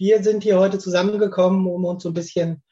wir 0.00 0.22
sind 0.22 0.42
hier 0.42 0.58
heute 0.58 0.78
zusammengekommen, 0.78 1.66
um 1.66 1.84
uns 1.84 2.02
so 2.02 2.08
ein 2.08 2.14
bisschen 2.14 2.62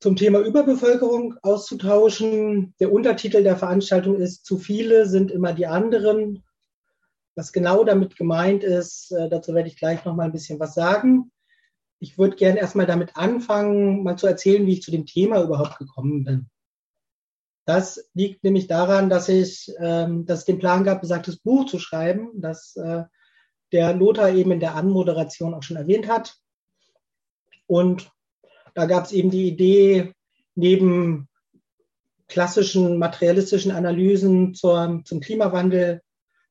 zum 0.00 0.16
Thema 0.16 0.40
Überbevölkerung 0.40 1.36
auszutauschen. 1.42 2.74
Der 2.80 2.90
Untertitel 2.90 3.42
der 3.42 3.58
Veranstaltung 3.58 4.16
ist 4.16 4.46
Zu 4.46 4.56
viele 4.56 5.06
sind 5.06 5.30
immer 5.30 5.52
die 5.52 5.66
anderen. 5.66 6.42
Was 7.36 7.52
genau 7.52 7.84
damit 7.84 8.16
gemeint 8.16 8.64
ist, 8.64 9.12
äh, 9.12 9.28
dazu 9.28 9.52
werde 9.52 9.68
ich 9.68 9.76
gleich 9.76 10.02
noch 10.06 10.16
mal 10.16 10.24
ein 10.24 10.32
bisschen 10.32 10.58
was 10.58 10.72
sagen. 10.72 11.30
Ich 11.98 12.16
würde 12.16 12.36
gerne 12.36 12.58
erstmal 12.58 12.86
damit 12.86 13.16
anfangen, 13.16 14.02
mal 14.02 14.16
zu 14.16 14.26
erzählen, 14.26 14.66
wie 14.66 14.72
ich 14.72 14.82
zu 14.82 14.90
dem 14.90 15.04
Thema 15.04 15.42
überhaupt 15.42 15.76
gekommen 15.76 16.24
bin. 16.24 16.46
Das 17.66 18.08
liegt 18.14 18.44
nämlich 18.44 18.66
daran, 18.66 19.10
dass 19.10 19.28
ich, 19.28 19.70
ähm, 19.78 20.24
dass 20.24 20.40
es 20.40 20.44
den 20.46 20.58
Plan 20.58 20.84
gab, 20.84 21.02
besagtes 21.02 21.36
Buch 21.36 21.66
zu 21.66 21.78
schreiben, 21.78 22.30
das 22.40 22.76
äh, 22.76 23.04
der 23.74 23.92
Lothar 23.92 24.30
eben 24.30 24.52
in 24.52 24.60
der 24.60 24.76
Anmoderation 24.76 25.52
auch 25.52 25.64
schon 25.64 25.76
erwähnt 25.76 26.06
hat. 26.06 26.36
Und 27.66 28.10
da 28.74 28.86
gab 28.86 29.04
es 29.04 29.12
eben 29.12 29.30
die 29.30 29.48
Idee, 29.48 30.14
neben 30.54 31.28
klassischen 32.28 32.98
materialistischen 32.98 33.72
Analysen 33.72 34.54
zur, 34.54 35.02
zum 35.04 35.18
Klimawandel, 35.18 36.02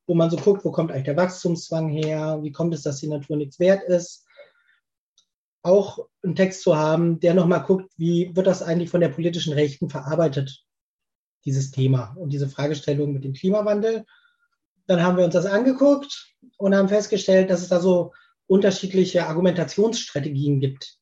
wo 0.06 0.14
man 0.14 0.30
so 0.30 0.36
guckt, 0.36 0.66
wo 0.66 0.70
kommt 0.70 0.92
eigentlich 0.92 1.04
der 1.04 1.16
Wachstumszwang 1.16 1.88
her, 1.88 2.40
wie 2.42 2.52
kommt 2.52 2.74
es, 2.74 2.82
dass 2.82 3.00
die 3.00 3.08
Natur 3.08 3.38
nichts 3.38 3.58
wert 3.58 3.82
ist, 3.84 4.26
auch 5.62 6.06
einen 6.22 6.36
Text 6.36 6.60
zu 6.60 6.76
haben, 6.76 7.20
der 7.20 7.32
nochmal 7.32 7.62
guckt, 7.62 7.90
wie 7.96 8.36
wird 8.36 8.46
das 8.46 8.62
eigentlich 8.62 8.90
von 8.90 9.00
der 9.00 9.08
politischen 9.08 9.54
Rechten 9.54 9.88
verarbeitet 9.88 10.62
dieses 11.46 11.70
Thema 11.70 12.14
und 12.18 12.34
diese 12.34 12.48
Fragestellung 12.48 13.14
mit 13.14 13.24
dem 13.24 13.32
Klimawandel. 13.32 14.04
Dann 14.86 15.02
haben 15.02 15.16
wir 15.16 15.24
uns 15.24 15.34
das 15.34 15.46
angeguckt 15.46 16.34
und 16.58 16.74
haben 16.74 16.88
festgestellt, 16.88 17.50
dass 17.50 17.62
es 17.62 17.68
da 17.68 17.80
so 17.80 18.12
unterschiedliche 18.46 19.26
Argumentationsstrategien 19.26 20.60
gibt. 20.60 20.98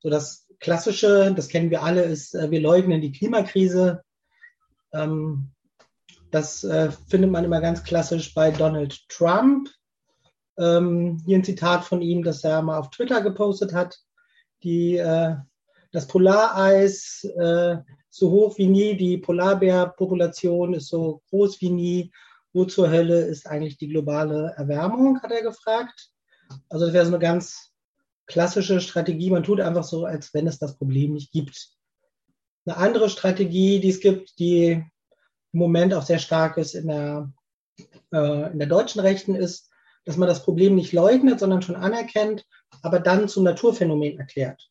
So 0.00 0.10
das 0.10 0.48
klassische, 0.58 1.32
das 1.34 1.48
kennen 1.48 1.70
wir 1.70 1.82
alle, 1.82 2.02
ist, 2.02 2.34
äh, 2.34 2.50
wir 2.50 2.60
leugnen 2.60 3.00
die 3.00 3.12
Klimakrise. 3.12 4.02
Ähm, 4.92 5.50
das 6.30 6.64
äh, 6.64 6.90
findet 7.08 7.30
man 7.30 7.44
immer 7.44 7.60
ganz 7.60 7.84
klassisch 7.84 8.32
bei 8.34 8.50
Donald 8.50 8.98
Trump. 9.08 9.68
Ähm, 10.58 11.22
hier 11.26 11.38
ein 11.38 11.44
Zitat 11.44 11.84
von 11.84 12.00
ihm, 12.00 12.22
das 12.22 12.42
er 12.44 12.62
mal 12.62 12.78
auf 12.78 12.90
Twitter 12.90 13.20
gepostet 13.20 13.74
hat. 13.74 13.98
Die, 14.62 14.96
äh, 14.96 15.36
das 15.92 16.06
Polareis 16.06 17.26
so 18.14 18.30
hoch 18.30 18.58
wie 18.58 18.66
nie, 18.66 18.94
die 18.94 19.16
Polarbärpopulation 19.16 20.74
ist 20.74 20.88
so 20.88 21.22
groß 21.30 21.60
wie 21.62 21.70
nie. 21.70 22.12
Wo 22.52 22.64
zur 22.64 22.90
Hölle 22.90 23.22
ist 23.22 23.46
eigentlich 23.46 23.78
die 23.78 23.88
globale 23.88 24.54
Erwärmung, 24.56 25.22
hat 25.22 25.30
er 25.30 25.42
gefragt. 25.42 26.10
Also 26.68 26.86
das 26.86 26.94
wäre 26.94 27.06
so 27.06 27.12
eine 27.12 27.18
ganz 27.18 27.72
klassische 28.26 28.80
Strategie. 28.80 29.30
Man 29.30 29.42
tut 29.42 29.60
einfach 29.60 29.84
so, 29.84 30.04
als 30.04 30.32
wenn 30.34 30.46
es 30.46 30.58
das 30.58 30.76
Problem 30.76 31.12
nicht 31.12 31.32
gibt. 31.32 31.70
Eine 32.66 32.76
andere 32.76 33.08
Strategie, 33.08 33.80
die 33.80 33.88
es 33.88 34.00
gibt, 34.00 34.38
die 34.38 34.84
im 35.52 35.58
Moment 35.58 35.94
auch 35.94 36.02
sehr 36.02 36.18
stark 36.18 36.56
ist 36.58 36.74
in 36.74 36.88
der, 36.88 37.32
äh, 38.12 38.52
in 38.52 38.58
der 38.58 38.68
deutschen 38.68 39.00
Rechten, 39.00 39.34
ist, 39.34 39.70
dass 40.04 40.16
man 40.16 40.28
das 40.28 40.42
Problem 40.42 40.74
nicht 40.74 40.92
leugnet, 40.92 41.40
sondern 41.40 41.62
schon 41.62 41.76
anerkennt, 41.76 42.46
aber 42.82 43.00
dann 43.00 43.28
zum 43.28 43.44
Naturphänomen 43.44 44.18
erklärt. 44.18 44.70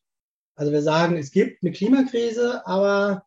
Also 0.54 0.72
wir 0.72 0.82
sagen, 0.82 1.16
es 1.16 1.30
gibt 1.30 1.62
eine 1.62 1.72
Klimakrise, 1.72 2.66
aber 2.66 3.24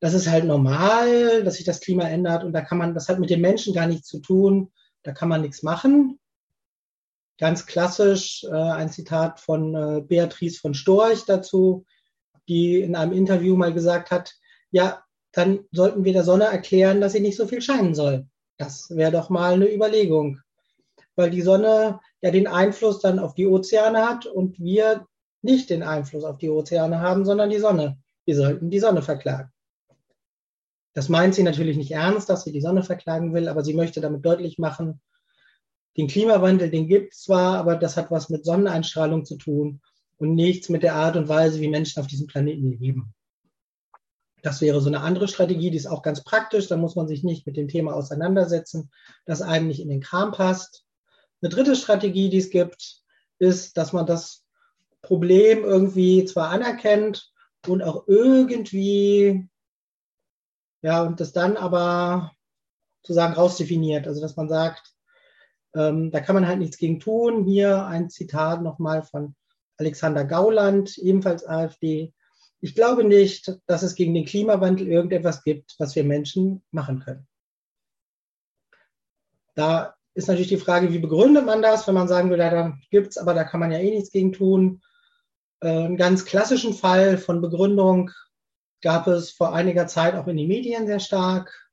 das 0.00 0.14
ist 0.14 0.28
halt 0.28 0.44
normal, 0.44 1.44
dass 1.44 1.56
sich 1.56 1.66
das 1.66 1.80
Klima 1.80 2.04
ändert 2.04 2.42
und 2.42 2.52
da 2.52 2.62
kann 2.62 2.78
man, 2.78 2.94
das 2.94 3.08
hat 3.08 3.18
mit 3.18 3.30
den 3.30 3.42
Menschen 3.42 3.74
gar 3.74 3.86
nichts 3.86 4.08
zu 4.08 4.20
tun, 4.20 4.72
da 5.02 5.12
kann 5.12 5.28
man 5.28 5.42
nichts 5.42 5.62
machen. 5.62 6.18
Ganz 7.38 7.66
klassisch 7.66 8.44
äh, 8.44 8.54
ein 8.54 8.90
Zitat 8.90 9.40
von 9.40 9.74
äh, 9.74 10.00
Beatrice 10.00 10.58
von 10.58 10.74
Storch 10.74 11.24
dazu, 11.26 11.84
die 12.48 12.80
in 12.80 12.96
einem 12.96 13.12
Interview 13.12 13.56
mal 13.56 13.72
gesagt 13.72 14.10
hat, 14.10 14.34
ja, 14.70 15.04
dann 15.32 15.60
sollten 15.70 16.04
wir 16.04 16.12
der 16.12 16.24
Sonne 16.24 16.44
erklären, 16.44 17.00
dass 17.00 17.12
sie 17.12 17.20
nicht 17.20 17.36
so 17.36 17.46
viel 17.46 17.62
scheinen 17.62 17.94
soll. 17.94 18.26
Das 18.56 18.90
wäre 18.90 19.12
doch 19.12 19.30
mal 19.30 19.54
eine 19.54 19.72
Überlegung, 19.72 20.40
weil 21.14 21.30
die 21.30 21.42
Sonne 21.42 22.00
ja 22.22 22.30
den 22.30 22.46
Einfluss 22.46 23.00
dann 23.00 23.18
auf 23.18 23.34
die 23.34 23.46
Ozeane 23.46 24.06
hat 24.06 24.26
und 24.26 24.58
wir 24.58 25.06
nicht 25.42 25.70
den 25.70 25.82
Einfluss 25.82 26.24
auf 26.24 26.38
die 26.38 26.50
Ozeane 26.50 27.00
haben, 27.00 27.24
sondern 27.24 27.50
die 27.50 27.58
Sonne. 27.58 27.98
Wir 28.24 28.36
sollten 28.36 28.70
die 28.70 28.80
Sonne 28.80 29.02
verklagen. 29.02 29.50
Das 30.92 31.08
meint 31.08 31.34
sie 31.34 31.42
natürlich 31.42 31.76
nicht 31.76 31.92
ernst, 31.92 32.28
dass 32.28 32.44
sie 32.44 32.52
die 32.52 32.60
Sonne 32.60 32.82
verklagen 32.82 33.32
will, 33.32 33.48
aber 33.48 33.62
sie 33.62 33.74
möchte 33.74 34.00
damit 34.00 34.24
deutlich 34.24 34.58
machen, 34.58 35.00
den 35.96 36.08
Klimawandel, 36.08 36.70
den 36.70 36.86
gibt 36.86 37.12
es 37.12 37.22
zwar, 37.22 37.58
aber 37.58 37.76
das 37.76 37.96
hat 37.96 38.10
was 38.10 38.28
mit 38.28 38.44
Sonneneinstrahlung 38.44 39.24
zu 39.24 39.36
tun 39.36 39.80
und 40.18 40.34
nichts 40.34 40.68
mit 40.68 40.82
der 40.82 40.94
Art 40.94 41.16
und 41.16 41.28
Weise, 41.28 41.60
wie 41.60 41.68
Menschen 41.68 42.00
auf 42.00 42.06
diesem 42.06 42.26
Planeten 42.26 42.78
leben. 42.78 43.14
Das 44.42 44.60
wäre 44.60 44.80
so 44.80 44.88
eine 44.88 45.00
andere 45.00 45.28
Strategie, 45.28 45.70
die 45.70 45.76
ist 45.76 45.86
auch 45.86 46.02
ganz 46.02 46.24
praktisch, 46.24 46.68
da 46.68 46.76
muss 46.76 46.96
man 46.96 47.08
sich 47.08 47.24
nicht 47.24 47.46
mit 47.46 47.56
dem 47.56 47.68
Thema 47.68 47.92
auseinandersetzen, 47.92 48.90
das 49.26 49.42
einem 49.42 49.66
nicht 49.66 49.80
in 49.80 49.88
den 49.88 50.00
Kram 50.00 50.32
passt. 50.32 50.84
Eine 51.42 51.50
dritte 51.50 51.76
Strategie, 51.76 52.30
die 52.30 52.38
es 52.38 52.50
gibt, 52.50 53.02
ist, 53.38 53.76
dass 53.76 53.92
man 53.92 54.06
das 54.06 54.44
Problem 55.02 55.64
irgendwie 55.64 56.24
zwar 56.24 56.50
anerkennt 56.50 57.30
und 57.66 57.82
auch 57.82 58.04
irgendwie 58.06 59.49
ja, 60.82 61.02
und 61.02 61.20
das 61.20 61.32
dann 61.32 61.56
aber 61.56 62.32
sozusagen 63.02 63.34
rausdefiniert. 63.34 64.06
Also, 64.06 64.20
dass 64.20 64.36
man 64.36 64.48
sagt, 64.48 64.94
ähm, 65.74 66.10
da 66.10 66.20
kann 66.20 66.34
man 66.34 66.46
halt 66.46 66.58
nichts 66.58 66.78
gegen 66.78 67.00
tun. 67.00 67.44
Hier 67.44 67.86
ein 67.86 68.10
Zitat 68.10 68.62
nochmal 68.62 69.02
von 69.02 69.34
Alexander 69.76 70.24
Gauland, 70.24 70.98
ebenfalls 70.98 71.46
AfD. 71.46 72.12
Ich 72.60 72.74
glaube 72.74 73.04
nicht, 73.04 73.58
dass 73.66 73.82
es 73.82 73.94
gegen 73.94 74.12
den 74.14 74.26
Klimawandel 74.26 74.86
irgendetwas 74.88 75.42
gibt, 75.42 75.76
was 75.78 75.96
wir 75.96 76.04
Menschen 76.04 76.62
machen 76.70 77.00
können. 77.00 77.26
Da 79.54 79.94
ist 80.14 80.28
natürlich 80.28 80.48
die 80.48 80.58
Frage, 80.58 80.92
wie 80.92 80.98
begründet 80.98 81.46
man 81.46 81.62
das, 81.62 81.86
wenn 81.86 81.94
man 81.94 82.08
sagen 82.08 82.30
will, 82.30 82.38
da 82.38 82.76
gibt 82.90 83.08
es, 83.08 83.18
aber 83.18 83.32
da 83.32 83.44
kann 83.44 83.60
man 83.60 83.72
ja 83.72 83.78
eh 83.78 83.90
nichts 83.90 84.10
gegen 84.10 84.32
tun. 84.32 84.82
Äh, 85.60 85.68
einen 85.68 85.96
ganz 85.96 86.24
klassischen 86.24 86.74
Fall 86.74 87.16
von 87.16 87.40
Begründung 87.40 88.10
gab 88.82 89.06
es 89.06 89.30
vor 89.30 89.52
einiger 89.52 89.86
Zeit 89.86 90.14
auch 90.14 90.26
in 90.26 90.36
den 90.36 90.48
Medien 90.48 90.86
sehr 90.86 91.00
stark. 91.00 91.70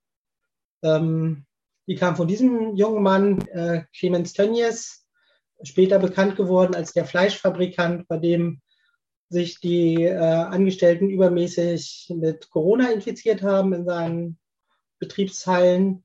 Ähm, 0.83 1.45
die 1.87 1.95
kam 1.95 2.15
von 2.15 2.27
diesem 2.27 2.75
jungen 2.75 3.01
Mann, 3.01 3.47
äh, 3.47 3.83
Clemens 3.97 4.33
Tönnies, 4.33 5.05
später 5.63 5.99
bekannt 5.99 6.35
geworden 6.35 6.75
als 6.75 6.93
der 6.93 7.05
Fleischfabrikant, 7.05 8.07
bei 8.07 8.17
dem 8.17 8.61
sich 9.29 9.59
die 9.59 10.03
äh, 10.03 10.17
Angestellten 10.17 11.09
übermäßig 11.09 12.13
mit 12.15 12.49
Corona 12.49 12.91
infiziert 12.91 13.41
haben 13.41 13.73
in 13.73 13.85
seinen 13.85 14.39
Betriebshallen. 14.99 16.03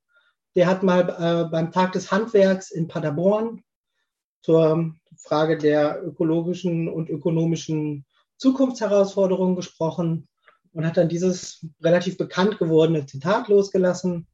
Der 0.54 0.66
hat 0.66 0.82
mal 0.82 1.08
äh, 1.08 1.50
beim 1.50 1.70
Tag 1.70 1.92
des 1.92 2.10
Handwerks 2.10 2.70
in 2.70 2.88
Paderborn 2.88 3.62
zur 4.42 4.94
Frage 5.16 5.56
der 5.56 6.02
ökologischen 6.04 6.88
und 6.88 7.10
ökonomischen 7.10 8.04
Zukunftsherausforderungen 8.38 9.54
gesprochen 9.54 10.28
und 10.72 10.86
hat 10.86 10.96
dann 10.96 11.08
dieses 11.08 11.66
relativ 11.80 12.16
bekannt 12.16 12.58
gewordene 12.58 13.06
Zitat 13.06 13.48
losgelassen. 13.48 14.26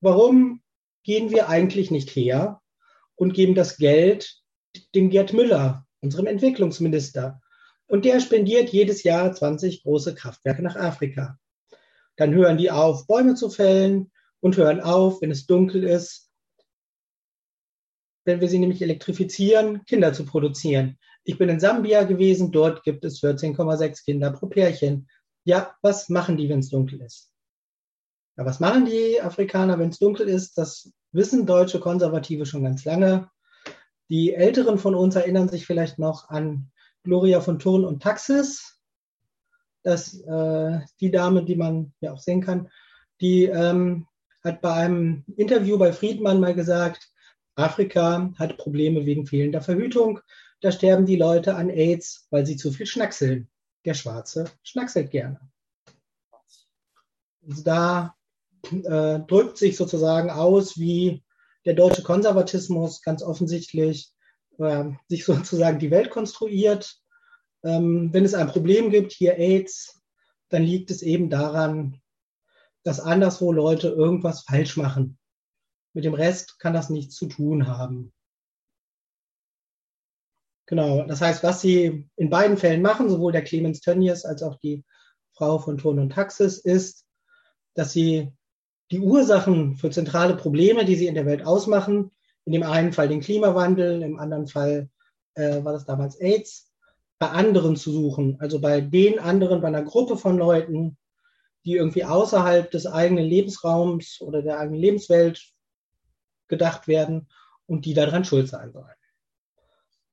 Warum 0.00 0.62
gehen 1.02 1.30
wir 1.30 1.48
eigentlich 1.48 1.90
nicht 1.90 2.10
her 2.10 2.60
und 3.14 3.34
geben 3.34 3.54
das 3.54 3.76
Geld 3.76 4.40
dem 4.94 5.10
Gerd 5.10 5.32
Müller, 5.32 5.86
unserem 6.00 6.26
Entwicklungsminister? 6.26 7.40
Und 7.88 8.04
der 8.04 8.20
spendiert 8.20 8.70
jedes 8.70 9.02
Jahr 9.02 9.32
20 9.32 9.82
große 9.82 10.14
Kraftwerke 10.14 10.62
nach 10.62 10.76
Afrika. 10.76 11.38
Dann 12.16 12.34
hören 12.34 12.56
die 12.56 12.70
auf, 12.70 13.06
Bäume 13.06 13.34
zu 13.34 13.50
fällen 13.50 14.10
und 14.40 14.56
hören 14.56 14.80
auf, 14.80 15.20
wenn 15.20 15.30
es 15.30 15.46
dunkel 15.46 15.84
ist, 15.84 16.30
wenn 18.24 18.40
wir 18.40 18.48
sie 18.48 18.58
nämlich 18.58 18.82
elektrifizieren, 18.82 19.84
Kinder 19.84 20.12
zu 20.12 20.24
produzieren. 20.24 20.98
Ich 21.24 21.38
bin 21.38 21.48
in 21.48 21.60
Sambia 21.60 22.02
gewesen, 22.02 22.50
dort 22.50 22.82
gibt 22.82 23.04
es 23.04 23.22
14,6 23.22 24.04
Kinder 24.04 24.32
pro 24.32 24.46
Pärchen 24.46 25.08
ja, 25.46 25.76
was 25.80 26.08
machen 26.08 26.36
die, 26.36 26.48
wenn 26.48 26.58
es 26.58 26.70
dunkel 26.70 27.00
ist? 27.00 27.30
Ja, 28.36 28.44
was 28.44 28.58
machen 28.58 28.84
die 28.84 29.20
Afrikaner, 29.22 29.78
wenn 29.78 29.90
es 29.90 30.00
dunkel 30.00 30.28
ist? 30.28 30.58
Das 30.58 30.92
wissen 31.12 31.46
deutsche 31.46 31.78
Konservative 31.78 32.46
schon 32.46 32.64
ganz 32.64 32.84
lange. 32.84 33.30
Die 34.10 34.34
Älteren 34.34 34.76
von 34.76 34.96
uns 34.96 35.14
erinnern 35.14 35.48
sich 35.48 35.64
vielleicht 35.64 36.00
noch 36.00 36.30
an 36.30 36.72
Gloria 37.04 37.40
von 37.40 37.60
Thurn 37.60 37.84
und 37.84 38.02
Taxis. 38.02 38.80
Das, 39.84 40.18
äh, 40.20 40.80
die 41.00 41.12
Dame, 41.12 41.44
die 41.44 41.56
man 41.56 41.94
ja 42.00 42.12
auch 42.12 42.18
sehen 42.18 42.40
kann, 42.40 42.68
die 43.20 43.44
ähm, 43.44 44.08
hat 44.42 44.60
bei 44.60 44.72
einem 44.72 45.24
Interview 45.36 45.78
bei 45.78 45.92
Friedmann 45.92 46.40
mal 46.40 46.54
gesagt, 46.54 47.08
Afrika 47.54 48.32
hat 48.36 48.58
Probleme 48.58 49.06
wegen 49.06 49.26
fehlender 49.26 49.62
Verhütung. 49.62 50.18
Da 50.60 50.72
sterben 50.72 51.06
die 51.06 51.16
Leute 51.16 51.54
an 51.54 51.70
AIDS, 51.70 52.26
weil 52.30 52.44
sie 52.44 52.56
zu 52.56 52.72
viel 52.72 52.86
schnackseln 52.86 53.48
der 53.86 53.94
Schwarze 53.94 54.50
schnackselt 54.62 55.10
gerne. 55.10 55.40
Also 57.48 57.62
da 57.62 58.16
äh, 58.70 59.20
drückt 59.20 59.56
sich 59.56 59.76
sozusagen 59.76 60.30
aus, 60.30 60.76
wie 60.78 61.24
der 61.64 61.74
deutsche 61.74 62.02
Konservatismus 62.02 63.02
ganz 63.02 63.22
offensichtlich 63.22 64.12
äh, 64.58 64.84
sich 65.08 65.24
sozusagen 65.24 65.78
die 65.78 65.90
Welt 65.90 66.10
konstruiert. 66.10 67.00
Ähm, 67.64 68.12
wenn 68.12 68.24
es 68.24 68.34
ein 68.34 68.48
Problem 68.48 68.90
gibt, 68.90 69.12
hier 69.12 69.38
AIDS, 69.38 70.02
dann 70.48 70.62
liegt 70.62 70.90
es 70.90 71.02
eben 71.02 71.30
daran, 71.30 72.00
dass 72.82 73.00
anderswo 73.00 73.52
Leute 73.52 73.88
irgendwas 73.88 74.42
falsch 74.42 74.76
machen. 74.76 75.18
Mit 75.92 76.04
dem 76.04 76.14
Rest 76.14 76.58
kann 76.58 76.74
das 76.74 76.90
nichts 76.90 77.16
zu 77.16 77.26
tun 77.26 77.66
haben. 77.66 78.12
Genau, 80.66 81.04
das 81.04 81.20
heißt, 81.20 81.44
was 81.44 81.60
sie 81.60 82.08
in 82.16 82.28
beiden 82.28 82.56
Fällen 82.56 82.82
machen, 82.82 83.08
sowohl 83.08 83.32
der 83.32 83.44
Clemens 83.44 83.80
Tönnies 83.80 84.24
als 84.24 84.42
auch 84.42 84.56
die 84.56 84.84
Frau 85.32 85.58
von 85.58 85.78
Ton 85.78 86.00
und 86.00 86.10
Taxis, 86.10 86.58
ist, 86.58 87.06
dass 87.74 87.92
sie 87.92 88.32
die 88.90 89.00
Ursachen 89.00 89.76
für 89.76 89.90
zentrale 89.90 90.36
Probleme, 90.36 90.84
die 90.84 90.96
sie 90.96 91.06
in 91.06 91.14
der 91.14 91.26
Welt 91.26 91.44
ausmachen, 91.44 92.10
in 92.44 92.52
dem 92.52 92.62
einen 92.64 92.92
Fall 92.92 93.08
den 93.08 93.20
Klimawandel, 93.20 94.02
im 94.02 94.18
anderen 94.18 94.48
Fall 94.48 94.88
äh, 95.34 95.62
war 95.64 95.72
das 95.72 95.84
damals 95.84 96.20
AIDS, 96.20 96.72
bei 97.18 97.28
anderen 97.28 97.76
zu 97.76 97.92
suchen, 97.92 98.36
also 98.40 98.60
bei 98.60 98.80
den 98.80 99.18
anderen, 99.18 99.60
bei 99.60 99.68
einer 99.68 99.82
Gruppe 99.82 100.16
von 100.16 100.36
Leuten, 100.36 100.98
die 101.64 101.74
irgendwie 101.74 102.04
außerhalb 102.04 102.70
des 102.70 102.86
eigenen 102.86 103.24
Lebensraums 103.24 104.20
oder 104.20 104.42
der 104.42 104.58
eigenen 104.58 104.80
Lebenswelt 104.80 105.52
gedacht 106.48 106.86
werden 106.88 107.28
und 107.66 107.84
die 107.84 107.94
daran 107.94 108.24
schuld 108.24 108.48
sein 108.48 108.72
sollen. 108.72 108.94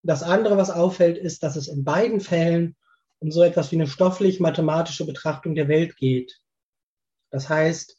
Das 0.04 0.22
andere, 0.22 0.58
was 0.58 0.70
auffällt, 0.70 1.18
ist, 1.18 1.44
dass 1.44 1.56
es 1.56 1.68
in 1.68 1.84
beiden 1.84 2.20
Fällen 2.20 2.76
um 3.20 3.32
so 3.32 3.42
etwas 3.42 3.72
wie 3.72 3.78
eine 3.78 3.88
stofflich-mathematische 3.88 5.06
Betrachtung 5.06 5.56
der 5.56 5.70
Welt 5.70 5.96
geht. 5.96 6.42
Das 7.30 7.48
heißt, 7.48 7.98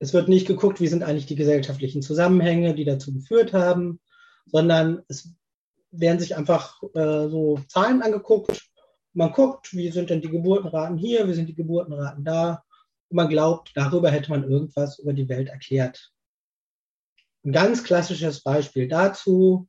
es 0.00 0.12
wird 0.12 0.28
nicht 0.28 0.48
geguckt, 0.48 0.80
wie 0.80 0.88
sind 0.88 1.04
eigentlich 1.04 1.26
die 1.26 1.36
gesellschaftlichen 1.36 2.02
Zusammenhänge, 2.02 2.74
die 2.74 2.84
dazu 2.84 3.14
geführt 3.14 3.52
haben, 3.52 4.00
sondern 4.46 5.02
es 5.08 5.32
werden 5.92 6.18
sich 6.18 6.36
einfach 6.36 6.82
äh, 6.94 7.28
so 7.28 7.60
Zahlen 7.68 8.02
angeguckt. 8.02 8.68
Man 9.12 9.32
guckt, 9.32 9.72
wie 9.74 9.92
sind 9.92 10.10
denn 10.10 10.20
die 10.20 10.28
Geburtenraten 10.28 10.98
hier, 10.98 11.28
wie 11.28 11.34
sind 11.34 11.48
die 11.48 11.54
Geburtenraten 11.54 12.24
da. 12.24 12.64
Und 13.08 13.16
man 13.16 13.28
glaubt, 13.28 13.70
darüber 13.76 14.10
hätte 14.10 14.30
man 14.30 14.42
irgendwas 14.42 14.98
über 14.98 15.12
die 15.12 15.28
Welt 15.28 15.48
erklärt. 15.48 16.12
Ein 17.44 17.52
ganz 17.52 17.84
klassisches 17.84 18.42
Beispiel 18.42 18.88
dazu, 18.88 19.68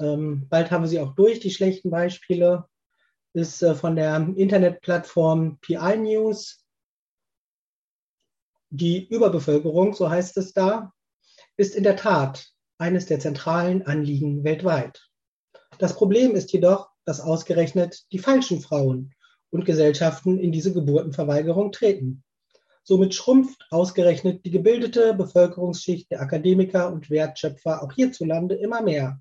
ähm, 0.00 0.46
bald 0.48 0.70
haben 0.70 0.82
wir 0.82 0.88
sie 0.88 1.00
auch 1.00 1.14
durch, 1.14 1.40
die 1.40 1.50
schlechten 1.50 1.90
Beispiele, 1.90 2.66
ist 3.32 3.62
äh, 3.62 3.74
von 3.74 3.96
der 3.96 4.16
Internetplattform 4.36 5.58
PI 5.60 5.98
News. 5.98 6.64
Die 8.70 9.06
Überbevölkerung, 9.06 9.94
so 9.94 10.10
heißt 10.10 10.36
es 10.38 10.52
da, 10.52 10.92
ist 11.56 11.74
in 11.74 11.84
der 11.84 11.96
Tat 11.96 12.46
eines 12.78 13.06
der 13.06 13.20
zentralen 13.20 13.86
Anliegen 13.86 14.44
weltweit. 14.44 15.08
Das 15.78 15.94
Problem 15.94 16.34
ist 16.34 16.52
jedoch, 16.52 16.90
dass 17.04 17.20
ausgerechnet 17.20 18.04
die 18.12 18.18
falschen 18.18 18.60
Frauen 18.60 19.14
und 19.50 19.64
Gesellschaften 19.64 20.38
in 20.38 20.52
diese 20.52 20.72
Geburtenverweigerung 20.72 21.72
treten. 21.72 22.24
Somit 22.82 23.14
schrumpft 23.14 23.66
ausgerechnet 23.70 24.44
die 24.44 24.50
gebildete 24.50 25.14
Bevölkerungsschicht 25.14 26.10
der 26.10 26.20
Akademiker 26.20 26.92
und 26.92 27.10
Wertschöpfer 27.10 27.82
auch 27.82 27.92
hierzulande 27.92 28.54
immer 28.54 28.82
mehr, 28.82 29.20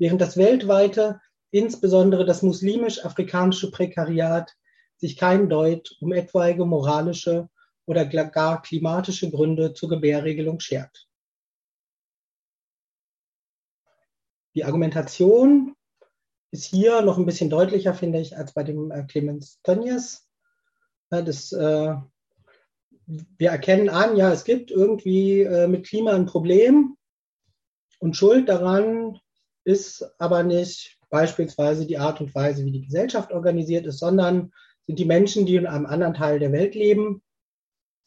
während 0.00 0.20
das 0.20 0.36
weltweite, 0.36 1.20
insbesondere 1.50 2.24
das 2.24 2.42
muslimisch-afrikanische 2.42 3.70
Prekariat 3.70 4.56
sich 4.96 5.16
kein 5.16 5.48
Deut 5.48 5.96
um 6.00 6.12
etwaige 6.12 6.64
moralische 6.64 7.48
oder 7.86 8.06
gar 8.06 8.62
klimatische 8.62 9.30
Gründe 9.30 9.74
zur 9.74 9.90
Gebärregelung 9.90 10.58
schert. 10.58 11.06
Die 14.54 14.64
Argumentation 14.64 15.76
ist 16.50 16.64
hier 16.64 17.02
noch 17.02 17.18
ein 17.18 17.26
bisschen 17.26 17.50
deutlicher, 17.50 17.94
finde 17.94 18.20
ich, 18.20 18.36
als 18.36 18.54
bei 18.54 18.64
dem 18.64 18.90
äh, 18.90 19.04
Clemens 19.04 19.60
Tönnies. 19.62 20.28
das, 21.10 21.52
äh, 21.52 21.94
wir 23.06 23.50
erkennen 23.50 23.88
an, 23.88 24.16
ja, 24.16 24.32
es 24.32 24.44
gibt 24.44 24.70
irgendwie 24.70 25.42
äh, 25.42 25.68
mit 25.68 25.86
Klima 25.86 26.12
ein 26.12 26.26
Problem 26.26 26.96
und 27.98 28.16
Schuld 28.16 28.48
daran 28.48 29.20
ist 29.70 30.04
aber 30.18 30.42
nicht 30.42 30.98
beispielsweise 31.08 31.86
die 31.86 31.98
Art 31.98 32.20
und 32.20 32.34
Weise, 32.34 32.64
wie 32.64 32.72
die 32.72 32.86
Gesellschaft 32.86 33.32
organisiert 33.32 33.86
ist, 33.86 33.98
sondern 33.98 34.52
sind 34.86 34.98
die 34.98 35.04
Menschen, 35.04 35.46
die 35.46 35.56
in 35.56 35.66
einem 35.66 35.86
anderen 35.86 36.14
Teil 36.14 36.38
der 36.38 36.52
Welt 36.52 36.74
leben. 36.74 37.22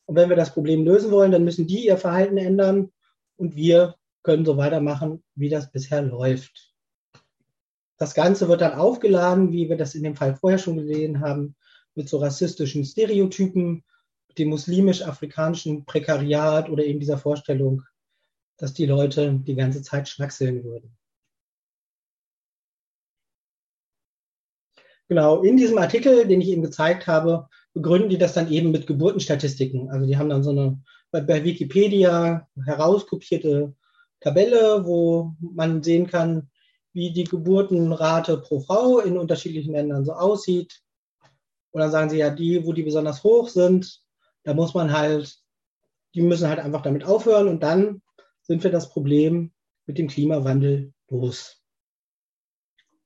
Und 0.06 0.16
wenn 0.16 0.30
wir 0.30 0.36
das 0.36 0.54
Problem 0.54 0.84
lösen 0.84 1.12
wollen, 1.12 1.32
dann 1.32 1.46
müssen 1.46 1.68
die 1.68 1.86
ihr 1.86 1.98
Verhalten 1.98 2.38
ändern 2.38 2.92
und 3.38 3.56
wir 3.56 3.96
können 4.22 4.46
so 4.46 4.58
weitermachen, 4.58 5.24
wie 5.36 5.50
das 5.50 5.72
bisher 5.72 6.02
läuft. 6.02 6.74
Das 7.98 8.14
Ganze 8.14 8.50
wird 8.50 8.62
dann 8.62 8.74
aufgeladen, 8.74 9.52
wie 9.52 9.70
wir 9.70 9.78
das 9.78 9.96
in 9.96 10.04
dem 10.04 10.16
Fall 10.16 10.36
vorher 10.36 10.60
schon 10.60 10.78
gesehen 10.78 11.22
haben, 11.22 11.56
mit 11.96 12.10
so 12.10 12.18
rassistischen 12.18 12.84
Stereotypen, 12.84 13.84
dem 14.38 14.50
muslimisch-afrikanischen 14.50 15.86
Prekariat 15.86 16.70
oder 16.70 16.84
eben 16.84 17.00
dieser 17.00 17.18
Vorstellung, 17.18 17.84
dass 18.58 18.74
die 18.74 18.86
Leute 18.86 19.40
die 19.46 19.56
ganze 19.56 19.82
Zeit 19.84 20.10
schnackseln 20.10 20.64
würden. 20.64 20.98
Genau, 25.14 25.44
in 25.44 25.58
diesem 25.58 25.78
Artikel, 25.78 26.26
den 26.26 26.42
ich 26.42 26.48
eben 26.48 26.64
gezeigt 26.64 27.06
habe, 27.06 27.48
begründen 27.76 28.10
die 28.10 28.18
das 28.18 28.34
dann 28.34 28.52
eben 28.52 28.72
mit 28.72 28.88
Geburtenstatistiken. 28.88 29.92
Also 29.92 30.08
die 30.08 30.18
haben 30.18 30.30
dann 30.30 30.42
so 30.42 30.50
eine 30.50 30.82
bei 31.12 31.44
Wikipedia 31.44 32.48
herauskopierte 32.66 33.76
Tabelle, 34.22 34.84
wo 34.88 35.36
man 35.40 35.84
sehen 35.84 36.08
kann, 36.08 36.50
wie 36.94 37.14
die 37.14 37.26
Geburtenrate 37.26 38.40
pro 38.40 38.62
Frau 38.62 39.02
in 39.02 39.20
unterschiedlichen 39.20 39.74
Ländern 39.74 40.04
so 40.04 40.14
aussieht. 40.14 40.82
Und 41.70 41.82
dann 41.82 41.92
sagen 41.92 42.10
sie 42.10 42.18
ja, 42.18 42.32
die, 42.32 42.66
wo 42.66 42.74
die 42.74 42.82
besonders 42.82 43.24
hoch 43.24 43.50
sind, 43.50 44.02
da 44.42 44.56
muss 44.56 44.74
man 44.74 44.92
halt, 44.92 45.38
die 46.16 46.22
müssen 46.22 46.50
halt 46.50 46.58
einfach 46.58 46.82
damit 46.82 47.06
aufhören 47.06 47.50
und 47.50 47.62
dann 47.62 48.02
sind 48.42 48.64
wir 48.64 48.72
das 48.72 48.90
Problem 48.90 49.52
mit 49.86 50.00
dem 50.00 50.08
Klimawandel 50.08 50.92
los. 51.08 51.63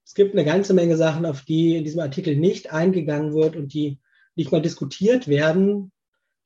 Es 0.08 0.14
gibt 0.14 0.34
eine 0.34 0.46
ganze 0.46 0.74
Menge 0.74 0.96
Sachen, 0.96 1.26
auf 1.26 1.42
die 1.42 1.76
in 1.76 1.84
diesem 1.84 2.00
Artikel 2.00 2.38
nicht 2.38 2.72
eingegangen 2.72 3.34
wird 3.34 3.56
und 3.56 3.74
die 3.74 4.00
nicht 4.36 4.52
mal 4.52 4.62
diskutiert 4.62 5.28
werden, 5.28 5.92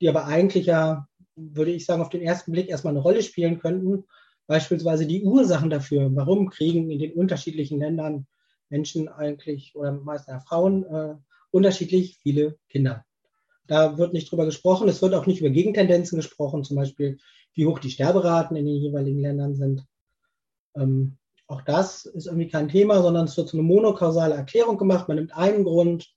die 0.00 0.08
aber 0.08 0.26
eigentlich 0.26 0.66
ja, 0.66 1.06
würde 1.36 1.70
ich 1.70 1.86
sagen, 1.86 2.02
auf 2.02 2.08
den 2.08 2.22
ersten 2.22 2.52
Blick 2.52 2.68
erstmal 2.68 2.92
eine 2.92 3.02
Rolle 3.02 3.22
spielen 3.22 3.60
könnten 3.60 4.04
beispielsweise 4.46 5.06
die 5.06 5.22
Ursachen 5.22 5.70
dafür, 5.70 6.14
warum 6.14 6.50
kriegen 6.50 6.90
in 6.90 6.98
den 6.98 7.12
unterschiedlichen 7.12 7.78
Ländern 7.78 8.26
Menschen 8.68 9.08
eigentlich 9.08 9.74
oder 9.74 9.92
meistens 9.92 10.44
Frauen 10.44 10.84
äh, 10.84 11.14
unterschiedlich 11.50 12.18
viele 12.22 12.58
Kinder. 12.68 13.04
Da 13.66 13.96
wird 13.96 14.12
nicht 14.12 14.30
drüber 14.30 14.44
gesprochen. 14.44 14.88
Es 14.88 15.00
wird 15.00 15.14
auch 15.14 15.26
nicht 15.26 15.40
über 15.40 15.50
Gegentendenzen 15.50 16.16
gesprochen, 16.16 16.64
zum 16.64 16.76
Beispiel, 16.76 17.18
wie 17.54 17.66
hoch 17.66 17.78
die 17.78 17.90
Sterberaten 17.90 18.56
in 18.56 18.66
den 18.66 18.76
jeweiligen 18.76 19.20
Ländern 19.20 19.54
sind. 19.54 19.86
Ähm, 20.74 21.16
auch 21.52 21.62
das 21.62 22.06
ist 22.06 22.26
irgendwie 22.26 22.48
kein 22.48 22.68
Thema, 22.68 23.02
sondern 23.02 23.26
es 23.26 23.36
wird 23.36 23.48
so 23.48 23.58
eine 23.58 23.66
monokausale 23.66 24.34
Erklärung 24.34 24.78
gemacht. 24.78 25.06
Man 25.06 25.18
nimmt 25.18 25.36
einen 25.36 25.64
Grund 25.64 26.10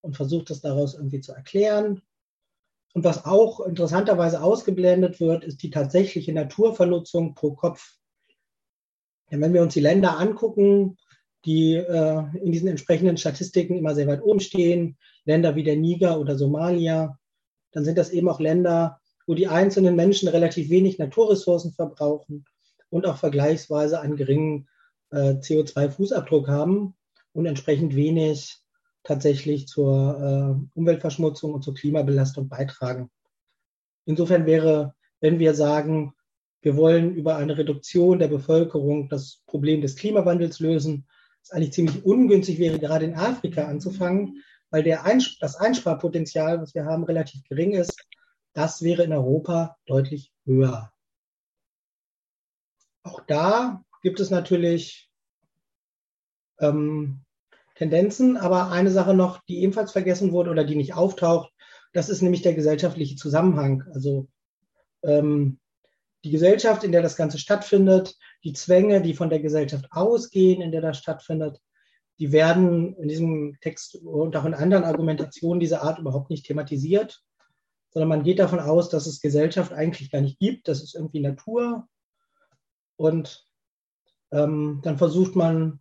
und 0.00 0.16
versucht 0.16 0.50
das 0.50 0.60
daraus 0.60 0.94
irgendwie 0.94 1.20
zu 1.20 1.32
erklären. 1.32 2.02
Und 2.92 3.04
was 3.04 3.24
auch 3.24 3.60
interessanterweise 3.60 4.42
ausgeblendet 4.42 5.20
wird, 5.20 5.44
ist 5.44 5.62
die 5.62 5.70
tatsächliche 5.70 6.32
Naturvernutzung 6.32 7.34
pro 7.34 7.52
Kopf. 7.52 7.94
Ja, 9.30 9.40
wenn 9.40 9.54
wir 9.54 9.62
uns 9.62 9.74
die 9.74 9.80
Länder 9.80 10.18
angucken, 10.18 10.96
die 11.44 11.74
äh, 11.74 12.24
in 12.42 12.50
diesen 12.50 12.68
entsprechenden 12.68 13.16
Statistiken 13.16 13.76
immer 13.76 13.94
sehr 13.94 14.08
weit 14.08 14.22
oben 14.22 14.40
stehen, 14.40 14.98
Länder 15.24 15.54
wie 15.54 15.62
der 15.62 15.76
Niger 15.76 16.18
oder 16.18 16.36
Somalia, 16.36 17.16
dann 17.70 17.84
sind 17.84 17.96
das 17.96 18.10
eben 18.10 18.28
auch 18.28 18.40
Länder, 18.40 19.00
wo 19.26 19.34
die 19.34 19.46
einzelnen 19.46 19.94
Menschen 19.94 20.28
relativ 20.28 20.68
wenig 20.68 20.98
Naturressourcen 20.98 21.72
verbrauchen 21.72 22.44
und 22.90 23.06
auch 23.06 23.18
vergleichsweise 23.18 24.00
einen 24.00 24.16
geringen 24.16 24.66
äh, 25.10 25.34
CO2-Fußabdruck 25.34 26.48
haben 26.48 26.94
und 27.32 27.46
entsprechend 27.46 27.94
wenig 27.94 28.58
tatsächlich 29.02 29.66
zur 29.66 30.66
äh, 30.74 30.78
Umweltverschmutzung 30.78 31.54
und 31.54 31.62
zur 31.62 31.74
Klimabelastung 31.74 32.48
beitragen. 32.48 33.10
Insofern 34.04 34.46
wäre, 34.46 34.94
wenn 35.20 35.38
wir 35.38 35.54
sagen, 35.54 36.14
wir 36.62 36.76
wollen 36.76 37.14
über 37.14 37.36
eine 37.36 37.56
Reduktion 37.56 38.18
der 38.18 38.28
Bevölkerung 38.28 39.08
das 39.08 39.42
Problem 39.46 39.80
des 39.80 39.96
Klimawandels 39.96 40.60
lösen, 40.60 41.06
es 41.42 41.50
eigentlich 41.50 41.72
ziemlich 41.72 42.04
ungünstig 42.04 42.58
wäre, 42.58 42.78
gerade 42.78 43.06
in 43.06 43.14
Afrika 43.14 43.64
anzufangen, 43.64 44.42
weil 44.70 44.82
der 44.82 45.04
Einsp 45.04 45.38
das 45.40 45.56
Einsparpotenzial, 45.56 46.60
was 46.60 46.74
wir 46.74 46.84
haben, 46.84 47.04
relativ 47.04 47.42
gering 47.48 47.72
ist. 47.72 48.04
Das 48.52 48.82
wäre 48.82 49.04
in 49.04 49.12
Europa 49.12 49.78
deutlich 49.86 50.32
höher. 50.44 50.92
Auch 53.02 53.20
da 53.26 53.84
gibt 54.02 54.20
es 54.20 54.30
natürlich 54.30 55.10
ähm, 56.60 57.22
Tendenzen. 57.74 58.36
Aber 58.36 58.70
eine 58.70 58.90
Sache 58.90 59.14
noch, 59.14 59.42
die 59.44 59.62
ebenfalls 59.62 59.92
vergessen 59.92 60.32
wurde 60.32 60.50
oder 60.50 60.64
die 60.64 60.76
nicht 60.76 60.94
auftaucht, 60.94 61.52
das 61.92 62.08
ist 62.08 62.22
nämlich 62.22 62.42
der 62.42 62.54
gesellschaftliche 62.54 63.16
Zusammenhang. 63.16 63.84
Also 63.92 64.28
ähm, 65.02 65.58
die 66.24 66.30
Gesellschaft, 66.30 66.84
in 66.84 66.92
der 66.92 67.02
das 67.02 67.16
Ganze 67.16 67.38
stattfindet, 67.38 68.16
die 68.44 68.52
Zwänge, 68.52 69.00
die 69.00 69.14
von 69.14 69.30
der 69.30 69.40
Gesellschaft 69.40 69.86
ausgehen, 69.90 70.60
in 70.60 70.72
der 70.72 70.82
das 70.82 70.98
stattfindet, 70.98 71.60
die 72.18 72.32
werden 72.32 72.94
in 72.96 73.08
diesem 73.08 73.56
Text 73.62 73.96
und 73.96 74.36
auch 74.36 74.44
in 74.44 74.52
anderen 74.52 74.84
Argumentationen 74.84 75.58
dieser 75.58 75.82
Art 75.82 75.98
überhaupt 75.98 76.28
nicht 76.28 76.44
thematisiert, 76.44 77.22
sondern 77.90 78.10
man 78.10 78.22
geht 78.22 78.38
davon 78.38 78.60
aus, 78.60 78.90
dass 78.90 79.06
es 79.06 79.22
Gesellschaft 79.22 79.72
eigentlich 79.72 80.10
gar 80.10 80.20
nicht 80.20 80.38
gibt, 80.38 80.68
das 80.68 80.82
ist 80.82 80.94
irgendwie 80.94 81.20
Natur. 81.20 81.88
Und 82.96 83.49
ähm, 84.32 84.80
dann 84.82 84.98
versucht 84.98 85.36
man 85.36 85.80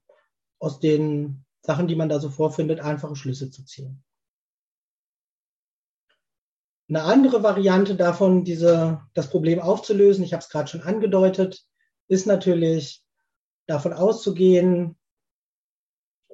aus 0.60 0.80
den 0.80 1.46
Sachen, 1.62 1.88
die 1.88 1.96
man 1.96 2.10
da 2.10 2.20
so 2.20 2.30
vorfindet, 2.30 2.80
einfache 2.80 3.16
Schlüsse 3.16 3.52
zu 3.52 3.64
ziehen. 3.66 4.04
Eine 6.90 7.04
andere 7.04 7.44
Variante 7.44 7.96
davon, 7.96 8.44
diese, 8.44 9.02
das 9.14 9.30
Problem 9.30 9.60
aufzulösen, 9.60 10.24
ich 10.24 10.34
habe 10.34 10.42
es 10.42 10.50
gerade 10.50 10.68
schon 10.68 10.82
angedeutet, 10.82 11.64
ist 12.08 12.26
natürlich 12.26 13.04
davon 13.68 13.94
auszugehen, 13.94 14.98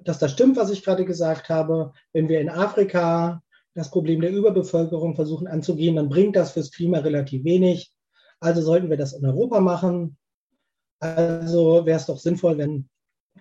dass 0.01 0.19
das 0.19 0.31
stimmt, 0.31 0.55
was 0.55 0.69
ich 0.69 0.83
gerade 0.83 1.03
gesagt 1.03 1.49
habe. 1.49 1.91
Wenn 2.13 2.29
wir 2.29 2.39
in 2.39 2.49
Afrika 2.49 3.43
das 3.73 3.91
Problem 3.91 4.21
der 4.21 4.31
Überbevölkerung 4.31 5.15
versuchen 5.15 5.47
anzugehen, 5.47 5.97
dann 5.97 6.07
bringt 6.07 6.37
das 6.37 6.51
fürs 6.51 6.71
Klima 6.71 6.99
relativ 6.99 7.43
wenig. 7.43 7.93
Also 8.39 8.61
sollten 8.61 8.89
wir 8.89 8.97
das 8.97 9.11
in 9.11 9.25
Europa 9.25 9.59
machen. 9.59 10.17
Also 10.99 11.85
wäre 11.85 11.99
es 11.99 12.05
doch 12.05 12.19
sinnvoll, 12.19 12.57
wenn 12.57 12.89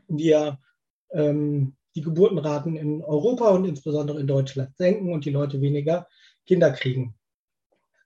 wir 0.08 0.58
ähm, 1.10 1.76
die 1.94 2.02
Geburtenraten 2.02 2.76
in 2.76 3.02
Europa 3.02 3.48
und 3.50 3.64
insbesondere 3.64 4.20
in 4.20 4.26
Deutschland 4.26 4.76
senken 4.76 5.12
und 5.12 5.24
die 5.24 5.30
Leute 5.30 5.60
weniger 5.60 6.08
Kinder 6.46 6.72
kriegen. 6.72 7.14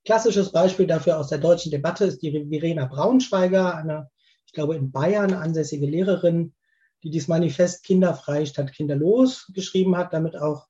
Klassisches 0.05 0.53
Beispiel 0.53 0.87
dafür 0.87 1.19
aus 1.19 1.29
der 1.29 1.39
deutschen 1.39 1.71
Debatte 1.71 2.05
ist 2.05 2.23
die 2.23 2.31
Verena 2.31 2.87
Braunschweiger, 2.87 3.75
eine, 3.75 4.11
ich 4.47 4.53
glaube, 4.53 4.77
in 4.77 4.93
Bayern 4.93 5.33
ansässige 5.33 5.87
Lehrerin, 5.87 6.55
die 7.03 7.11
dieses 7.11 7.29
Manifest 7.29 7.85
Kinderfrei 7.85 8.45
statt 8.47 8.73
Kinderlos 8.73 9.51
geschrieben 9.55 9.97
hat, 9.97 10.13
damit 10.13 10.37
auch 10.37 10.67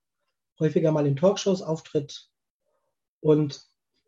häufiger 0.59 0.93
mal 0.93 1.07
in 1.07 1.17
Talkshows 1.17 1.63
auftritt. 1.63 2.29
Und 3.21 3.61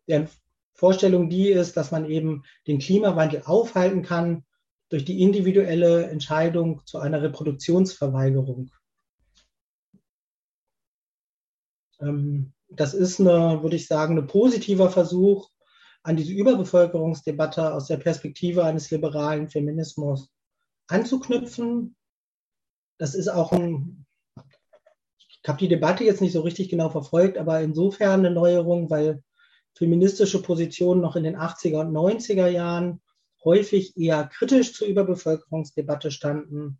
deren 0.07 0.29
Vorstellung 0.73 1.29
die 1.29 1.49
ist, 1.49 1.77
dass 1.77 1.91
man 1.91 2.09
eben 2.09 2.43
den 2.67 2.79
Klimawandel 2.79 3.43
aufhalten 3.45 4.03
kann 4.03 4.45
durch 4.91 5.05
die 5.05 5.21
individuelle 5.21 6.07
Entscheidung 6.07 6.85
zu 6.85 6.99
einer 6.99 7.21
Reproduktionsverweigerung. 7.21 8.71
Ähm, 12.01 12.51
das 12.67 12.93
ist 12.93 13.21
eine, 13.21 13.63
würde 13.63 13.77
ich 13.77 13.87
sagen, 13.87 14.17
ein 14.17 14.27
positiver 14.27 14.89
Versuch, 14.89 15.49
an 16.03 16.17
diese 16.17 16.33
Überbevölkerungsdebatte 16.33 17.73
aus 17.73 17.87
der 17.87 17.97
Perspektive 17.97 18.65
eines 18.65 18.91
liberalen 18.91 19.49
Feminismus 19.49 20.29
anzuknüpfen. 20.87 21.95
Das 22.97 23.15
ist 23.15 23.29
auch 23.29 23.53
ein, 23.53 24.05
ich 25.29 25.41
habe 25.47 25.59
die 25.59 25.69
Debatte 25.69 26.03
jetzt 26.03 26.21
nicht 26.21 26.33
so 26.33 26.41
richtig 26.41 26.67
genau 26.69 26.89
verfolgt, 26.89 27.37
aber 27.37 27.61
insofern 27.61 28.25
eine 28.25 28.31
Neuerung, 28.31 28.89
weil 28.89 29.23
feministische 29.73 30.41
Positionen 30.41 30.99
noch 30.99 31.15
in 31.15 31.23
den 31.23 31.37
80er 31.37 31.79
und 31.79 31.93
90er 31.93 32.47
Jahren 32.47 32.99
häufig 33.43 33.97
eher 33.97 34.25
kritisch 34.25 34.73
zur 34.73 34.87
Überbevölkerungsdebatte 34.87 36.11
standen 36.11 36.79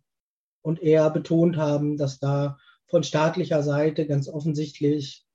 und 0.62 0.80
eher 0.80 1.10
betont 1.10 1.56
haben, 1.56 1.96
dass 1.96 2.18
da 2.18 2.58
von 2.86 3.02
staatlicher 3.02 3.62
Seite 3.62 4.06
ganz 4.06 4.28
offensichtlich 4.28 5.26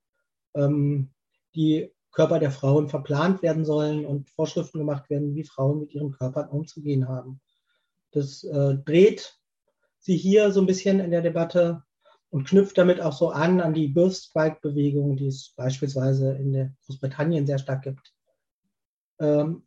ähm, 0.55 1.11
die 1.55 1.91
Körper 2.11 2.39
der 2.39 2.51
Frauen 2.51 2.89
verplant 2.89 3.41
werden 3.41 3.65
sollen 3.65 4.05
und 4.05 4.29
Vorschriften 4.29 4.79
gemacht 4.79 5.09
werden, 5.09 5.35
wie 5.35 5.43
Frauen 5.43 5.79
mit 5.79 5.93
ihren 5.93 6.11
Körpern 6.11 6.49
umzugehen 6.49 7.07
haben. 7.07 7.41
Das 8.11 8.43
äh, 8.43 8.75
dreht 8.85 9.37
sie 9.99 10.17
hier 10.17 10.51
so 10.51 10.61
ein 10.61 10.65
bisschen 10.65 10.99
in 10.99 11.11
der 11.11 11.21
Debatte 11.21 11.83
und 12.29 12.47
knüpft 12.47 12.77
damit 12.77 13.01
auch 13.01 13.13
so 13.13 13.29
an 13.29 13.59
an 13.61 13.73
die 13.73 13.87
Birth 13.87 14.15
Strike 14.15 14.59
Bewegung, 14.61 15.17
die 15.17 15.27
es 15.27 15.53
beispielsweise 15.55 16.33
in 16.33 16.75
Großbritannien 16.85 17.45
sehr 17.45 17.59
stark 17.59 17.83
gibt. 17.83 18.13
Ähm, 19.19 19.63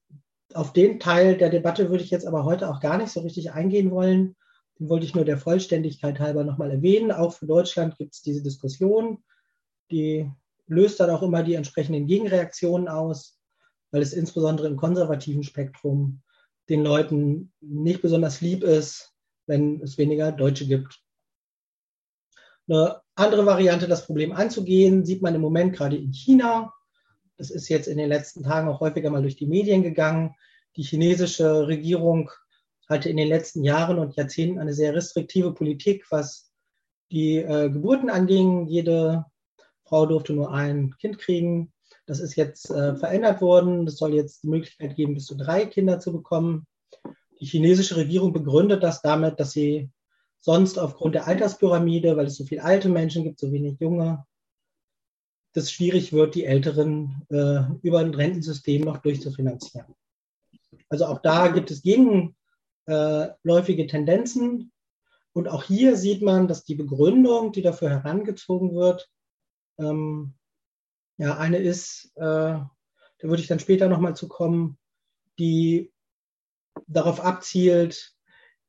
auf 0.55 0.73
den 0.73 1.01
Teil 1.01 1.37
der 1.37 1.51
Debatte 1.51 1.91
würde 1.91 2.05
ich 2.05 2.11
jetzt 2.11 2.27
aber 2.27 2.45
heute 2.45 2.69
auch 2.69 2.81
gar 2.81 2.99
nicht 2.99 3.11
so 3.11 3.21
richtig 3.21 3.53
eingehen 3.53 3.91
wollen. 3.91 4.37
Den 4.79 4.89
wollte 4.89 5.07
ich 5.07 5.15
nur 5.15 5.25
der 5.25 5.39
Vollständigkeit 5.39 6.21
halber 6.21 6.45
nochmal 6.45 6.71
erwähnen. 6.71 7.13
Auch 7.13 7.35
für 7.35 7.47
Deutschland 7.47 7.97
gibt 7.99 8.15
es 8.15 8.23
diese 8.23 8.43
Diskussion. 8.43 9.23
Die 9.91 10.31
löst 10.67 11.01
dann 11.01 11.11
auch 11.11 11.23
immer 11.23 11.43
die 11.43 11.55
entsprechenden 11.55 12.07
Gegenreaktionen 12.07 12.89
aus, 12.89 13.39
weil 13.91 14.03
es 14.03 14.13
insbesondere 14.13 14.69
im 14.69 14.77
konservativen 14.77 15.43
Spektrum 15.43 16.23
den 16.69 16.85
Leuten 16.85 17.53
nicht 17.61 18.01
besonders 18.01 18.41
lieb 18.41 18.63
ist, 18.63 19.13
wenn 19.47 19.83
es 19.83 19.99
weniger 19.99 20.31
Deutsche 20.31 20.67
gibt. 20.67 21.03
Eine 22.69 23.01
andere 23.17 23.45
Variante, 23.45 23.89
das 23.89 24.07
Problem 24.07 24.33
anzugehen, 24.33 25.05
sieht 25.05 25.23
man 25.23 25.35
im 25.35 25.41
Moment 25.41 25.75
gerade 25.75 25.97
in 25.97 26.13
China. 26.13 26.73
Das 27.41 27.49
ist 27.49 27.71
jetzt 27.71 27.89
in 27.89 27.97
den 27.97 28.11
letzten 28.11 28.43
Tagen 28.43 28.69
auch 28.69 28.81
häufiger 28.81 29.09
mal 29.09 29.23
durch 29.23 29.37
die 29.37 29.47
Medien 29.47 29.83
gegangen. 29.83 30.35
Die 30.77 30.83
chinesische 30.83 31.67
Regierung 31.69 32.31
hatte 32.87 33.09
in 33.09 33.17
den 33.17 33.29
letzten 33.29 33.65
Jahren 33.65 33.99
und 33.99 34.15
Jahrzehnten 34.15 34.59
eine 34.59 34.75
sehr 34.75 34.95
restriktive 34.95 35.55
Politik, 35.55 36.05
was 36.11 36.53
die 37.11 37.39
äh, 37.39 37.71
Geburten 37.71 38.11
anging. 38.11 38.67
Jede 38.67 39.25
Frau 39.85 40.05
durfte 40.05 40.35
nur 40.35 40.53
ein 40.53 40.95
Kind 41.01 41.19
kriegen. 41.19 41.73
Das 42.05 42.21
ist 42.21 42.37
jetzt 42.37 42.69
äh, 42.71 42.95
verändert 42.97 43.41
worden. 43.41 43.87
Es 43.87 43.97
soll 43.97 44.13
jetzt 44.13 44.43
die 44.43 44.49
Möglichkeit 44.49 44.95
geben, 44.95 45.15
bis 45.15 45.25
zu 45.25 45.35
drei 45.35 45.65
Kinder 45.65 45.99
zu 45.99 46.13
bekommen. 46.13 46.67
Die 47.41 47.47
chinesische 47.47 47.97
Regierung 47.97 48.35
begründet 48.35 48.83
das 48.83 49.01
damit, 49.01 49.41
dass 49.41 49.53
sie 49.53 49.91
sonst 50.41 50.79
aufgrund 50.79 51.15
der 51.15 51.27
Alterspyramide, 51.27 52.19
weil 52.19 52.27
es 52.27 52.37
so 52.37 52.45
viele 52.45 52.65
alte 52.65 52.91
Menschen 52.91 53.25
gibt, 53.25 53.41
so 53.41 53.51
wenig 53.51 53.81
junge, 53.81 54.27
das 55.53 55.73
schwierig 55.73 56.13
wird, 56.13 56.35
die 56.35 56.45
Älteren 56.45 57.27
äh, 57.29 57.63
über 57.83 58.01
ein 58.01 58.15
Rentensystem 58.15 58.83
noch 58.83 58.99
durchzufinanzieren. 58.99 59.95
Also 60.89 61.07
auch 61.07 61.21
da 61.21 61.49
gibt 61.49 61.71
es 61.71 61.83
gegenläufige 61.83 62.23
äh, 63.83 63.87
Tendenzen. 63.87 64.73
Und 65.33 65.49
auch 65.49 65.65
hier 65.65 65.97
sieht 65.97 66.23
man, 66.23 66.49
dass 66.49 66.65
die 66.65 66.75
Begründung, 66.75 67.53
die 67.53 67.63
dafür 67.63 67.91
herangezogen 67.91 68.75
wird, 68.75 69.09
ähm, 69.79 70.35
ja, 71.19 71.37
eine 71.37 71.59
ist, 71.59 72.13
äh, 72.17 72.21
da 72.23 72.69
würde 73.23 73.43
ich 73.43 73.49
dann 73.49 73.61
später 73.61 73.89
nochmal 73.89 74.17
zu 74.17 74.27
kommen, 74.27 74.79
die 75.39 75.93
darauf 76.87 77.21
abzielt, 77.21 78.15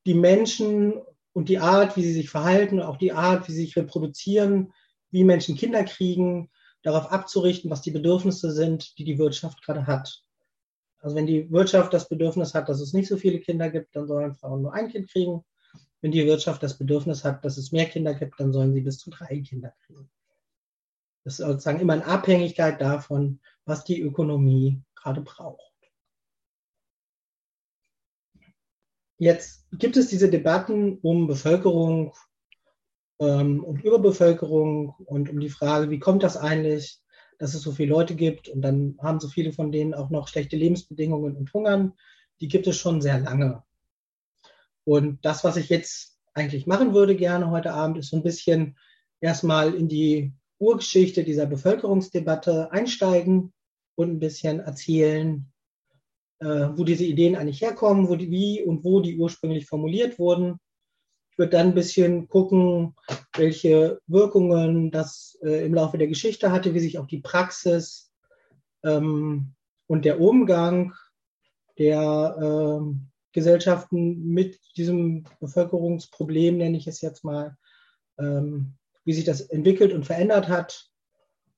die 0.05 0.13
Menschen 0.13 1.01
und 1.33 1.49
die 1.49 1.59
Art, 1.59 1.95
wie 1.95 2.03
sie 2.03 2.13
sich 2.13 2.29
verhalten, 2.29 2.81
auch 2.81 2.97
die 2.97 3.13
Art, 3.13 3.47
wie 3.47 3.53
sie 3.53 3.61
sich 3.61 3.75
reproduzieren, 3.75 4.73
wie 5.11 5.23
Menschen 5.23 5.55
Kinder 5.55 5.83
kriegen, 5.83 6.49
darauf 6.83 7.11
abzurichten, 7.11 7.69
was 7.69 7.81
die 7.81 7.91
Bedürfnisse 7.91 8.51
sind, 8.51 8.97
die 8.97 9.03
die 9.03 9.17
Wirtschaft 9.17 9.61
gerade 9.63 9.87
hat. 9.87 10.23
Also 10.99 11.15
wenn 11.15 11.25
die 11.25 11.51
Wirtschaft 11.51 11.93
das 11.93 12.07
Bedürfnis 12.07 12.53
hat, 12.53 12.69
dass 12.69 12.79
es 12.79 12.93
nicht 12.93 13.07
so 13.07 13.17
viele 13.17 13.39
Kinder 13.39 13.69
gibt, 13.69 13.95
dann 13.95 14.07
sollen 14.07 14.35
Frauen 14.35 14.61
nur 14.61 14.73
ein 14.73 14.89
Kind 14.89 15.09
kriegen. 15.09 15.43
Wenn 16.01 16.11
die 16.11 16.25
Wirtschaft 16.25 16.63
das 16.63 16.77
Bedürfnis 16.77 17.23
hat, 17.23 17.43
dass 17.45 17.57
es 17.57 17.71
mehr 17.71 17.85
Kinder 17.85 18.13
gibt, 18.13 18.39
dann 18.39 18.53
sollen 18.53 18.73
sie 18.73 18.81
bis 18.81 18.97
zu 18.97 19.09
drei 19.09 19.39
Kinder 19.41 19.73
kriegen. 19.85 20.09
Das 21.23 21.39
ist 21.39 21.45
sozusagen 21.45 21.79
immer 21.79 21.95
in 21.95 22.01
Abhängigkeit 22.01 22.81
davon, 22.81 23.39
was 23.65 23.83
die 23.83 24.01
Ökonomie 24.01 24.81
gerade 24.95 25.21
braucht. 25.21 25.71
Jetzt 29.17 29.67
gibt 29.71 29.97
es 29.97 30.07
diese 30.07 30.31
Debatten 30.31 30.97
um 30.97 31.27
Bevölkerung 31.27 32.15
ähm, 33.21 33.63
und 33.63 33.83
Überbevölkerung 33.83 34.95
und 35.05 35.29
um 35.29 35.39
die 35.39 35.49
Frage, 35.49 35.89
wie 35.91 35.99
kommt 35.99 36.23
das 36.23 36.35
eigentlich, 36.35 36.99
dass 37.37 37.53
es 37.53 37.61
so 37.61 37.71
viele 37.71 37.91
Leute 37.91 38.15
gibt 38.15 38.49
und 38.49 38.61
dann 38.61 38.97
haben 39.01 39.19
so 39.19 39.27
viele 39.27 39.53
von 39.53 39.71
denen 39.71 39.93
auch 39.93 40.09
noch 40.09 40.27
schlechte 40.27 40.57
Lebensbedingungen 40.57 41.37
und 41.37 41.53
hungern. 41.53 41.93
Die 42.39 42.47
gibt 42.47 42.67
es 42.67 42.77
schon 42.77 43.01
sehr 43.01 43.19
lange. 43.19 43.63
Und 44.83 45.23
das, 45.23 45.43
was 45.43 45.57
ich 45.57 45.69
jetzt 45.69 46.17
eigentlich 46.33 46.65
machen 46.65 46.93
würde 46.93 47.15
gerne 47.15 47.51
heute 47.51 47.73
Abend, 47.73 47.99
ist 47.99 48.09
so 48.09 48.17
ein 48.17 48.23
bisschen 48.23 48.77
erstmal 49.19 49.75
in 49.75 49.87
die 49.87 50.33
Urgeschichte 50.57 51.23
dieser 51.23 51.45
Bevölkerungsdebatte 51.45 52.71
einsteigen 52.71 53.53
und 53.95 54.09
ein 54.09 54.19
bisschen 54.19 54.59
erzählen, 54.59 55.51
äh, 56.39 56.69
wo 56.75 56.83
diese 56.83 57.05
Ideen 57.05 57.35
eigentlich 57.35 57.61
herkommen, 57.61 58.09
wo 58.09 58.15
die, 58.15 58.31
wie 58.31 58.63
und 58.63 58.83
wo 58.83 58.99
die 58.99 59.17
ursprünglich 59.17 59.67
formuliert 59.67 60.17
wurden. 60.17 60.59
Ich 61.31 61.37
würde 61.37 61.51
dann 61.51 61.67
ein 61.67 61.75
bisschen 61.75 62.27
gucken, 62.27 62.95
welche 63.35 64.01
Wirkungen 64.07 64.91
das 64.91 65.37
äh, 65.41 65.65
im 65.65 65.73
Laufe 65.73 65.97
der 65.97 66.07
Geschichte 66.07 66.51
hatte, 66.51 66.73
wie 66.73 66.79
sich 66.79 66.99
auch 66.99 67.07
die 67.07 67.21
Praxis 67.21 68.11
ähm, 68.83 69.53
und 69.87 70.05
der 70.05 70.19
Umgang 70.19 70.93
der 71.77 72.37
äh, 72.81 72.95
Gesellschaften 73.31 74.27
mit 74.27 74.59
diesem 74.75 75.23
Bevölkerungsproblem, 75.39 76.57
nenne 76.57 76.77
ich 76.77 76.87
es 76.87 77.01
jetzt 77.01 77.23
mal, 77.23 77.55
ähm, 78.19 78.73
wie 79.05 79.13
sich 79.13 79.23
das 79.23 79.41
entwickelt 79.41 79.93
und 79.93 80.05
verändert 80.05 80.49
hat 80.49 80.89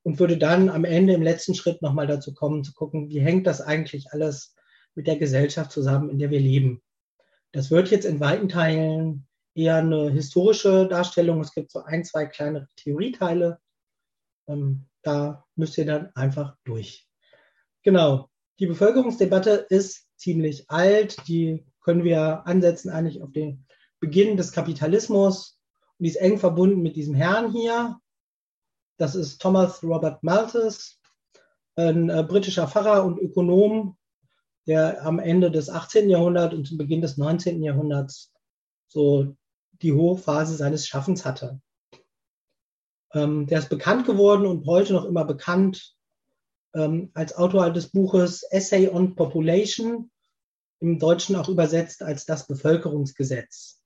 und 0.03 0.19
würde 0.19 0.37
dann 0.37 0.69
am 0.69 0.85
Ende 0.85 1.13
im 1.13 1.23
letzten 1.23 1.55
Schritt 1.55 1.81
nochmal 1.81 2.07
dazu 2.07 2.33
kommen, 2.33 2.63
zu 2.63 2.73
gucken, 2.73 3.09
wie 3.09 3.21
hängt 3.21 3.47
das 3.47 3.59
eigentlich 3.59 4.11
alles 4.11 4.55
mit 4.95 5.07
der 5.07 5.17
Gesellschaft 5.17 5.71
zusammen, 5.71 6.09
in 6.09 6.19
der 6.19 6.29
wir 6.29 6.39
leben. 6.39 6.81
Das 7.51 7.71
wird 7.71 7.89
jetzt 7.89 8.05
in 8.05 8.19
weiten 8.19 8.49
Teilen 8.49 9.27
eher 9.55 9.77
eine 9.77 10.09
historische 10.09 10.87
Darstellung. 10.87 11.41
Es 11.41 11.53
gibt 11.53 11.71
so 11.71 11.83
ein, 11.83 12.03
zwei 12.03 12.25
kleinere 12.25 12.67
Theorieteile. 12.75 13.59
Ähm, 14.47 14.87
da 15.01 15.45
müsst 15.55 15.77
ihr 15.77 15.85
dann 15.85 16.11
einfach 16.15 16.55
durch. 16.63 17.07
Genau. 17.83 18.29
Die 18.59 18.67
Bevölkerungsdebatte 18.67 19.65
ist 19.69 20.07
ziemlich 20.17 20.69
alt. 20.69 21.27
Die 21.27 21.65
können 21.81 22.03
wir 22.03 22.45
ansetzen 22.47 22.89
eigentlich 22.89 23.21
auf 23.21 23.31
den 23.31 23.65
Beginn 23.99 24.37
des 24.37 24.51
Kapitalismus. 24.51 25.59
Und 25.97 26.05
die 26.05 26.09
ist 26.09 26.17
eng 26.17 26.37
verbunden 26.37 26.81
mit 26.81 26.95
diesem 26.95 27.15
Herrn 27.15 27.51
hier. 27.51 27.99
Das 28.97 29.15
ist 29.15 29.41
Thomas 29.41 29.83
Robert 29.83 30.23
Malthus, 30.23 30.99
ein 31.75 32.09
äh, 32.09 32.23
britischer 32.23 32.67
Pfarrer 32.67 33.03
und 33.03 33.19
Ökonom, 33.19 33.97
der 34.67 35.03
am 35.05 35.19
Ende 35.19 35.51
des 35.51 35.69
18. 35.69 36.09
Jahrhunderts 36.09 36.53
und 36.53 36.67
zum 36.67 36.77
Beginn 36.77 37.01
des 37.01 37.17
19. 37.17 37.63
Jahrhunderts 37.63 38.31
so 38.87 39.35
die 39.83 39.93
Hochphase 39.93 40.55
seines 40.55 40.87
Schaffens 40.87 41.25
hatte. 41.25 41.61
Ähm, 43.13 43.45
der 43.45 43.59
ist 43.59 43.69
bekannt 43.69 44.05
geworden 44.05 44.45
und 44.45 44.65
heute 44.65 44.93
noch 44.93 45.05
immer 45.05 45.25
bekannt 45.25 45.95
ähm, 46.73 47.11
als 47.13 47.35
Autor 47.35 47.71
des 47.71 47.89
Buches 47.89 48.43
Essay 48.49 48.89
on 48.89 49.15
Population, 49.15 50.09
im 50.79 50.99
Deutschen 50.99 51.35
auch 51.35 51.47
übersetzt 51.47 52.01
als 52.01 52.25
das 52.25 52.47
Bevölkerungsgesetz. 52.47 53.81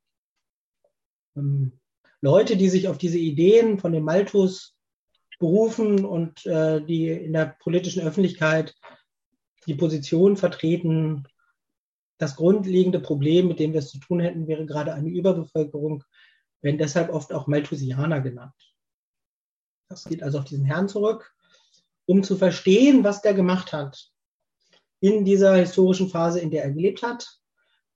Ähm, 1.36 1.80
Leute, 2.22 2.58
die 2.58 2.70
sich 2.70 2.88
auf 2.88 2.98
diese 2.98 3.20
Ideen 3.20 3.78
von 3.78 3.92
dem 3.92 4.04
Malthus 4.04 4.76
berufen 5.40 6.06
und 6.06 6.46
äh, 6.48 6.84
die 6.84 7.10
in 7.10 7.34
der 7.34 7.56
politischen 7.60 8.02
Öffentlichkeit 8.02 8.74
die 9.68 9.76
Position 9.76 10.38
vertreten, 10.38 11.28
das 12.18 12.36
grundlegende 12.36 13.00
Problem, 13.00 13.48
mit 13.48 13.60
dem 13.60 13.74
wir 13.74 13.80
es 13.80 13.90
zu 13.90 14.00
tun 14.00 14.20
hätten, 14.20 14.48
wäre 14.48 14.66
gerade 14.66 14.94
eine 14.94 15.10
Überbevölkerung, 15.10 16.04
werden 16.62 16.78
deshalb 16.78 17.10
oft 17.10 17.32
auch 17.32 17.48
Malthusianer 17.48 18.22
genannt. 18.22 18.56
Das 19.90 20.04
geht 20.04 20.24
also 20.24 20.40
auf 20.40 20.46
diesen 20.46 20.66
Herrn 20.66 20.90
zurück. 20.90 21.34
Um 22.06 22.24
zu 22.24 22.36
verstehen, 22.36 23.04
was 23.04 23.22
der 23.22 23.34
gemacht 23.34 23.74
hat 23.74 24.12
in 25.00 25.26
dieser 25.26 25.56
historischen 25.56 26.10
Phase, 26.10 26.40
in 26.40 26.52
der 26.52 26.64
er 26.64 26.72
gelebt 26.72 27.04
hat, 27.04 27.40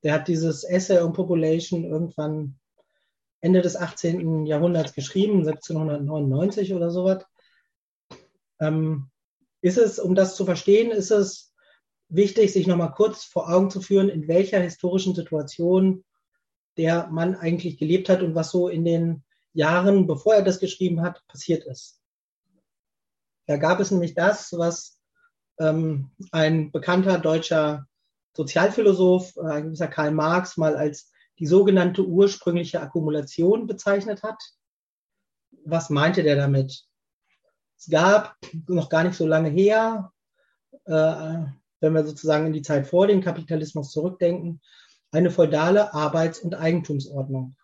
der 0.03 0.13
hat 0.13 0.27
dieses 0.27 0.63
Essay 0.63 0.99
on 0.99 1.13
Population 1.13 1.83
irgendwann 1.83 2.59
Ende 3.39 3.61
des 3.61 3.75
18. 3.75 4.45
Jahrhunderts 4.45 4.93
geschrieben, 4.93 5.39
1799 5.47 6.73
oder 6.73 6.91
sowas. 6.91 7.25
Ähm, 8.59 9.09
ist 9.61 9.77
es, 9.77 9.99
um 9.99 10.15
das 10.15 10.35
zu 10.35 10.45
verstehen, 10.45 10.91
ist 10.91 11.11
es 11.11 11.50
wichtig, 12.11 12.53
sich 12.53 12.67
nochmal 12.67 12.91
kurz 12.91 13.23
vor 13.23 13.49
Augen 13.49 13.71
zu 13.71 13.81
führen, 13.81 14.09
in 14.09 14.27
welcher 14.27 14.59
historischen 14.59 15.15
Situation 15.15 16.03
der 16.77 17.07
Mann 17.07 17.35
eigentlich 17.35 17.77
gelebt 17.77 18.09
hat 18.09 18.21
und 18.21 18.35
was 18.35 18.51
so 18.51 18.67
in 18.67 18.85
den 18.85 19.23
Jahren, 19.53 20.07
bevor 20.07 20.35
er 20.35 20.43
das 20.43 20.59
geschrieben 20.59 21.01
hat, 21.01 21.25
passiert 21.27 21.65
ist. 21.65 21.99
Da 23.47 23.57
gab 23.57 23.79
es 23.79 23.91
nämlich 23.91 24.13
das, 24.13 24.53
was 24.53 24.99
ähm, 25.59 26.11
ein 26.31 26.71
bekannter 26.71 27.17
deutscher 27.17 27.87
Sozialphilosoph, 28.35 29.35
äh, 29.37 29.41
ein 29.41 29.63
gewisser 29.65 29.87
Karl 29.87 30.11
Marx, 30.11 30.57
mal 30.57 30.75
als 30.75 31.11
die 31.39 31.47
sogenannte 31.47 32.05
ursprüngliche 32.05 32.81
Akkumulation 32.81 33.67
bezeichnet 33.67 34.23
hat. 34.23 34.41
Was 35.65 35.89
meinte 35.89 36.23
der 36.23 36.35
damit? 36.35 36.85
Es 37.77 37.89
gab 37.89 38.37
noch 38.67 38.89
gar 38.89 39.03
nicht 39.03 39.15
so 39.15 39.25
lange 39.25 39.49
her, 39.49 40.13
äh, 40.85 41.45
wenn 41.81 41.93
wir 41.93 42.05
sozusagen 42.05 42.47
in 42.47 42.53
die 42.53 42.61
Zeit 42.61 42.87
vor 42.87 43.07
dem 43.07 43.21
Kapitalismus 43.21 43.91
zurückdenken, 43.91 44.61
eine 45.11 45.29
feudale 45.29 45.93
Arbeits- 45.93 46.39
und 46.39 46.55
Eigentumsordnung. 46.55 47.55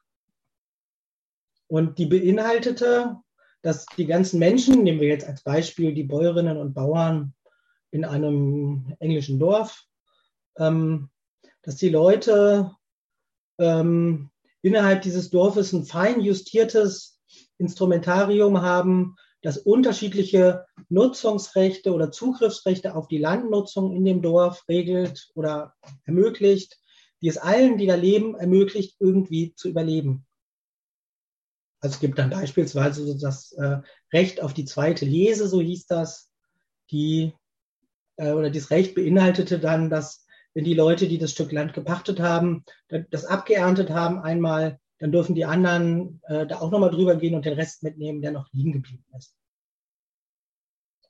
Und 1.68 1.98
die 1.98 2.06
beinhaltete, 2.06 3.18
dass 3.62 3.86
die 3.98 4.06
ganzen 4.06 4.40
Menschen, 4.40 4.84
nehmen 4.84 5.00
wir 5.00 5.08
jetzt 5.08 5.28
als 5.28 5.44
Beispiel 5.44 5.94
die 5.94 6.04
Bäuerinnen 6.04 6.58
und 6.58 6.74
Bauern 6.74 7.34
in 7.92 8.06
einem 8.06 8.96
englischen 9.00 9.40
Dorf, 9.40 9.86
ähm, 10.58 11.10
dass 11.62 11.76
die 11.76 11.90
Leute 11.90 12.72
ähm, 13.58 14.30
innerhalb 14.62 15.02
dieses 15.02 15.30
Dorfes 15.30 15.74
ein 15.74 15.86
fein 15.86 16.22
justiertes 16.22 17.20
Instrumentarium 17.58 18.62
haben, 18.62 19.16
das 19.42 19.58
unterschiedliche 19.58 20.67
Nutzungsrechte 20.90 21.94
oder 21.94 22.12
Zugriffsrechte 22.12 22.96
auf 22.96 23.08
die 23.08 23.18
Landnutzung 23.18 23.96
in 23.96 24.06
dem 24.06 24.22
Dorf 24.22 24.64
regelt 24.70 25.30
oder 25.36 25.74
ermöglicht, 26.06 26.80
die 27.22 27.28
es 27.28 27.38
allen, 27.38 27.78
die 27.78 27.88
da 27.88 27.96
leben, 27.96 28.36
ermöglicht, 28.36 28.96
irgendwie 29.00 29.54
zu 29.56 29.70
überleben. 29.70 30.26
Also 31.80 31.96
es 31.96 32.00
gibt 32.00 32.18
dann 32.18 32.30
beispielsweise 32.30 33.18
das 33.18 33.52
äh, 33.54 33.80
Recht 34.14 34.42
auf 34.42 34.54
die 34.54 34.66
zweite 34.66 35.06
Lese, 35.06 35.48
so 35.48 35.62
hieß 35.62 35.86
das, 35.88 36.32
die 36.90 37.34
äh, 38.18 38.32
oder 38.32 38.50
dieses 38.50 38.72
Recht 38.72 38.96
beinhaltete 38.96 39.60
dann, 39.60 39.90
dass 39.90 40.26
wenn 40.54 40.64
die 40.64 40.74
Leute, 40.74 41.08
die 41.08 41.20
das 41.20 41.32
Stück 41.32 41.52
Land 41.52 41.74
gepachtet 41.74 42.20
haben, 42.20 42.64
das 43.12 43.26
abgeerntet 43.26 43.92
haben 43.92 44.20
einmal, 44.20 44.80
dann 45.00 45.12
dürfen 45.12 45.36
die 45.36 45.46
anderen 45.46 46.20
äh, 46.24 46.48
da 46.48 46.60
auch 46.60 46.72
nochmal 46.72 46.90
drüber 46.90 47.16
gehen 47.16 47.36
und 47.36 47.46
den 47.46 47.54
Rest 47.54 47.84
mitnehmen, 47.84 48.22
der 48.22 48.32
noch 48.32 48.52
liegen 48.52 48.72
geblieben 48.72 49.06
ist. 49.16 49.36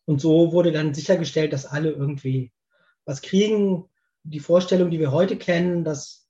Und 0.08 0.22
so 0.22 0.54
wurde 0.54 0.72
dann 0.72 0.93
sichergestellt, 0.93 1.52
dass 1.52 1.65
alle 1.65 1.91
irgendwie 1.91 2.54
was 3.06 3.22
kriegen. 3.22 3.89
Die 4.24 4.39
Vorstellung, 4.39 4.89
die 4.89 5.00
wir 5.00 5.12
heute 5.12 5.38
kennen, 5.38 5.84
dass 5.84 6.30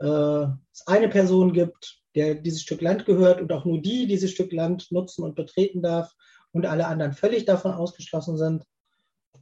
äh, 0.00 0.46
es 0.72 0.86
eine 0.86 1.08
Person 1.08 1.52
gibt, 1.52 2.02
der 2.16 2.34
dieses 2.34 2.62
Stück 2.62 2.80
Land 2.80 3.06
gehört 3.06 3.40
und 3.40 3.52
auch 3.52 3.64
nur 3.64 3.80
die 3.80 4.06
dieses 4.08 4.32
Stück 4.32 4.52
Land 4.52 4.90
nutzen 4.90 5.22
und 5.22 5.36
betreten 5.36 5.80
darf 5.80 6.12
und 6.52 6.66
alle 6.66 6.88
anderen 6.88 7.12
völlig 7.12 7.44
davon 7.44 7.72
ausgeschlossen 7.72 8.36
sind, 8.36 8.64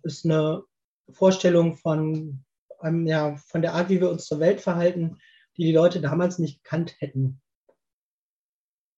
ist 0.03 0.27
eine 0.27 0.63
Vorstellung 1.11 1.77
von, 1.77 2.45
einem, 2.79 3.07
ja, 3.07 3.37
von 3.37 3.63
der 3.63 3.73
Art, 3.73 3.89
wie 3.89 4.01
wir 4.01 4.11
uns 4.11 4.27
zur 4.27 4.41
Welt 4.41 4.61
verhalten, 4.61 5.19
die 5.57 5.65
die 5.65 5.73
Leute 5.73 6.01
damals 6.03 6.39
nicht 6.39 6.63
gekannt 6.63 6.95
hätten. 6.99 7.41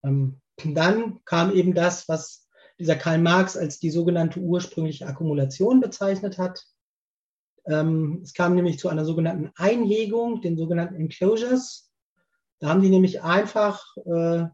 Ähm, 0.05 0.41
dann 0.65 1.25
kam 1.25 1.53
eben 1.53 1.75
das, 1.75 2.09
was 2.09 2.44
dieser 2.79 2.97
Karl 2.97 3.19
Marx 3.19 3.57
als 3.57 3.79
die 3.79 3.91
sogenannte 3.91 4.41
ursprüngliche 4.41 5.07
Akkumulation 5.07 5.81
bezeichnet 5.81 6.39
hat. 6.39 6.65
Ähm, 7.67 8.21
es 8.23 8.35
kam 8.35 8.55
nämlich 8.55 8.79
zu 8.79 8.89
einer 8.89 9.05
sogenannten 9.05 9.51
Einhegung, 9.57 10.41
den 10.43 10.57
sogenannten 10.57 10.97
Enclosures. 10.97 11.91
Da 12.59 12.69
haben 12.69 12.83
die 12.83 12.91
nämlich 12.91 13.23
einfach 13.23 13.97
äh, 14.05 14.45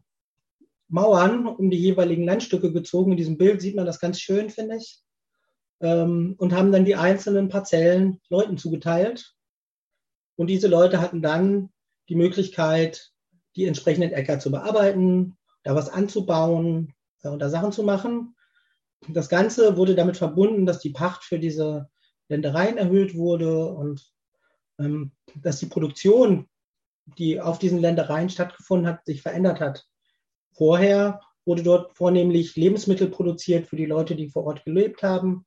Mauern 0.87 1.47
um 1.47 1.69
die 1.69 1.79
jeweiligen 1.79 2.23
Landstücke 2.23 2.71
gezogen. 2.71 3.11
In 3.11 3.17
diesem 3.17 3.37
Bild 3.37 3.61
sieht 3.61 3.75
man 3.75 3.85
das 3.85 3.99
ganz 3.99 4.19
schön, 4.19 4.49
finde 4.49 4.77
ich. 4.77 5.01
Ähm, 5.79 6.35
und 6.37 6.53
haben 6.53 6.71
dann 6.71 6.85
die 6.85 6.95
einzelnen 6.95 7.49
Parzellen 7.49 8.21
Leuten 8.29 8.57
zugeteilt. 8.57 9.35
Und 10.35 10.47
diese 10.47 10.67
Leute 10.67 11.01
hatten 11.01 11.21
dann 11.21 11.69
die 12.09 12.15
Möglichkeit, 12.15 13.11
die 13.55 13.65
entsprechenden 13.65 14.11
Äcker 14.11 14.39
zu 14.39 14.51
bearbeiten, 14.51 15.37
da 15.63 15.75
was 15.75 15.89
anzubauen 15.89 16.93
und 17.29 17.39
da 17.39 17.49
Sachen 17.49 17.71
zu 17.71 17.83
machen. 17.83 18.35
Das 19.07 19.29
Ganze 19.29 19.77
wurde 19.77 19.95
damit 19.95 20.17
verbunden, 20.17 20.65
dass 20.65 20.79
die 20.79 20.91
Pacht 20.91 21.23
für 21.23 21.39
diese 21.39 21.89
Ländereien 22.29 22.77
erhöht 22.77 23.15
wurde 23.15 23.65
und 23.65 24.11
ähm, 24.79 25.11
dass 25.35 25.59
die 25.59 25.65
Produktion 25.65 26.47
die 27.17 27.39
auf 27.39 27.59
diesen 27.59 27.79
Ländereien 27.79 28.29
stattgefunden 28.29 28.87
hat, 28.87 29.05
sich 29.05 29.21
verändert 29.21 29.59
hat. 29.59 29.85
Vorher 30.53 31.21
wurde 31.45 31.63
dort 31.63 31.97
vornehmlich 31.97 32.55
Lebensmittel 32.55 33.09
produziert 33.09 33.67
für 33.67 33.75
die 33.75 33.85
Leute, 33.85 34.15
die 34.15 34.29
vor 34.29 34.45
Ort 34.45 34.63
gelebt 34.63 35.03
haben. 35.03 35.45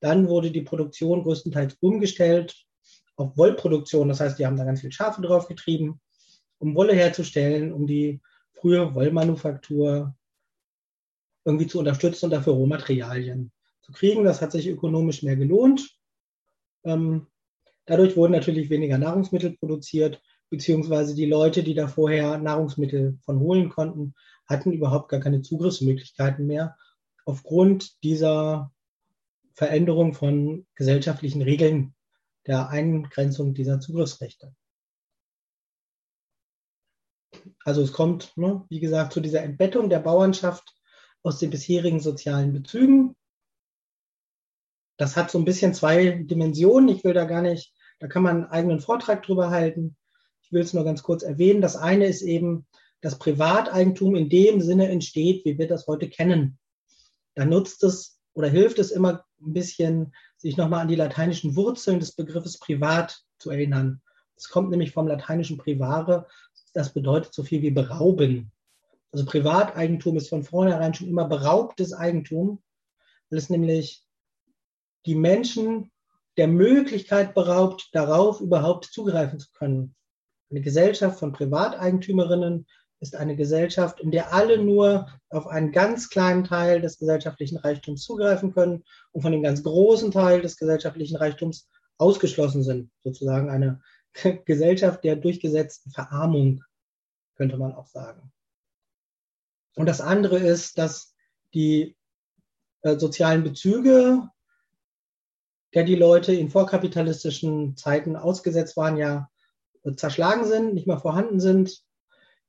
Dann 0.00 0.28
wurde 0.28 0.50
die 0.50 0.62
Produktion 0.62 1.22
größtenteils 1.22 1.76
umgestellt 1.80 2.54
auf 3.16 3.36
Wollproduktion. 3.36 4.08
Das 4.08 4.20
heißt, 4.20 4.38
die 4.38 4.46
haben 4.46 4.56
da 4.56 4.64
ganz 4.64 4.80
viel 4.80 4.92
Schafe 4.92 5.22
drauf 5.22 5.48
getrieben, 5.48 6.00
um 6.58 6.74
Wolle 6.74 6.94
herzustellen, 6.94 7.72
um 7.72 7.86
die 7.86 8.20
frühe 8.52 8.94
Wollmanufaktur 8.94 10.14
irgendwie 11.46 11.68
zu 11.68 11.78
unterstützen 11.78 12.26
und 12.26 12.32
dafür 12.32 12.54
Rohmaterialien 12.54 13.52
zu 13.80 13.92
kriegen. 13.92 14.24
Das 14.24 14.42
hat 14.42 14.52
sich 14.52 14.66
ökonomisch 14.68 15.22
mehr 15.22 15.36
gelohnt. 15.36 15.96
Ähm, 16.84 17.28
dadurch 17.86 18.16
wurden 18.16 18.32
natürlich 18.32 18.68
weniger 18.68 18.98
Nahrungsmittel 18.98 19.56
produziert 19.56 20.20
beziehungsweise 20.50 21.14
die 21.14 21.26
Leute, 21.26 21.62
die 21.62 21.74
da 21.74 21.88
vorher 21.88 22.38
Nahrungsmittel 22.38 23.18
von 23.24 23.40
holen 23.40 23.68
konnten, 23.68 24.14
hatten 24.46 24.72
überhaupt 24.72 25.08
gar 25.08 25.20
keine 25.20 25.42
Zugriffsmöglichkeiten 25.42 26.46
mehr 26.46 26.76
aufgrund 27.24 28.02
dieser 28.04 28.72
Veränderung 29.54 30.14
von 30.14 30.66
gesellschaftlichen 30.74 31.42
Regeln 31.42 31.94
der 32.46 32.68
Eingrenzung 32.68 33.54
dieser 33.54 33.80
Zugriffsrechte. 33.80 34.54
Also 37.64 37.82
es 37.82 37.92
kommt, 37.92 38.36
ne, 38.36 38.64
wie 38.68 38.80
gesagt, 38.80 39.12
zu 39.12 39.20
dieser 39.20 39.42
Entbettung 39.42 39.88
der 39.90 39.98
Bauernschaft 39.98 40.75
aus 41.26 41.38
den 41.40 41.50
bisherigen 41.50 41.98
sozialen 41.98 42.52
Bezügen. 42.52 43.16
Das 44.96 45.16
hat 45.16 45.30
so 45.30 45.38
ein 45.38 45.44
bisschen 45.44 45.74
zwei 45.74 46.22
Dimensionen. 46.22 46.88
Ich 46.88 47.02
will 47.02 47.14
da 47.14 47.24
gar 47.24 47.42
nicht 47.42 47.74
Da 47.98 48.06
kann 48.06 48.22
man 48.22 48.36
einen 48.36 48.50
eigenen 48.50 48.80
Vortrag 48.80 49.22
drüber 49.24 49.50
halten. 49.50 49.96
Ich 50.42 50.52
will 50.52 50.62
es 50.62 50.72
nur 50.72 50.84
ganz 50.84 51.02
kurz 51.02 51.22
erwähnen. 51.24 51.60
Das 51.60 51.76
eine 51.76 52.06
ist 52.06 52.22
eben, 52.22 52.66
dass 53.00 53.18
Privateigentum 53.18 54.14
in 54.14 54.28
dem 54.28 54.60
Sinne 54.60 54.88
entsteht, 54.88 55.44
wie 55.44 55.58
wir 55.58 55.66
das 55.66 55.86
heute 55.86 56.08
kennen. 56.08 56.58
Da 57.34 57.44
nutzt 57.44 57.82
es 57.82 58.20
oder 58.34 58.48
hilft 58.48 58.78
es 58.78 58.90
immer 58.92 59.24
ein 59.40 59.52
bisschen, 59.52 60.14
sich 60.36 60.56
nochmal 60.56 60.80
an 60.82 60.88
die 60.88 60.94
lateinischen 60.94 61.56
Wurzeln 61.56 61.98
des 61.98 62.12
Begriffes 62.12 62.58
privat 62.58 63.20
zu 63.38 63.50
erinnern. 63.50 64.00
Es 64.36 64.48
kommt 64.48 64.70
nämlich 64.70 64.92
vom 64.92 65.08
lateinischen 65.08 65.56
privare, 65.56 66.28
das 66.74 66.92
bedeutet 66.92 67.34
so 67.34 67.42
viel 67.42 67.62
wie 67.62 67.70
berauben. 67.70 68.52
Also 69.12 69.24
Privateigentum 69.24 70.16
ist 70.16 70.28
von 70.28 70.42
vornherein 70.42 70.94
schon 70.94 71.08
immer 71.08 71.26
beraubtes 71.26 71.92
Eigentum, 71.92 72.62
weil 73.30 73.38
es 73.38 73.50
nämlich 73.50 74.04
die 75.06 75.14
Menschen 75.14 75.90
der 76.36 76.48
Möglichkeit 76.48 77.34
beraubt, 77.34 77.88
darauf 77.92 78.40
überhaupt 78.40 78.86
zugreifen 78.86 79.38
zu 79.38 79.50
können. 79.52 79.94
Eine 80.50 80.60
Gesellschaft 80.60 81.18
von 81.18 81.32
Privateigentümerinnen 81.32 82.66
ist 83.00 83.14
eine 83.14 83.36
Gesellschaft, 83.36 84.00
in 84.00 84.10
der 84.10 84.32
alle 84.32 84.62
nur 84.62 85.08
auf 85.28 85.46
einen 85.46 85.72
ganz 85.72 86.08
kleinen 86.08 86.44
Teil 86.44 86.80
des 86.80 86.98
gesellschaftlichen 86.98 87.58
Reichtums 87.58 88.02
zugreifen 88.02 88.52
können 88.52 88.84
und 89.12 89.22
von 89.22 89.32
dem 89.32 89.42
ganz 89.42 89.62
großen 89.62 90.10
Teil 90.10 90.40
des 90.40 90.56
gesellschaftlichen 90.56 91.16
Reichtums 91.16 91.68
ausgeschlossen 91.98 92.62
sind. 92.62 92.90
Sozusagen 93.02 93.50
eine 93.50 93.80
Gesellschaft 94.44 95.04
der 95.04 95.16
durchgesetzten 95.16 95.90
Verarmung, 95.92 96.62
könnte 97.36 97.58
man 97.58 97.74
auch 97.74 97.86
sagen. 97.86 98.32
Und 99.76 99.86
das 99.86 100.00
andere 100.00 100.38
ist, 100.38 100.78
dass 100.78 101.14
die 101.54 101.96
äh, 102.82 102.98
sozialen 102.98 103.44
Bezüge, 103.44 104.28
der 105.74 105.84
die 105.84 105.94
Leute 105.94 106.32
in 106.32 106.50
vorkapitalistischen 106.50 107.76
Zeiten 107.76 108.16
ausgesetzt 108.16 108.76
waren, 108.76 108.96
ja 108.96 109.28
äh, 109.84 109.94
zerschlagen 109.94 110.46
sind, 110.46 110.74
nicht 110.74 110.86
mehr 110.86 110.98
vorhanden 110.98 111.40
sind. 111.40 111.82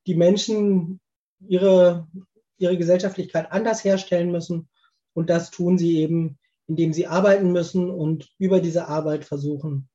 Die 0.06 0.14
Menschen 0.14 1.00
ihre, 1.46 2.08
ihre 2.56 2.78
Gesellschaftlichkeit 2.78 3.52
anders 3.52 3.84
herstellen 3.84 4.32
müssen. 4.32 4.68
Und 5.12 5.28
das 5.30 5.50
tun 5.50 5.76
sie 5.76 5.98
eben, 5.98 6.38
indem 6.66 6.92
sie 6.92 7.06
arbeiten 7.06 7.52
müssen 7.52 7.90
und 7.90 8.30
über 8.38 8.60
diese 8.60 8.88
Arbeit 8.88 9.24
versuchen, 9.24 9.88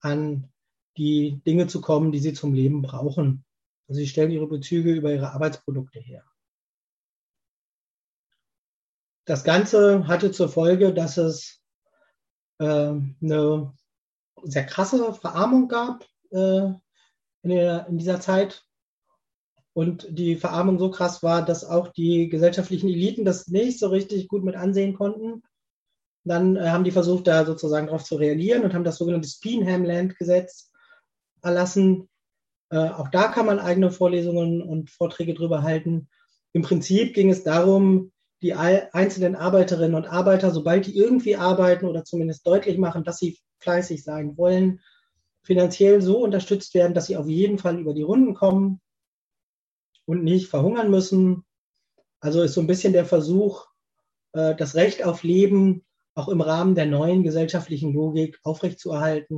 an 0.00 0.48
die 0.96 1.42
Dinge 1.46 1.66
zu 1.66 1.80
kommen, 1.80 2.12
die 2.12 2.18
sie 2.18 2.32
zum 2.32 2.54
Leben 2.54 2.80
brauchen. 2.80 3.44
Also 3.88 4.00
sie 4.00 4.08
stellen 4.08 4.30
ihre 4.30 4.46
Bezüge 4.46 4.92
über 4.92 5.12
ihre 5.12 5.32
Arbeitsprodukte 5.32 6.00
her. 6.00 6.24
Das 9.28 9.44
Ganze 9.44 10.08
hatte 10.08 10.32
zur 10.32 10.48
Folge, 10.48 10.94
dass 10.94 11.18
es 11.18 11.60
äh, 12.60 12.64
eine 12.64 13.74
sehr 14.42 14.64
krasse 14.64 15.12
Verarmung 15.12 15.68
gab 15.68 16.06
äh, 16.30 16.72
in, 17.42 17.50
der, 17.50 17.86
in 17.88 17.98
dieser 17.98 18.22
Zeit. 18.22 18.64
Und 19.74 20.06
die 20.08 20.36
Verarmung 20.36 20.78
so 20.78 20.90
krass 20.90 21.22
war, 21.22 21.44
dass 21.44 21.62
auch 21.62 21.88
die 21.88 22.30
gesellschaftlichen 22.30 22.88
Eliten 22.88 23.26
das 23.26 23.48
nicht 23.48 23.78
so 23.78 23.88
richtig 23.88 24.28
gut 24.28 24.44
mit 24.44 24.56
ansehen 24.56 24.94
konnten. 24.94 25.42
Dann 26.24 26.56
äh, 26.56 26.70
haben 26.70 26.84
die 26.84 26.90
versucht, 26.90 27.26
da 27.26 27.44
sozusagen 27.44 27.88
darauf 27.88 28.04
zu 28.04 28.16
reagieren 28.16 28.62
und 28.64 28.72
haben 28.72 28.84
das 28.84 28.96
sogenannte 28.96 29.28
Speenham-Land-Gesetz 29.28 30.72
erlassen. 31.42 32.08
Äh, 32.70 32.78
auch 32.78 33.08
da 33.08 33.28
kann 33.28 33.44
man 33.44 33.58
eigene 33.58 33.90
Vorlesungen 33.90 34.62
und 34.62 34.88
Vorträge 34.88 35.34
drüber 35.34 35.64
halten. 35.64 36.08
Im 36.54 36.62
Prinzip 36.62 37.12
ging 37.12 37.28
es 37.28 37.44
darum, 37.44 38.10
die 38.42 38.54
einzelnen 38.54 39.34
Arbeiterinnen 39.34 39.96
und 39.96 40.06
Arbeiter, 40.06 40.52
sobald 40.52 40.86
die 40.86 40.96
irgendwie 40.96 41.36
arbeiten 41.36 41.86
oder 41.86 42.04
zumindest 42.04 42.46
deutlich 42.46 42.78
machen, 42.78 43.04
dass 43.04 43.18
sie 43.18 43.38
fleißig 43.58 44.04
sein 44.04 44.36
wollen, 44.36 44.80
finanziell 45.42 46.00
so 46.00 46.18
unterstützt 46.18 46.74
werden, 46.74 46.94
dass 46.94 47.06
sie 47.06 47.16
auf 47.16 47.26
jeden 47.26 47.58
Fall 47.58 47.78
über 47.78 47.94
die 47.94 48.02
Runden 48.02 48.34
kommen 48.34 48.80
und 50.04 50.22
nicht 50.22 50.48
verhungern 50.48 50.90
müssen. 50.90 51.44
Also 52.20 52.42
ist 52.42 52.54
so 52.54 52.60
ein 52.60 52.66
bisschen 52.66 52.92
der 52.92 53.06
Versuch, 53.06 53.66
äh, 54.32 54.54
das 54.54 54.74
Recht 54.74 55.04
auf 55.04 55.22
Leben 55.22 55.84
auch 56.14 56.28
im 56.28 56.40
Rahmen 56.40 56.74
der 56.74 56.86
neuen 56.86 57.22
gesellschaftlichen 57.22 57.92
Logik 57.92 58.38
aufrechtzuerhalten. 58.42 59.36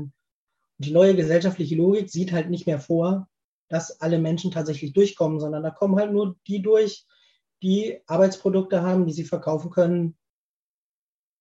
Und 0.79 0.87
die 0.87 0.93
neue 0.93 1.15
gesellschaftliche 1.15 1.77
Logik 1.77 2.11
sieht 2.11 2.33
halt 2.33 2.51
nicht 2.51 2.67
mehr 2.67 2.81
vor, 2.81 3.29
dass 3.69 4.01
alle 4.01 4.19
Menschen 4.19 4.51
tatsächlich 4.51 4.93
durchkommen, 4.93 5.41
sondern 5.41 5.63
da 5.63 5.71
kommen 5.71 5.97
halt 5.97 6.13
nur 6.13 6.37
die 6.47 6.63
durch, 6.63 7.07
die 7.63 8.01
Arbeitsprodukte 8.07 8.83
haben, 8.83 9.07
die 9.07 9.13
sie 9.13 9.25
verkaufen 9.25 9.71
können. 9.71 10.19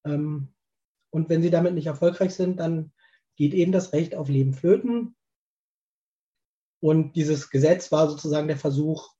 Ähm, 0.05 0.53
und 1.11 1.29
wenn 1.29 1.41
sie 1.41 1.49
damit 1.49 1.73
nicht 1.73 1.87
erfolgreich 1.87 2.35
sind, 2.35 2.59
dann 2.59 2.91
geht 3.35 3.53
eben 3.53 3.71
das 3.71 3.93
Recht 3.93 4.15
auf 4.15 4.29
Leben 4.29 4.53
flöten. 4.53 5.15
Und 6.81 7.15
dieses 7.15 7.49
Gesetz 7.49 7.91
war 7.91 8.09
sozusagen 8.09 8.47
der 8.47 8.57
Versuch, 8.57 9.13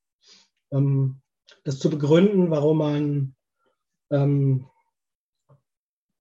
ähm, 0.72 1.22
das 1.64 1.80
zu 1.80 1.90
begründen, 1.90 2.52
warum 2.52 2.78
man 2.78 3.36
ähm, 4.12 4.70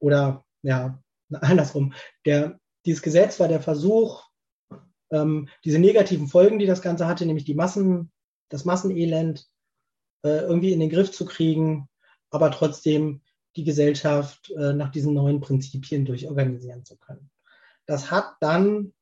oder 0.00 0.44
ja, 0.62 1.02
andersrum, 1.32 1.92
der, 2.24 2.58
dieses 2.86 3.02
Gesetz 3.02 3.38
war 3.40 3.48
der 3.48 3.60
Versuch, 3.60 4.26
diese 5.64 5.78
negativen 5.78 6.28
Folgen, 6.28 6.58
die 6.58 6.66
das 6.66 6.82
Ganze 6.82 7.06
hatte, 7.06 7.24
nämlich 7.24 7.46
die 7.46 7.54
Massen, 7.54 8.12
das 8.50 8.66
Massenelend, 8.66 9.48
äh, 10.22 10.40
irgendwie 10.40 10.72
in 10.72 10.80
den 10.80 10.90
Griff 10.90 11.10
zu 11.10 11.24
kriegen, 11.24 11.88
aber 12.30 12.50
trotzdem 12.50 13.22
die 13.56 13.64
Gesellschaft 13.64 14.50
äh, 14.50 14.72
nach 14.72 14.90
diesen 14.90 15.14
neuen 15.14 15.40
Prinzipien 15.40 16.04
durchorganisieren 16.04 16.84
zu 16.84 16.96
können. 16.96 17.30
Das 17.86 18.10
hat 18.10 18.34
dann 18.40 18.92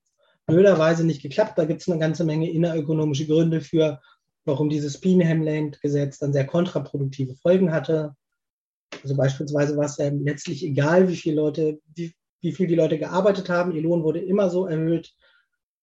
blöderweise 0.46 1.04
nicht 1.04 1.22
geklappt. 1.22 1.58
Da 1.58 1.64
gibt 1.64 1.82
es 1.82 1.88
eine 1.88 1.98
ganze 1.98 2.24
Menge 2.24 2.50
innerökonomische 2.50 3.26
Gründe 3.26 3.60
für, 3.60 4.00
warum 4.44 4.70
dieses 4.70 5.00
Peenham-Land-Gesetz 5.00 6.18
dann 6.18 6.32
sehr 6.32 6.46
kontraproduktive 6.46 7.34
Folgen 7.34 7.72
hatte. 7.72 8.14
Also 9.02 9.16
beispielsweise 9.16 9.76
war 9.76 9.86
es 9.86 9.98
ja 9.98 10.08
letztlich 10.08 10.64
egal, 10.64 11.08
wie 11.08 11.16
viele 11.16 11.36
Leute, 11.36 11.80
wie, 11.94 12.14
wie 12.40 12.52
viel 12.52 12.68
die 12.68 12.76
Leute 12.76 12.98
gearbeitet 12.98 13.48
haben. 13.48 13.72
Ihr 13.72 13.82
Lohn 13.82 14.04
wurde 14.04 14.20
immer 14.20 14.48
so 14.48 14.66
erhöht, 14.66 15.12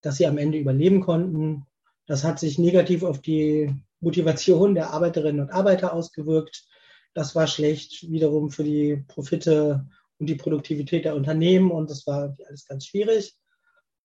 dass 0.02 0.18
sie 0.18 0.26
am 0.26 0.38
Ende 0.38 0.58
überleben 0.58 1.02
konnten. 1.02 1.66
Das 2.08 2.24
hat 2.24 2.40
sich 2.40 2.58
negativ 2.58 3.04
auf 3.04 3.22
die 3.22 3.74
Motivation 4.04 4.76
der 4.76 4.92
Arbeiterinnen 4.92 5.42
und 5.42 5.52
Arbeiter 5.52 5.94
ausgewirkt. 5.94 6.66
Das 7.14 7.36
war 7.36 7.48
schlecht 7.48 8.10
wiederum 8.10 8.52
für 8.52 8.64
die 8.64 9.04
Profite 9.08 9.88
und 10.20 10.28
die 10.28 10.36
Produktivität 10.36 11.06
der 11.06 11.16
Unternehmen 11.16 11.72
und 11.72 11.90
das 11.90 12.06
war 12.06 12.36
alles 12.48 12.66
ganz 12.66 12.86
schwierig. 12.86 13.36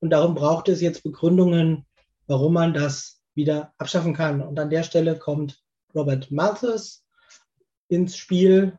Und 0.00 0.10
darum 0.10 0.34
braucht 0.34 0.68
es 0.68 0.80
jetzt 0.80 1.02
Begründungen, 1.02 1.86
warum 2.26 2.52
man 2.52 2.72
das 2.72 3.20
wieder 3.34 3.72
abschaffen 3.78 4.14
kann. 4.14 4.40
Und 4.40 4.58
an 4.58 4.70
der 4.70 4.84
Stelle 4.84 5.18
kommt 5.18 5.60
Robert 5.94 6.30
Malthus 6.30 7.04
ins 7.88 8.16
Spiel, 8.16 8.78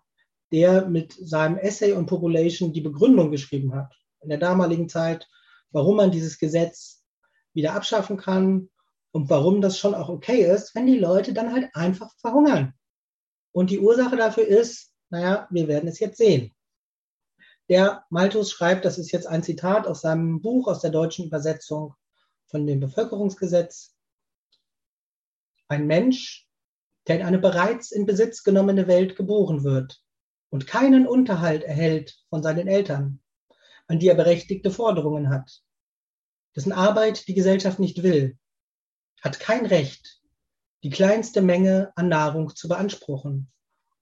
der 0.51 0.87
mit 0.87 1.13
seinem 1.13 1.57
Essay 1.57 1.93
on 1.93 2.05
Population 2.05 2.71
die 2.73 2.81
Begründung 2.81 3.31
geschrieben 3.31 3.73
hat, 3.75 3.93
in 4.21 4.29
der 4.29 4.37
damaligen 4.37 4.89
Zeit, 4.89 5.27
warum 5.71 5.97
man 5.97 6.11
dieses 6.11 6.39
Gesetz 6.39 7.03
wieder 7.53 7.73
abschaffen 7.73 8.17
kann 8.17 8.69
und 9.11 9.29
warum 9.29 9.61
das 9.61 9.77
schon 9.77 9.95
auch 9.95 10.09
okay 10.09 10.43
ist, 10.43 10.75
wenn 10.75 10.85
die 10.85 10.99
Leute 10.99 11.33
dann 11.33 11.51
halt 11.51 11.69
einfach 11.73 12.13
verhungern. 12.19 12.73
Und 13.51 13.71
die 13.71 13.79
Ursache 13.79 14.15
dafür 14.15 14.47
ist, 14.47 14.93
naja, 15.09 15.47
wir 15.49 15.67
werden 15.67 15.89
es 15.89 15.99
jetzt 15.99 16.17
sehen. 16.17 16.53
Der 17.69 18.05
Malthus 18.09 18.51
schreibt, 18.51 18.85
das 18.85 18.97
ist 18.97 19.11
jetzt 19.11 19.27
ein 19.27 19.43
Zitat 19.43 19.87
aus 19.87 20.01
seinem 20.01 20.41
Buch, 20.41 20.67
aus 20.67 20.81
der 20.81 20.91
deutschen 20.91 21.25
Übersetzung 21.25 21.95
von 22.47 22.65
dem 22.65 22.79
Bevölkerungsgesetz. 22.79 23.95
Ein 25.67 25.85
Mensch, 25.85 26.47
der 27.07 27.19
in 27.19 27.25
eine 27.25 27.39
bereits 27.39 27.91
in 27.91 28.05
Besitz 28.05 28.43
genommene 28.43 28.87
Welt 28.87 29.15
geboren 29.15 29.63
wird 29.63 30.01
und 30.49 30.67
keinen 30.67 31.07
Unterhalt 31.07 31.63
erhält 31.63 32.17
von 32.29 32.41
seinen 32.41 32.67
Eltern, 32.67 33.21
an 33.87 33.99
die 33.99 34.07
er 34.07 34.15
berechtigte 34.15 34.71
Forderungen 34.71 35.29
hat, 35.29 35.61
dessen 36.55 36.71
Arbeit 36.71 37.27
die 37.27 37.35
Gesellschaft 37.35 37.79
nicht 37.79 38.01
will, 38.01 38.37
hat 39.21 39.39
kein 39.39 39.65
Recht, 39.65 40.21
die 40.83 40.89
kleinste 40.89 41.41
Menge 41.41 41.91
an 41.95 42.09
Nahrung 42.09 42.55
zu 42.55 42.67
beanspruchen 42.67 43.51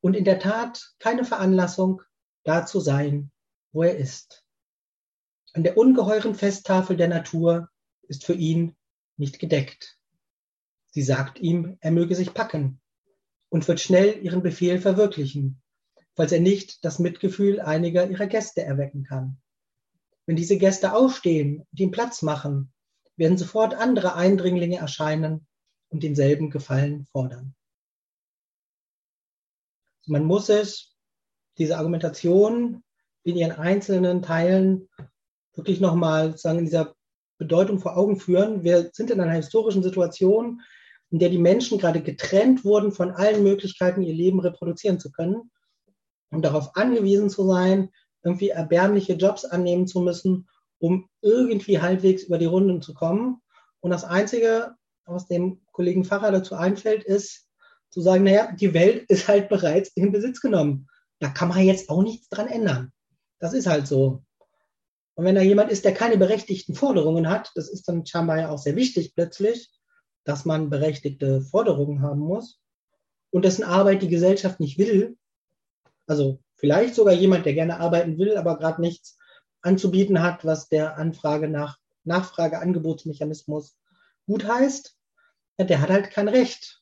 und 0.01 0.15
in 0.15 0.25
der 0.25 0.39
Tat 0.39 0.93
keine 0.99 1.25
Veranlassung, 1.25 2.01
da 2.43 2.65
zu 2.65 2.79
sein, 2.79 3.31
wo 3.71 3.83
er 3.83 3.97
ist. 3.97 4.45
An 5.53 5.63
der 5.63 5.77
ungeheuren 5.77 6.35
Festtafel 6.35 6.97
der 6.97 7.07
Natur 7.07 7.69
ist 8.07 8.25
für 8.25 8.33
ihn 8.33 8.75
nicht 9.17 9.39
gedeckt. 9.39 9.97
Sie 10.91 11.01
sagt 11.01 11.39
ihm, 11.39 11.77
er 11.81 11.91
möge 11.91 12.15
sich 12.15 12.33
packen 12.33 12.79
und 13.49 13.67
wird 13.67 13.79
schnell 13.79 14.23
ihren 14.23 14.43
Befehl 14.43 14.79
verwirklichen, 14.79 15.61
falls 16.15 16.31
er 16.31 16.39
nicht 16.39 16.85
das 16.85 16.99
Mitgefühl 16.99 17.59
einiger 17.59 18.09
ihrer 18.09 18.27
Gäste 18.27 18.61
erwecken 18.61 19.03
kann. 19.03 19.37
Wenn 20.25 20.35
diese 20.35 20.57
Gäste 20.57 20.93
aufstehen 20.93 21.65
und 21.71 21.79
ihm 21.79 21.91
Platz 21.91 22.21
machen, 22.21 22.73
werden 23.17 23.37
sofort 23.37 23.73
andere 23.73 24.15
Eindringlinge 24.15 24.77
erscheinen 24.77 25.45
und 25.89 26.03
denselben 26.03 26.49
Gefallen 26.49 27.05
fordern. 27.11 27.55
Man 30.05 30.23
muss 30.23 30.49
es, 30.49 30.95
diese 31.57 31.77
Argumentation 31.77 32.83
in 33.23 33.35
ihren 33.35 33.51
einzelnen 33.51 34.21
Teilen 34.21 34.87
wirklich 35.53 35.81
nochmal 35.81 36.37
sagen, 36.37 36.59
in 36.59 36.65
dieser 36.65 36.95
Bedeutung 37.37 37.79
vor 37.79 37.97
Augen 37.97 38.19
führen. 38.19 38.63
Wir 38.63 38.91
sind 38.93 39.11
in 39.11 39.19
einer 39.19 39.33
historischen 39.33 39.83
Situation, 39.83 40.61
in 41.09 41.19
der 41.19 41.29
die 41.29 41.37
Menschen 41.37 41.77
gerade 41.77 42.01
getrennt 42.01 42.63
wurden 42.63 42.91
von 42.91 43.11
allen 43.11 43.43
Möglichkeiten, 43.43 44.01
ihr 44.01 44.13
Leben 44.13 44.39
reproduzieren 44.39 44.99
zu 44.99 45.11
können 45.11 45.51
und 46.29 46.43
darauf 46.43 46.75
angewiesen 46.75 47.29
zu 47.29 47.45
sein, 47.47 47.89
irgendwie 48.23 48.49
erbärmliche 48.49 49.13
Jobs 49.13 49.45
annehmen 49.45 49.87
zu 49.87 50.01
müssen, 50.01 50.47
um 50.79 51.09
irgendwie 51.21 51.79
halbwegs 51.79 52.23
über 52.23 52.37
die 52.37 52.45
Runden 52.45 52.81
zu 52.81 52.93
kommen. 52.93 53.41
Und 53.79 53.91
das 53.91 54.03
Einzige, 54.03 54.75
was 55.05 55.27
dem 55.27 55.61
Kollegen 55.71 56.05
Pfarrer 56.05 56.31
dazu 56.31 56.55
einfällt, 56.55 57.03
ist 57.03 57.47
zu 57.89 58.01
sagen, 58.01 58.23
naja, 58.23 58.51
die 58.51 58.73
Welt 58.73 59.09
ist 59.09 59.27
halt 59.27 59.49
bereits 59.49 59.89
in 59.95 60.11
Besitz 60.11 60.41
genommen. 60.41 60.87
Da 61.19 61.29
kann 61.29 61.49
man 61.49 61.63
jetzt 61.63 61.89
auch 61.89 62.03
nichts 62.03 62.29
dran 62.29 62.47
ändern. 62.47 62.91
Das 63.39 63.53
ist 63.53 63.67
halt 63.67 63.87
so. 63.87 64.23
Und 65.15 65.25
wenn 65.25 65.35
da 65.35 65.41
jemand 65.41 65.71
ist, 65.71 65.83
der 65.83 65.93
keine 65.93 66.17
berechtigten 66.17 66.75
Forderungen 66.75 67.29
hat, 67.29 67.51
das 67.55 67.69
ist 67.69 67.87
dann 67.87 68.05
scheinbar 68.05 68.39
ja 68.39 68.49
auch 68.49 68.59
sehr 68.59 68.75
wichtig 68.75 69.15
plötzlich, 69.15 69.71
dass 70.25 70.45
man 70.45 70.69
berechtigte 70.69 71.41
Forderungen 71.41 72.01
haben 72.01 72.19
muss 72.19 72.59
und 73.31 73.45
dessen 73.45 73.63
Arbeit 73.63 74.03
die 74.03 74.09
Gesellschaft 74.09 74.59
nicht 74.59 74.77
will, 74.77 75.17
also 76.05 76.39
vielleicht 76.55 76.95
sogar 76.95 77.13
jemand, 77.13 77.45
der 77.45 77.53
gerne 77.53 77.79
arbeiten 77.79 78.17
will, 78.17 78.37
aber 78.37 78.57
gerade 78.57 78.81
nichts 78.81 79.17
anzubieten 79.61 80.21
hat, 80.21 80.45
was 80.45 80.69
der 80.69 80.97
Anfrage 80.97 81.47
nach 81.47 81.79
Nachfrage-Angebotsmechanismus 82.03 83.77
gut 84.27 84.47
heißt, 84.47 84.97
der 85.59 85.81
hat 85.81 85.89
halt 85.89 86.11
kein 86.11 86.27
Recht. 86.27 86.81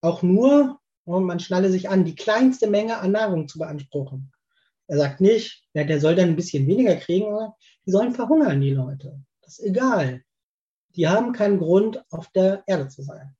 Auch 0.00 0.22
nur, 0.22 0.80
und 1.04 1.24
man 1.24 1.40
schnalle 1.40 1.70
sich 1.70 1.88
an, 1.88 2.04
die 2.04 2.14
kleinste 2.14 2.68
Menge 2.68 2.98
an 2.98 3.12
Nahrung 3.12 3.48
zu 3.48 3.58
beanspruchen. 3.58 4.32
Er 4.86 4.98
sagt 4.98 5.20
nicht, 5.20 5.66
ja, 5.74 5.84
der 5.84 6.00
soll 6.00 6.14
dann 6.14 6.30
ein 6.30 6.36
bisschen 6.36 6.66
weniger 6.66 6.96
kriegen, 6.96 7.32
aber 7.32 7.56
die 7.86 7.90
sollen 7.90 8.14
verhungern, 8.14 8.60
die 8.60 8.70
Leute. 8.70 9.20
Das 9.42 9.58
ist 9.58 9.66
egal 9.66 10.22
die 10.96 11.08
haben 11.08 11.32
keinen 11.32 11.58
Grund, 11.58 12.04
auf 12.10 12.28
der 12.30 12.62
Erde 12.66 12.88
zu 12.88 13.02
sein. 13.02 13.34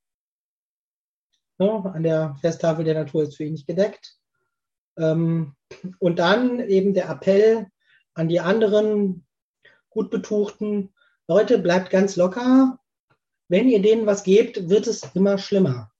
Ja, 1.58 1.80
an 1.80 2.02
der 2.02 2.36
Festtafel 2.40 2.84
der 2.84 2.94
Natur 2.94 3.24
ist 3.24 3.36
für 3.36 3.44
ihn 3.44 3.52
nicht 3.52 3.66
gedeckt. 3.66 4.16
Ähm, 4.96 5.54
und 5.98 6.18
dann 6.18 6.60
eben 6.60 6.94
der 6.94 7.08
Appell 7.08 7.68
an 8.14 8.28
die 8.28 8.40
anderen 8.40 9.26
gut 9.90 10.10
betuchten 10.10 10.92
Leute, 11.28 11.58
bleibt 11.58 11.90
ganz 11.90 12.16
locker. 12.16 12.78
Wenn 13.48 13.68
ihr 13.68 13.80
denen 13.80 14.06
was 14.06 14.24
gebt, 14.24 14.68
wird 14.68 14.86
es 14.86 15.02
immer 15.14 15.38
schlimmer. 15.38 15.92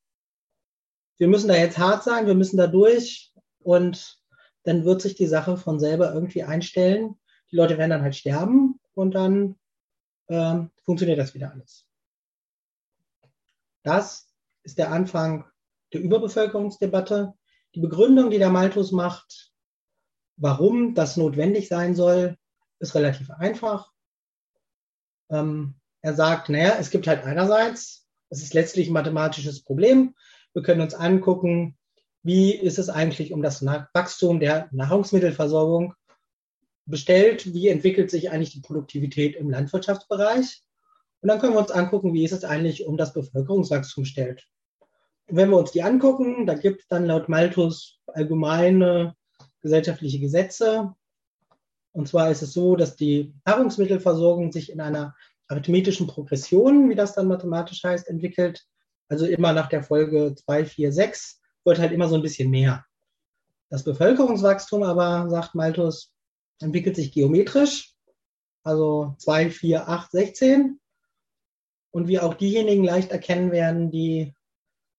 Wir 1.18 1.28
müssen 1.28 1.48
da 1.48 1.54
jetzt 1.54 1.78
hart 1.78 2.02
sein, 2.02 2.26
wir 2.26 2.34
müssen 2.34 2.56
da 2.56 2.66
durch 2.66 3.32
und 3.60 4.18
dann 4.64 4.84
wird 4.84 5.02
sich 5.02 5.14
die 5.14 5.26
Sache 5.26 5.56
von 5.56 5.78
selber 5.78 6.12
irgendwie 6.12 6.42
einstellen. 6.42 7.18
Die 7.50 7.56
Leute 7.56 7.78
werden 7.78 7.90
dann 7.90 8.02
halt 8.02 8.16
sterben 8.16 8.80
und 8.94 9.14
dann 9.14 9.56
ähm, 10.28 10.70
funktioniert 10.84 11.18
das 11.18 11.34
wieder 11.34 11.52
alles. 11.52 11.86
Das 13.82 14.28
ist 14.62 14.78
der 14.78 14.90
Anfang 14.90 15.44
der 15.92 16.00
Überbevölkerungsdebatte. 16.00 17.34
Die 17.74 17.80
Begründung, 17.80 18.30
die 18.30 18.38
der 18.38 18.50
Malthus 18.50 18.92
macht, 18.92 19.51
warum 20.36 20.94
das 20.94 21.16
notwendig 21.16 21.68
sein 21.68 21.94
soll, 21.94 22.36
ist 22.78 22.94
relativ 22.94 23.30
einfach. 23.30 23.92
Ähm, 25.30 25.74
er 26.00 26.14
sagt, 26.14 26.48
naja, 26.48 26.76
es 26.78 26.90
gibt 26.90 27.06
halt 27.06 27.24
einerseits, 27.24 28.06
es 28.28 28.42
ist 28.42 28.54
letztlich 28.54 28.88
ein 28.88 28.92
mathematisches 28.92 29.62
Problem. 29.62 30.14
Wir 30.52 30.62
können 30.62 30.80
uns 30.80 30.94
angucken, 30.94 31.78
wie 32.22 32.54
ist 32.54 32.78
es 32.78 32.88
eigentlich 32.88 33.32
um 33.32 33.42
das 33.42 33.64
Wachstum 33.64 34.40
der 34.40 34.68
Nahrungsmittelversorgung 34.72 35.94
bestellt, 36.86 37.52
wie 37.52 37.68
entwickelt 37.68 38.10
sich 38.10 38.30
eigentlich 38.30 38.52
die 38.52 38.60
Produktivität 38.60 39.36
im 39.36 39.50
Landwirtschaftsbereich. 39.50 40.62
Und 41.20 41.28
dann 41.28 41.40
können 41.40 41.54
wir 41.54 41.60
uns 41.60 41.70
angucken, 41.70 42.12
wie 42.14 42.24
ist 42.24 42.32
es 42.32 42.44
eigentlich 42.44 42.86
um 42.86 42.96
das 42.96 43.12
Bevölkerungswachstum 43.12 44.04
stellt. 44.04 44.46
Und 45.28 45.36
wenn 45.36 45.50
wir 45.50 45.58
uns 45.58 45.70
die 45.70 45.82
angucken, 45.82 46.46
da 46.46 46.54
gibt 46.54 46.82
es 46.82 46.88
dann 46.88 47.06
laut 47.06 47.28
Malthus 47.28 48.00
allgemeine 48.06 49.14
gesellschaftliche 49.62 50.20
Gesetze. 50.20 50.94
Und 51.92 52.08
zwar 52.08 52.30
ist 52.30 52.42
es 52.42 52.52
so, 52.52 52.76
dass 52.76 52.96
die 52.96 53.34
Nahrungsmittelversorgung 53.44 54.52
sich 54.52 54.70
in 54.70 54.80
einer 54.80 55.14
arithmetischen 55.48 56.06
Progression, 56.06 56.88
wie 56.88 56.94
das 56.94 57.14
dann 57.14 57.28
mathematisch 57.28 57.82
heißt, 57.84 58.08
entwickelt. 58.08 58.66
Also 59.08 59.26
immer 59.26 59.52
nach 59.52 59.68
der 59.68 59.82
Folge 59.82 60.34
2, 60.34 60.64
4, 60.64 60.92
6 60.92 61.40
wird 61.64 61.78
halt 61.78 61.92
immer 61.92 62.08
so 62.08 62.16
ein 62.16 62.22
bisschen 62.22 62.50
mehr. 62.50 62.84
Das 63.68 63.84
Bevölkerungswachstum 63.84 64.82
aber, 64.82 65.28
sagt 65.30 65.54
Malthus, 65.54 66.12
entwickelt 66.60 66.96
sich 66.96 67.12
geometrisch, 67.12 67.94
also 68.64 69.14
2, 69.18 69.50
4, 69.50 69.88
8, 69.88 70.10
16. 70.10 70.80
Und 71.90 72.08
wie 72.08 72.20
auch 72.20 72.34
diejenigen 72.34 72.84
leicht 72.84 73.10
erkennen 73.10 73.52
werden, 73.52 73.90
die 73.90 74.34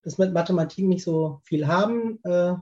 das 0.03 0.17
mit 0.17 0.33
Mathematik 0.33 0.85
nicht 0.85 1.03
so 1.03 1.39
viel 1.43 1.67
haben, 1.67 2.19
äh, 2.23 2.55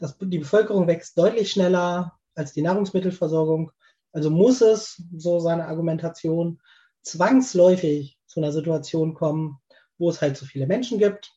dass 0.00 0.18
die 0.18 0.38
Bevölkerung 0.38 0.88
wächst 0.88 1.16
deutlich 1.16 1.52
schneller 1.52 2.18
als 2.34 2.52
die 2.52 2.62
Nahrungsmittelversorgung. 2.62 3.70
Also 4.12 4.30
muss 4.30 4.60
es, 4.60 5.02
so 5.16 5.38
seine 5.38 5.68
Argumentation, 5.68 6.60
zwangsläufig 7.02 8.18
zu 8.26 8.40
einer 8.40 8.52
Situation 8.52 9.14
kommen, 9.14 9.58
wo 9.98 10.10
es 10.10 10.20
halt 10.20 10.36
zu 10.36 10.44
viele 10.44 10.66
Menschen 10.66 10.98
gibt. 10.98 11.32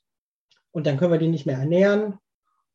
Und 0.72 0.88
dann 0.88 0.98
können 0.98 1.12
wir 1.12 1.20
die 1.20 1.28
nicht 1.28 1.46
mehr 1.46 1.60
ernähren. 1.60 2.18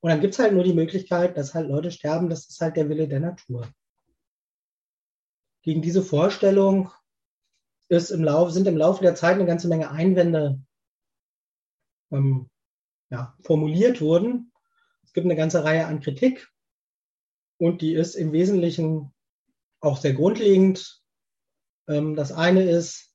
Und 0.01 0.11
dann 0.11 0.20
gibt 0.20 0.35
es 0.35 0.38
halt 0.38 0.53
nur 0.53 0.62
die 0.62 0.74
Möglichkeit, 0.74 1.37
dass 1.37 1.55
halt 1.55 1.68
Leute 1.68 1.90
sterben. 1.90 2.31
Das 2.31 2.48
ist 2.48 2.61
halt 2.61 2.77
der 2.77 2.88
Wille 2.88 3.09
der 3.09 3.18
Natur 3.18 3.66
gegen 5.68 5.83
diese 5.83 6.03
Vorstellung 6.03 6.90
ist 7.90 8.11
im 8.11 8.24
Lauf, 8.24 8.51
sind 8.53 8.66
im 8.66 8.79
Laufe 8.79 9.03
der 9.03 9.14
Zeit 9.14 9.35
eine 9.35 9.44
ganze 9.44 9.68
Menge 9.68 9.90
Einwände 9.90 10.62
ähm, 12.11 12.48
ja, 13.11 13.37
formuliert 13.42 14.01
wurden. 14.01 14.51
Es 15.08 15.14
gibt 15.14 15.24
eine 15.24 15.36
ganze 15.36 15.64
Reihe 15.64 15.86
an 15.86 16.00
Kritik 16.00 16.52
und 17.58 17.80
die 17.80 17.94
ist 17.94 18.14
im 18.14 18.32
Wesentlichen 18.32 19.10
auch 19.80 19.96
sehr 19.96 20.12
grundlegend. 20.12 21.02
Ähm, 21.88 22.14
das 22.14 22.30
eine 22.30 22.68
ist, 22.68 23.14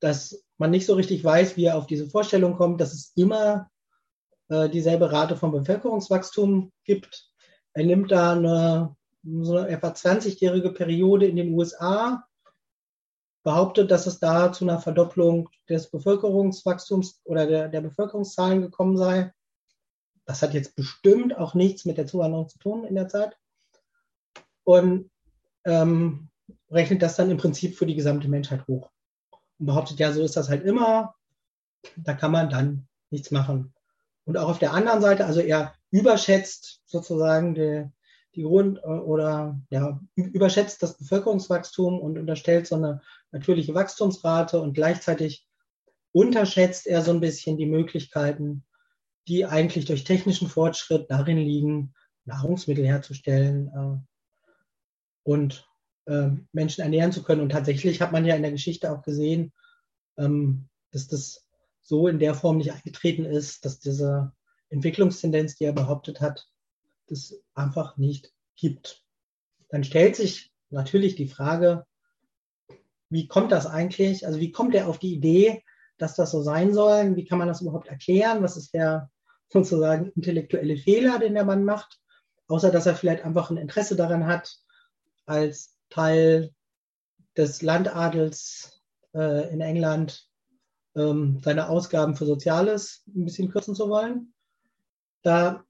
dass 0.00 0.44
man 0.58 0.72
nicht 0.72 0.86
so 0.86 0.94
richtig 0.94 1.22
weiß, 1.22 1.56
wie 1.56 1.66
er 1.66 1.78
auf 1.78 1.86
diese 1.86 2.10
Vorstellung 2.10 2.56
kommt, 2.56 2.80
dass 2.80 2.92
es 2.92 3.12
immer 3.14 3.70
äh, 4.48 4.68
dieselbe 4.68 5.12
Rate 5.12 5.36
von 5.36 5.52
Bevölkerungswachstum 5.52 6.72
gibt. 6.82 7.30
Er 7.74 7.84
nimmt 7.84 8.10
da 8.10 8.32
eine 8.32 8.96
so 9.22 9.56
eine 9.56 9.68
etwa 9.68 9.90
20-jährige 9.90 10.72
Periode 10.72 11.26
in 11.26 11.36
den 11.36 11.54
USA 11.54 12.24
behauptet, 13.44 13.92
dass 13.92 14.08
es 14.08 14.18
da 14.18 14.52
zu 14.52 14.64
einer 14.64 14.80
Verdopplung 14.80 15.48
des 15.68 15.92
Bevölkerungswachstums 15.92 17.20
oder 17.22 17.46
der, 17.46 17.68
der 17.68 17.82
Bevölkerungszahlen 17.82 18.62
gekommen 18.62 18.96
sei. 18.96 19.32
Das 20.26 20.42
hat 20.42 20.54
jetzt 20.54 20.74
bestimmt 20.74 21.36
auch 21.36 21.54
nichts 21.54 21.84
mit 21.84 21.98
der 21.98 22.06
Zuwanderung 22.06 22.48
zu 22.48 22.58
tun 22.58 22.84
in 22.84 22.94
der 22.94 23.08
Zeit. 23.08 23.36
Und 24.64 25.10
ähm, 25.64 26.28
rechnet 26.70 27.02
das 27.02 27.16
dann 27.16 27.30
im 27.30 27.36
Prinzip 27.36 27.76
für 27.76 27.86
die 27.86 27.94
gesamte 27.94 28.28
Menschheit 28.28 28.66
hoch. 28.66 28.90
Und 29.58 29.66
behauptet, 29.66 29.98
ja, 29.98 30.12
so 30.12 30.22
ist 30.22 30.36
das 30.36 30.48
halt 30.48 30.64
immer. 30.64 31.14
Da 31.96 32.14
kann 32.14 32.32
man 32.32 32.48
dann 32.48 32.88
nichts 33.10 33.30
machen. 33.30 33.74
Und 34.24 34.38
auch 34.38 34.48
auf 34.48 34.58
der 34.58 34.72
anderen 34.72 35.02
Seite, 35.02 35.26
also 35.26 35.40
er 35.40 35.74
überschätzt 35.90 36.82
sozusagen 36.86 37.54
die, 37.54 37.84
die 38.34 38.42
Grund- 38.42 38.78
äh, 38.78 38.86
oder 38.86 39.60
ja, 39.70 40.00
überschätzt 40.16 40.82
das 40.82 40.96
Bevölkerungswachstum 40.96 42.00
und 42.00 42.18
unterstellt 42.18 42.66
so 42.66 42.76
eine 42.76 43.02
natürliche 43.30 43.74
Wachstumsrate 43.74 44.60
und 44.60 44.74
gleichzeitig 44.74 45.46
unterschätzt 46.12 46.86
er 46.86 47.02
so 47.02 47.10
ein 47.12 47.20
bisschen 47.20 47.56
die 47.56 47.66
Möglichkeiten, 47.66 48.64
die 49.28 49.46
eigentlich 49.46 49.86
durch 49.86 50.04
technischen 50.04 50.48
Fortschritt 50.48 51.10
darin 51.10 51.38
liegen, 51.38 51.94
Nahrungsmittel 52.24 52.86
herzustellen 52.86 53.68
äh, 53.68 54.48
und 55.22 55.68
äh, 56.06 56.30
Menschen 56.52 56.82
ernähren 56.82 57.12
zu 57.12 57.22
können. 57.22 57.40
Und 57.40 57.50
tatsächlich 57.50 58.00
hat 58.00 58.12
man 58.12 58.24
ja 58.24 58.34
in 58.34 58.42
der 58.42 58.52
Geschichte 58.52 58.90
auch 58.90 59.02
gesehen, 59.02 59.52
ähm, 60.18 60.68
dass 60.90 61.08
das 61.08 61.46
so 61.82 62.08
in 62.08 62.18
der 62.18 62.34
Form 62.34 62.58
nicht 62.58 62.72
eingetreten 62.72 63.24
ist, 63.24 63.64
dass 63.64 63.78
diese 63.78 64.32
Entwicklungstendenz, 64.70 65.56
die 65.56 65.64
er 65.64 65.72
behauptet 65.72 66.20
hat, 66.20 66.48
das 67.06 67.34
einfach 67.54 67.96
nicht 67.96 68.32
gibt. 68.56 69.04
Dann 69.68 69.84
stellt 69.84 70.16
sich 70.16 70.52
natürlich 70.70 71.16
die 71.16 71.28
Frage, 71.28 71.86
wie 73.10 73.28
kommt 73.28 73.52
das 73.52 73.66
eigentlich? 73.66 74.26
Also 74.26 74.40
wie 74.40 74.50
kommt 74.50 74.74
er 74.74 74.88
auf 74.88 74.98
die 74.98 75.14
Idee, 75.14 75.62
dass 75.98 76.16
das 76.16 76.30
so 76.30 76.42
sein 76.42 76.72
soll? 76.72 77.16
Wie 77.16 77.24
kann 77.24 77.38
man 77.38 77.48
das 77.48 77.60
überhaupt 77.60 77.88
erklären? 77.88 78.42
Was 78.42 78.56
ist 78.56 78.72
der 78.74 79.10
sozusagen 79.54 80.12
intellektuelle 80.14 80.76
Fehler, 80.76 81.18
den 81.18 81.34
der 81.34 81.44
Mann 81.44 81.64
macht? 81.64 81.98
Außer 82.46 82.70
dass 82.70 82.84
er 82.84 82.94
vielleicht 82.94 83.24
einfach 83.24 83.50
ein 83.50 83.56
Interesse 83.56 83.96
daran 83.96 84.26
hat, 84.26 84.58
als 85.24 85.78
Teil 85.88 86.52
des 87.36 87.62
Landadels 87.62 88.82
äh, 89.14 89.50
in 89.50 89.62
England 89.62 90.28
ähm, 90.94 91.40
seine 91.42 91.70
Ausgaben 91.70 92.16
für 92.16 92.26
Soziales 92.26 93.02
ein 93.08 93.24
bisschen 93.24 93.50
kürzen 93.50 93.74
zu 93.74 93.88
wollen. 93.88 94.34
Da 95.22 95.64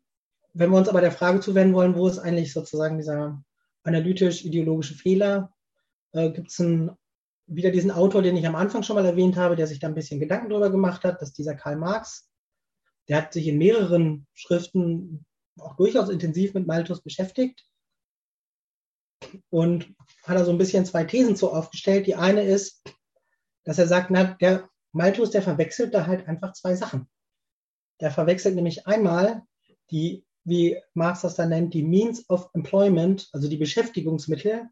wenn 0.54 0.70
wir 0.70 0.78
uns 0.78 0.88
aber 0.88 1.00
der 1.00 1.12
Frage 1.12 1.40
zuwenden 1.40 1.74
wollen, 1.74 1.96
wo 1.96 2.06
ist 2.08 2.18
eigentlich 2.18 2.52
sozusagen 2.52 2.96
dieser 2.96 3.42
analytisch-ideologische 3.82 4.94
Fehler, 4.94 5.52
äh, 6.12 6.30
gibt 6.30 6.48
es 6.48 6.64
wieder 7.46 7.70
diesen 7.70 7.90
Autor, 7.90 8.22
den 8.22 8.36
ich 8.36 8.46
am 8.46 8.54
Anfang 8.54 8.82
schon 8.82 8.96
mal 8.96 9.04
erwähnt 9.04 9.36
habe, 9.36 9.56
der 9.56 9.66
sich 9.66 9.80
da 9.80 9.88
ein 9.88 9.94
bisschen 9.94 10.20
Gedanken 10.20 10.48
darüber 10.48 10.70
gemacht 10.70 11.04
hat, 11.04 11.20
dass 11.20 11.32
dieser 11.32 11.54
Karl 11.54 11.76
Marx, 11.76 12.30
der 13.08 13.18
hat 13.18 13.32
sich 13.32 13.46
in 13.46 13.58
mehreren 13.58 14.26
Schriften 14.32 15.26
auch 15.58 15.76
durchaus 15.76 16.08
intensiv 16.08 16.54
mit 16.54 16.66
Malthus 16.66 17.02
beschäftigt 17.02 17.66
und 19.50 19.94
hat 20.24 20.36
da 20.36 20.44
so 20.44 20.50
ein 20.50 20.58
bisschen 20.58 20.86
zwei 20.86 21.04
Thesen 21.04 21.36
zu 21.36 21.50
aufgestellt. 21.52 22.06
Die 22.06 22.14
eine 22.14 22.42
ist, 22.42 22.82
dass 23.64 23.78
er 23.78 23.86
sagt, 23.86 24.10
na, 24.10 24.34
der 24.40 24.68
Malthus, 24.92 25.30
der 25.30 25.42
verwechselt 25.42 25.94
da 25.94 26.06
halt 26.06 26.26
einfach 26.28 26.52
zwei 26.52 26.74
Sachen. 26.74 27.08
Der 28.00 28.10
verwechselt 28.10 28.54
nämlich 28.54 28.86
einmal 28.86 29.42
die, 29.90 30.24
wie 30.44 30.80
Marx 30.94 31.22
das 31.22 31.36
dann 31.36 31.50
nennt, 31.50 31.74
die 31.74 31.82
Means 31.82 32.28
of 32.28 32.50
Employment, 32.54 33.28
also 33.32 33.48
die 33.48 33.56
Beschäftigungsmittel 33.56 34.68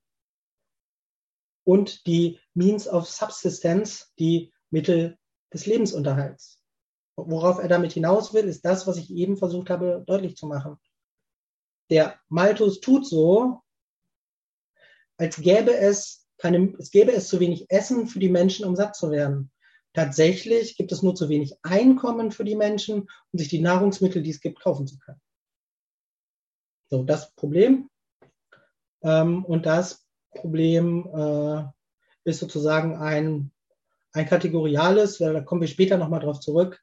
und 1.64 2.06
die 2.06 2.40
Means 2.54 2.88
of 2.88 3.08
Subsistence, 3.08 4.12
die 4.18 4.52
Mittel 4.70 5.18
des 5.52 5.66
Lebensunterhalts. 5.66 6.61
Worauf 7.16 7.58
er 7.58 7.68
damit 7.68 7.92
hinaus 7.92 8.32
will, 8.32 8.44
ist 8.44 8.64
das, 8.64 8.86
was 8.86 8.96
ich 8.96 9.10
eben 9.10 9.36
versucht 9.36 9.70
habe 9.70 10.02
deutlich 10.06 10.36
zu 10.36 10.46
machen. 10.46 10.78
Der 11.90 12.18
Malthus 12.28 12.80
tut 12.80 13.06
so, 13.06 13.60
als 15.18 15.36
gäbe 15.36 15.76
es 15.76 16.26
keine, 16.38 16.74
es 16.78 16.90
gäbe 16.90 17.12
es 17.12 17.28
zu 17.28 17.38
wenig 17.38 17.66
Essen 17.70 18.08
für 18.08 18.18
die 18.18 18.28
Menschen, 18.28 18.64
um 18.64 18.74
satt 18.74 18.96
zu 18.96 19.10
werden. 19.10 19.52
Tatsächlich 19.92 20.76
gibt 20.76 20.90
es 20.90 21.02
nur 21.02 21.14
zu 21.14 21.28
wenig 21.28 21.54
Einkommen 21.62 22.32
für 22.32 22.44
die 22.44 22.56
Menschen, 22.56 23.02
um 23.02 23.38
sich 23.38 23.48
die 23.48 23.60
Nahrungsmittel, 23.60 24.22
die 24.22 24.30
es 24.30 24.40
gibt, 24.40 24.60
kaufen 24.60 24.86
zu 24.86 24.98
können. 24.98 25.20
So, 26.88 27.04
das 27.04 27.32
Problem. 27.34 27.90
Ähm, 29.02 29.44
und 29.44 29.66
das 29.66 30.06
Problem 30.30 31.06
äh, 31.14 31.64
ist 32.24 32.40
sozusagen 32.40 32.96
ein, 32.96 33.52
ein 34.12 34.26
kategoriales, 34.26 35.18
da 35.18 35.40
kommen 35.42 35.60
wir 35.60 35.68
später 35.68 35.98
nochmal 35.98 36.20
drauf 36.20 36.40
zurück. 36.40 36.82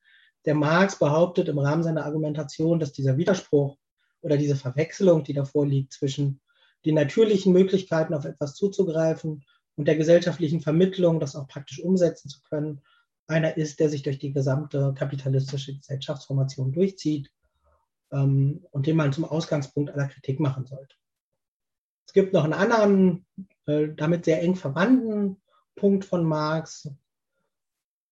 Der 0.49 0.55
Marx 0.55 0.97
behauptet 0.97 1.47
im 1.47 1.59
Rahmen 1.59 1.83
seiner 1.83 2.05
Argumentation, 2.05 2.79
dass 2.79 2.91
dieser 2.91 3.17
Widerspruch 3.17 3.77
oder 4.21 4.35
diese 4.35 4.55
Verwechslung, 4.55 5.23
die 5.23 5.33
davor 5.33 5.63
liegt 5.63 5.93
zwischen 5.93 6.41
den 6.87 6.95
natürlichen 6.95 7.53
Möglichkeiten 7.53 8.15
auf 8.15 8.25
etwas 8.25 8.55
zuzugreifen 8.55 9.45
und 9.75 9.87
der 9.87 9.95
gesellschaftlichen 9.95 10.61
Vermittlung, 10.61 11.19
das 11.19 11.35
auch 11.35 11.47
praktisch 11.47 11.79
umsetzen 11.83 12.29
zu 12.29 12.41
können, 12.41 12.81
einer 13.27 13.57
ist, 13.57 13.79
der 13.79 13.89
sich 13.89 14.01
durch 14.01 14.17
die 14.17 14.33
gesamte 14.33 14.91
kapitalistische 14.97 15.75
Gesellschaftsformation 15.75 16.71
durchzieht 16.71 17.29
ähm, 18.11 18.65
und 18.71 18.87
den 18.87 18.97
man 18.97 19.13
zum 19.13 19.25
Ausgangspunkt 19.25 19.91
aller 19.91 20.07
Kritik 20.07 20.39
machen 20.39 20.65
sollte. 20.65 20.95
Es 22.07 22.13
gibt 22.13 22.33
noch 22.33 22.43
einen 22.43 22.53
anderen, 22.53 23.27
äh, 23.67 23.89
damit 23.95 24.25
sehr 24.25 24.41
eng 24.41 24.55
verwandten 24.55 25.39
Punkt 25.75 26.05
von 26.05 26.23
Marx, 26.23 26.89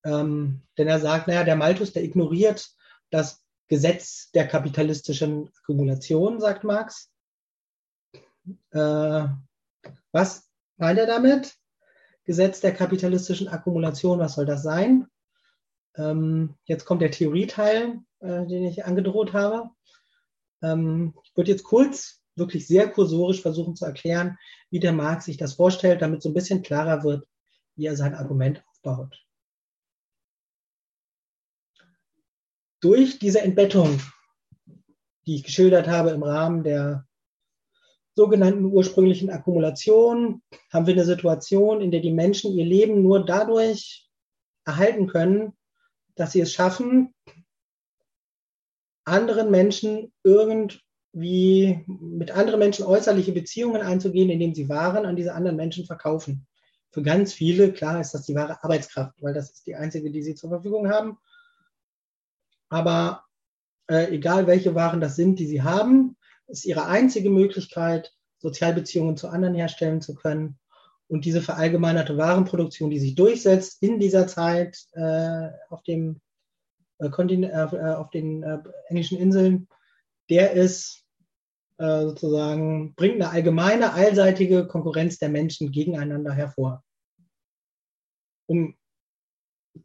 ähm, 0.08 0.62
denn 0.78 0.88
er 0.88 1.02
sagt, 1.02 1.28
naja, 1.28 1.44
der 1.44 1.58
Malthus, 1.58 1.92
der 1.92 2.04
ignoriert 2.04 2.70
das 3.10 3.44
Gesetz 3.68 4.32
der 4.32 4.48
kapitalistischen 4.48 5.50
Akkumulation, 5.58 6.40
sagt 6.40 6.64
Marx. 6.64 7.12
Äh, 8.72 9.26
was 10.14 10.50
meint 10.78 11.00
er 11.00 11.08
damit? 11.08 11.58
Gesetz 12.24 12.62
der 12.62 12.74
kapitalistischen 12.74 13.50
Akkumulation, 13.50 14.20
was 14.20 14.36
soll 14.36 14.46
das 14.46 14.64
sein? 14.64 15.08
Ähm, 15.98 16.56
jetzt 16.64 16.86
kommt 16.86 17.02
der 17.02 17.12
Theorieteil, 17.12 18.00
äh, 18.20 18.46
den 18.48 18.64
ich 18.64 18.86
angedroht 18.86 19.34
habe. 19.34 19.70
Ähm, 20.62 21.14
ich 21.26 21.36
würde 21.36 21.52
jetzt 21.52 21.64
kurz, 21.64 22.22
wirklich 22.36 22.66
sehr 22.66 22.90
kursorisch 22.90 23.42
versuchen 23.42 23.76
zu 23.76 23.84
erklären, 23.84 24.38
wie 24.70 24.80
der 24.80 24.94
Marx 24.94 25.26
sich 25.26 25.36
das 25.36 25.56
vorstellt, 25.56 26.02
damit 26.02 26.22
so 26.22 26.30
ein 26.30 26.36
bisschen 26.36 26.62
klarer 26.62 27.04
wird, 27.04 27.28
wie 27.76 27.88
er 27.88 27.98
sein 27.98 28.16
Argument 28.16 28.64
aufbaut. 28.70 29.27
Durch 32.80 33.20
diese 33.20 33.42
Entbettung, 33.42 34.00
die 35.26 35.36
ich 35.36 35.44
geschildert 35.44 35.88
habe 35.88 36.12
im 36.12 36.24
Rahmen 36.24 36.64
der 36.64 37.06
sogenannten 38.16 38.66
ursprünglichen 38.66 39.30
Akkumulation 39.30 40.42
haben 40.72 40.88
wir 40.88 40.94
eine 40.94 41.06
Situation, 41.06 41.82
in 41.82 41.92
der 41.92 42.02
die 42.02 42.12
Menschen 42.12 42.52
ihr 42.52 42.66
Leben 42.66 43.04
nur 43.04 43.26
dadurch 43.26 44.10
erhalten 44.66 45.08
können, 45.08 45.54
dass 46.16 46.32
sie 46.32 46.42
es 46.42 46.52
schaffen, 46.52 47.14
anderen 49.06 49.50
Menschen 49.50 50.12
irgendwie 50.24 51.86
mit 51.88 52.32
anderen 52.32 52.60
Menschen 52.60 52.86
äußerliche 52.86 53.32
Beziehungen 53.32 53.82
einzugehen, 53.82 54.30
indem 54.30 54.54
sie 54.54 54.68
Waren 54.68 55.06
an 55.06 55.16
diese 55.16 55.34
anderen 55.34 55.56
Menschen 55.56 55.86
verkaufen. 55.86 56.46
Für 56.92 57.02
ganz 57.02 57.34
viele, 57.34 57.72
klar, 57.72 58.02
ist 58.02 58.14
das 58.14 58.26
die 58.26 58.36
wahre 58.36 58.64
Arbeitskraft, 58.64 59.22
weil 59.22 59.34
das 59.34 59.52
ist 59.52 59.68
die 59.68 59.76
einzige, 59.76 60.12
die 60.12 60.24
sie 60.24 60.36
zur 60.36 60.50
Verfügung 60.50 60.90
haben. 60.90 61.18
Aber 62.70 63.24
äh, 63.90 64.14
egal 64.14 64.48
welche 64.48 64.76
Waren 64.76 65.02
das 65.02 65.16
sind, 65.16 65.40
die 65.40 65.48
sie 65.48 65.62
haben, 65.62 66.18
ist 66.48 66.66
ihre 66.66 66.86
einzige 66.86 67.30
Möglichkeit, 67.30 68.14
Sozialbeziehungen 68.40 69.18
zu 69.18 69.30
anderen 69.30 69.56
herstellen 69.56 70.02
zu 70.02 70.16
können. 70.16 70.60
Und 71.08 71.26
diese 71.26 71.42
verallgemeinerte 71.42 72.18
Warenproduktion, 72.18 72.90
die 72.90 73.00
sich 73.00 73.16
durchsetzt 73.16 73.82
in 73.82 74.00
dieser 74.00 74.28
Zeit 74.28 74.78
äh, 74.94 75.50
auf, 75.70 75.82
dem, 75.84 76.22
äh, 77.00 77.10
Kontin 77.10 77.44
äh, 77.44 77.96
auf 77.98 78.10
den 78.10 78.44
äh, 78.44 78.60
englischen 78.90 79.18
Inseln, 79.18 79.68
der 80.30 80.52
ist 80.52 81.06
äh, 81.78 82.02
sozusagen, 82.02 82.94
bringt 82.96 83.16
eine 83.16 83.30
allgemeine, 83.30 83.94
allseitige 83.94 84.68
Konkurrenz 84.68 85.18
der 85.18 85.30
Menschen 85.30 85.72
gegeneinander 85.72 86.34
hervor. 86.34 86.84
Um 88.48 88.76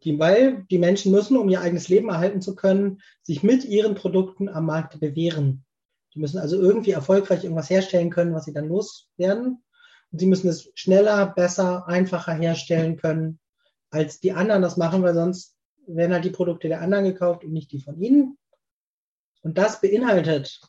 die, 0.02 0.18
weil 0.18 0.64
die 0.70 0.78
Menschen 0.78 1.12
müssen, 1.12 1.37
um 1.37 1.48
ihr 1.48 1.61
eigenes 1.61 1.88
Leben 1.88 2.09
erhalten 2.09 2.40
zu 2.40 2.55
können, 2.55 3.00
sich 3.22 3.42
mit 3.42 3.64
ihren 3.64 3.94
Produkten 3.94 4.48
am 4.48 4.66
Markt 4.66 4.98
bewähren. 5.00 5.64
Die 6.14 6.20
müssen 6.20 6.38
also 6.38 6.61
irgendwie 6.61 6.90
erfolgreich 6.92 7.44
irgendwas 7.44 7.70
herstellen 7.70 8.11
können, 8.11 8.35
was 8.35 8.44
sie 8.44 8.52
dann 8.52 8.68
loswerden. 8.68 9.62
Und 10.11 10.18
sie 10.18 10.26
müssen 10.26 10.48
es 10.48 10.70
schneller, 10.74 11.26
besser, 11.26 11.88
einfacher 11.88 12.35
herstellen 12.35 12.96
können, 12.96 13.38
als 13.90 14.20
die 14.20 14.33
anderen 14.33 14.62
das 14.62 14.76
machen, 14.76 15.02
weil 15.02 15.14
sonst 15.14 15.57
werden 15.87 16.12
halt 16.12 16.24
die 16.24 16.31
Produkte 16.31 16.68
der 16.68 16.81
anderen 16.81 17.05
gekauft 17.05 17.44
und 17.44 17.52
nicht 17.52 17.72
die 17.72 17.81
von 17.81 18.00
ihnen. 18.00 18.38
Und 19.42 19.59
das 19.59 19.81
beinhaltet 19.81 20.61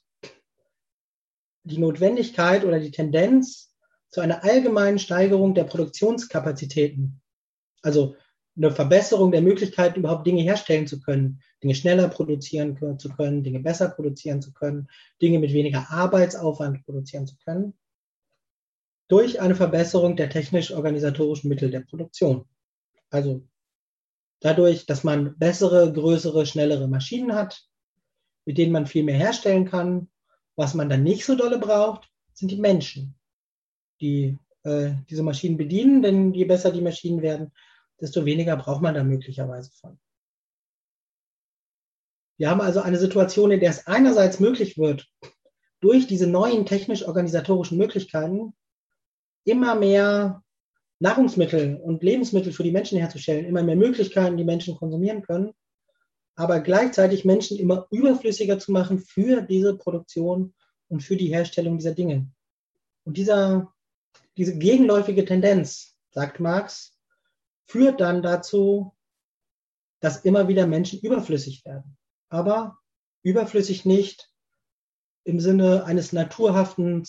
die 1.64 1.78
Notwendigkeit 1.78 2.66
oder 2.66 2.80
die 2.80 2.92
Tendenz 2.92 3.74
zu 4.10 4.22
einer 4.22 4.44
allgemeinen 4.44 5.00
Steigerung 5.00 5.56
der 5.56 5.64
Produktionskapazitäten. 5.64 7.22
Also 7.82 8.16
eine 8.56 8.72
Verbesserung 8.72 9.32
der 9.32 9.42
Möglichkeit, 9.42 9.98
überhaupt 9.98 10.28
Dinge 10.28 10.44
herstellen 10.44 10.86
zu 10.86 11.00
können, 11.00 11.42
Dinge 11.64 11.76
schneller 11.76 12.08
produzieren 12.08 12.78
zu 13.00 13.10
können, 13.10 13.44
Dinge 13.44 13.60
besser 13.60 13.90
produzieren 13.90 14.42
zu 14.42 14.54
können, 14.54 14.88
Dinge 15.22 15.40
mit 15.40 15.54
weniger 15.54 15.90
Arbeitsaufwand 15.90 16.86
produzieren 16.86 17.26
zu 17.26 17.36
können, 17.44 17.74
durch 19.08 19.42
eine 19.42 19.56
Verbesserung 19.56 20.16
der 20.16 20.30
technisch-organisatorischen 20.30 21.50
Mittel 21.50 21.72
der 21.72 21.82
Produktion. 21.82 22.46
Also 23.10 23.48
dadurch, 24.40 24.86
dass 24.86 25.04
man 25.04 25.38
bessere, 25.38 25.92
größere, 25.92 26.46
schnellere 26.46 26.88
Maschinen 26.88 27.34
hat, 27.34 27.64
mit 28.46 28.58
denen 28.58 28.72
man 28.72 28.88
viel 28.88 29.04
mehr 29.04 29.18
herstellen 29.18 29.66
kann. 29.66 30.10
Was 30.56 30.74
man 30.74 30.90
dann 30.90 31.04
nicht 31.04 31.26
so 31.26 31.36
dolle 31.36 31.58
braucht, 31.58 32.10
sind 32.34 32.52
die 32.52 32.60
Menschen, 32.60 33.16
die 34.02 34.38
äh, 34.64 34.92
diese 35.10 35.24
Maschinen 35.24 35.58
bedienen, 35.58 36.02
denn 36.02 36.34
je 36.34 36.46
besser 36.46 36.72
die 36.72 36.82
Maschinen 36.82 37.22
werden, 37.22 37.52
desto 38.00 38.26
weniger 38.26 38.58
braucht 38.58 38.82
man 38.82 38.96
da 38.96 39.04
möglicherweise 39.04 39.72
von. 39.72 40.00
Wir 42.38 42.50
haben 42.50 42.62
also 42.62 42.82
eine 42.82 42.98
Situation, 42.98 43.52
in 43.52 43.60
der 43.60 43.70
es 43.70 43.88
einerseits 43.88 44.40
möglich 44.40 44.78
wird, 44.78 45.08
durch 45.80 46.08
diese 46.08 46.28
neuen 46.28 46.66
technisch-organisatorischen 46.66 47.78
Möglichkeiten 47.78 48.54
immer 49.46 49.76
mehr 49.76 50.44
Nahrungsmittel 51.00 51.76
und 51.76 52.02
Lebensmittel 52.02 52.54
für 52.54 52.64
die 52.64 52.72
Menschen 52.72 52.98
herzustellen, 52.98 53.46
immer 53.46 53.64
mehr 53.64 53.76
Möglichkeiten, 53.76 54.38
die 54.38 54.46
Menschen 54.46 54.76
konsumieren 54.76 55.22
können, 55.22 55.54
aber 56.36 56.62
gleichzeitig 56.62 57.26
Menschen 57.26 57.58
immer 57.58 57.88
überflüssiger 57.92 58.58
zu 58.58 58.72
machen 58.72 59.00
für 59.00 59.42
diese 59.42 59.78
Produktion 59.78 60.54
und 60.88 61.04
für 61.04 61.18
die 61.18 61.28
Herstellung 61.28 61.78
dieser 61.78 61.94
Dinge. 61.94 62.32
Und 63.04 63.18
dieser, 63.18 63.74
diese 64.38 64.58
gegenläufige 64.58 65.26
Tendenz, 65.26 65.98
sagt 66.12 66.40
Marx, 66.40 66.93
führt 67.66 68.02
dann 68.02 68.22
dazu, 68.22 68.96
dass 70.00 70.26
immer 70.26 70.48
wieder 70.48 70.68
Menschen 70.68 71.00
überflüssig 71.00 71.64
werden. 71.66 71.98
Aber 72.30 72.78
überflüssig 73.22 73.86
nicht 73.86 74.32
im 75.24 75.40
Sinne 75.40 75.86
eines 75.86 76.12
naturhaften, 76.12 77.08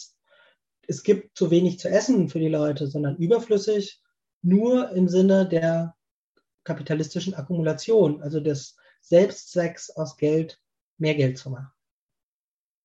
es 0.86 1.02
gibt 1.02 1.36
zu 1.36 1.50
wenig 1.50 1.78
zu 1.78 1.88
essen 1.88 2.28
für 2.28 2.38
die 2.38 2.48
Leute, 2.48 2.86
sondern 2.86 3.16
überflüssig 3.16 4.00
nur 4.42 4.90
im 4.90 5.09
Sinne 5.09 5.48
der 5.48 5.96
kapitalistischen 6.64 7.34
Akkumulation, 7.34 8.22
also 8.22 8.40
des 8.40 8.76
Selbstzwecks 9.00 9.90
aus 9.90 10.16
Geld 10.16 10.61
mehr 10.98 11.14
Geld 11.14 11.38
zu 11.38 11.50
machen. 11.50 11.72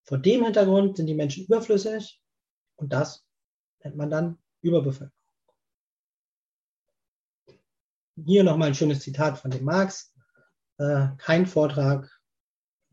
Vor 0.04 0.18
dem 0.18 0.44
Hintergrund 0.44 0.98
sind 0.98 1.06
die 1.06 1.14
Menschen 1.14 1.46
überflüssig 1.46 2.20
und 2.78 2.94
das 2.94 3.26
nennt 3.84 3.96
man 3.96 4.10
dann 4.10 4.38
Überbevölkerung. 4.62 5.19
Hier 8.26 8.44
nochmal 8.44 8.70
ein 8.70 8.76
schönes 8.76 9.02
Zitat 9.02 9.38
von 9.38 9.52
dem 9.52 9.64
Marx. 9.64 10.14
Äh, 10.78 11.08
kein 11.18 11.46
Vortrag, 11.46 12.10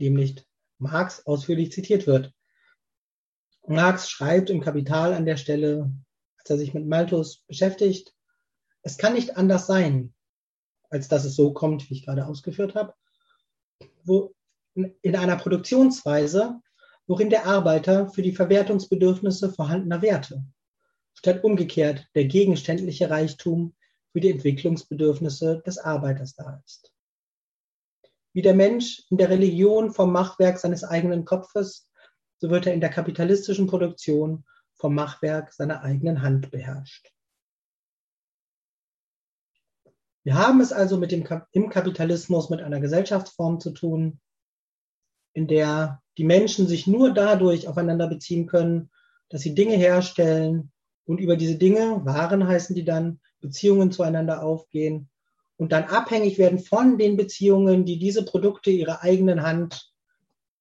dem 0.01 0.15
nicht 0.15 0.47
Marx 0.79 1.27
ausführlich 1.27 1.73
zitiert 1.73 2.07
wird. 2.07 2.33
Marx 3.67 4.11
schreibt 4.11 4.51
im 4.51 4.61
Kapital 4.61 5.13
an 5.13 5.27
der 5.27 5.37
Stelle, 5.37 5.93
als 6.39 6.51
er 6.51 6.59
sich 6.59 6.75
mit 6.75 6.87
Malthus 6.87 7.43
beschäftigt, 7.47 8.15
es 8.83 8.99
kann 8.99 9.15
nicht 9.15 9.37
anders 9.37 9.67
sein, 9.67 10.15
als 10.91 11.09
dass 11.09 11.25
es 11.25 11.35
so 11.35 11.53
kommt, 11.53 11.91
wie 11.91 11.95
ich 11.95 12.05
gerade 12.05 12.27
ausgeführt 12.27 12.75
habe, 12.75 12.95
wo 14.05 14.35
in 14.75 15.17
einer 15.17 15.37
Produktionsweise, 15.37 16.61
worin 17.07 17.31
der 17.31 17.47
Arbeiter 17.47 18.09
für 18.11 18.23
die 18.23 18.33
Verwertungsbedürfnisse 18.33 19.53
vorhandener 19.53 20.03
Werte 20.03 20.45
statt 21.17 21.43
umgekehrt 21.43 22.07
der 22.15 22.27
gegenständliche 22.27 23.11
Reichtum 23.11 23.75
für 24.17 24.21
die 24.21 24.31
Entwicklungsbedürfnisse 24.31 25.63
des 25.67 25.77
Arbeiters 25.77 26.35
da 26.35 26.63
ist. 26.65 26.91
Wie 28.33 28.41
der 28.41 28.55
Mensch 28.55 29.05
in 29.11 29.19
der 29.19 29.29
Religion 29.29 29.93
vom 29.93 30.11
Machwerk 30.11 30.59
seines 30.59 30.85
eigenen 30.85 31.27
Kopfes, 31.27 31.91
so 32.39 32.49
wird 32.49 32.67
er 32.67 32.73
in 32.73 32.81
der 32.81 32.89
kapitalistischen 32.89 33.67
Produktion 33.67 34.47
vom 34.73 34.95
Machwerk 34.95 35.53
seiner 35.53 35.83
eigenen 35.83 36.23
Hand 36.23 36.51
beherrscht. 36.51 37.13
Wir 40.25 40.37
haben 40.37 40.63
es 40.63 40.73
also 40.73 40.97
mit 40.97 41.13
dem, 41.13 41.29
im 41.53 41.69
Kapitalismus 41.69 42.49
mit 42.49 42.63
einer 42.63 42.81
Gesellschaftsform 42.81 43.61
zu 43.61 43.73
tun, 43.73 44.19
in 45.35 45.47
der 45.47 46.03
die 46.17 46.25
Menschen 46.25 46.67
sich 46.67 46.87
nur 46.87 47.13
dadurch 47.13 47.69
aufeinander 47.69 48.09
beziehen 48.09 48.47
können, 48.47 48.91
dass 49.29 49.43
sie 49.43 49.55
Dinge 49.55 49.77
herstellen 49.77 50.73
und 51.05 51.19
über 51.19 51.37
diese 51.37 51.57
Dinge, 51.57 52.03
Waren 52.07 52.49
heißen 52.49 52.75
die 52.75 52.87
dann, 52.87 53.21
Beziehungen 53.41 53.93
zueinander 53.93 54.43
aufgehen 54.43 55.09
und 55.57 55.73
dann 55.73 55.85
abhängig 55.85 56.39
werden 56.39 56.59
von 56.59 56.99
den 56.99 57.17
Beziehungen, 57.17 57.85
die 57.85 57.99
diese 57.99 58.25
Produkte 58.25 58.71
ihrer 58.71 59.03
eigenen 59.03 59.43
Hand 59.43 59.93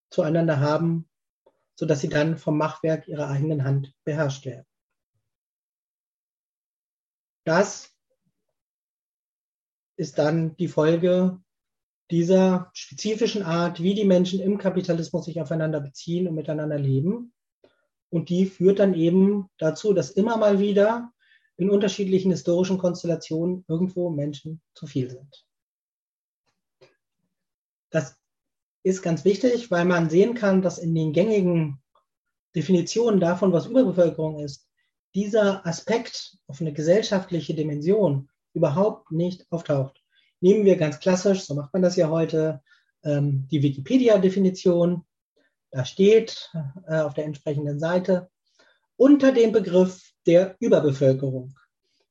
zueinander 0.09 0.59
haben, 0.59 1.09
sodass 1.76 2.01
sie 2.01 2.09
dann 2.09 2.38
vom 2.38 2.57
Machwerk 2.57 3.07
ihrer 3.07 3.28
eigenen 3.28 3.63
Hand 3.63 3.93
beherrscht 4.03 4.45
werden. 4.45 4.65
Das 7.43 7.91
ist 9.97 10.17
dann 10.17 10.55
die 10.57 10.67
Folge 10.67 11.41
dieser 12.11 12.69
spezifischen 12.73 13.43
Art, 13.43 13.82
wie 13.82 13.93
die 13.93 14.05
Menschen 14.05 14.39
im 14.39 14.57
Kapitalismus 14.57 15.26
sich 15.26 15.41
aufeinander 15.41 15.80
beziehen 15.80 16.28
und 16.28 16.36
miteinander 16.36 16.78
leben. 16.78 17.34
Und 18.09 18.30
die 18.30 18.45
führt 18.45 18.80
dann 18.80 18.93
eben 18.93 19.49
dazu, 19.57 19.93
dass 19.93 20.11
immer 20.11 20.38
mal 20.38 20.59
wieder 20.59 21.11
in 21.58 21.70
unterschiedlichen 21.70 22.32
historischen 22.32 22.78
Konstellationen 22.78 23.64
irgendwo 23.68 24.10
Menschen 24.10 24.62
zu 24.74 24.88
viel 24.88 25.10
sind. 25.10 25.45
Das 27.89 28.18
ist 28.84 29.01
ganz 29.01 29.26
wichtig, 29.26 29.72
weil 29.72 29.86
man 29.86 30.10
sehen 30.10 30.36
kann, 30.36 30.62
dass 30.62 30.78
in 30.78 30.93
den 30.93 31.14
gängigen 31.14 31.82
Definitionen 32.56 33.20
davon, 33.20 33.51
was 33.51 33.68
Überbevölkerung 33.68 34.39
ist, 34.39 34.68
dieser 35.14 35.66
Aspekt 35.66 36.38
auf 36.47 36.60
eine 36.62 36.74
gesellschaftliche 36.74 37.53
Dimension 37.53 38.30
überhaupt 38.53 39.12
nicht 39.12 39.49
auftaucht. 39.49 40.01
Nehmen 40.41 40.66
wir 40.66 40.76
ganz 40.76 40.99
klassisch, 40.99 41.43
so 41.43 41.56
macht 41.56 41.74
man 41.74 41.82
das 41.82 41.95
ja 41.95 42.10
heute, 42.10 42.62
ähm, 43.03 43.47
die 43.49 43.64
Wikipedia-Definition. 43.64 45.06
Da 45.72 45.86
steht 45.86 46.51
äh, 46.88 46.99
auf 46.99 47.14
der 47.14 47.26
entsprechenden 47.26 47.80
Seite, 47.80 48.30
unter 48.98 49.32
dem 49.32 49.52
Begriff 49.52 50.12
der 50.26 50.56
Überbevölkerung 50.60 51.56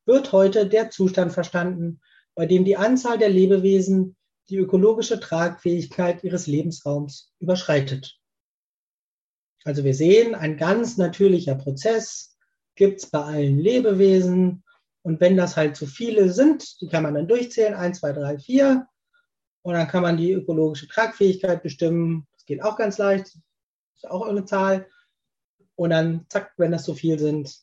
wird 0.06 0.32
heute 0.32 0.68
der 0.68 0.90
Zustand 0.90 1.32
verstanden, 1.32 2.00
bei 2.34 2.46
dem 2.46 2.64
die 2.64 2.76
Anzahl 2.76 3.18
der 3.18 3.30
Lebewesen 3.30 4.16
die 4.48 4.58
ökologische 4.58 5.20
Tragfähigkeit 5.20 6.22
ihres 6.22 6.46
Lebensraums 6.46 7.32
überschreitet. 7.38 8.18
Also 9.64 9.84
wir 9.84 9.94
sehen, 9.94 10.34
ein 10.34 10.58
ganz 10.58 10.98
natürlicher 10.98 11.54
Prozess 11.54 12.36
gibt 12.74 13.00
es 13.00 13.10
bei 13.10 13.20
allen 13.20 13.58
Lebewesen. 13.58 14.62
Und 15.02 15.20
wenn 15.20 15.36
das 15.36 15.56
halt 15.56 15.76
zu 15.76 15.86
viele 15.86 16.30
sind, 16.30 16.80
die 16.80 16.88
kann 16.88 17.02
man 17.02 17.14
dann 17.14 17.28
durchzählen, 17.28 17.74
1, 17.74 18.00
2, 18.00 18.12
3, 18.12 18.38
4. 18.38 18.86
Und 19.62 19.74
dann 19.74 19.88
kann 19.88 20.02
man 20.02 20.18
die 20.18 20.32
ökologische 20.32 20.88
Tragfähigkeit 20.88 21.62
bestimmen. 21.62 22.26
Das 22.34 22.44
geht 22.44 22.62
auch 22.62 22.76
ganz 22.76 22.98
leicht. 22.98 23.38
Ist 23.94 24.10
auch 24.10 24.26
eine 24.26 24.44
Zahl. 24.44 24.86
Und 25.76 25.90
dann, 25.90 26.26
zack, 26.28 26.52
wenn 26.56 26.72
das 26.72 26.84
zu 26.84 26.94
viel 26.94 27.18
sind, 27.18 27.58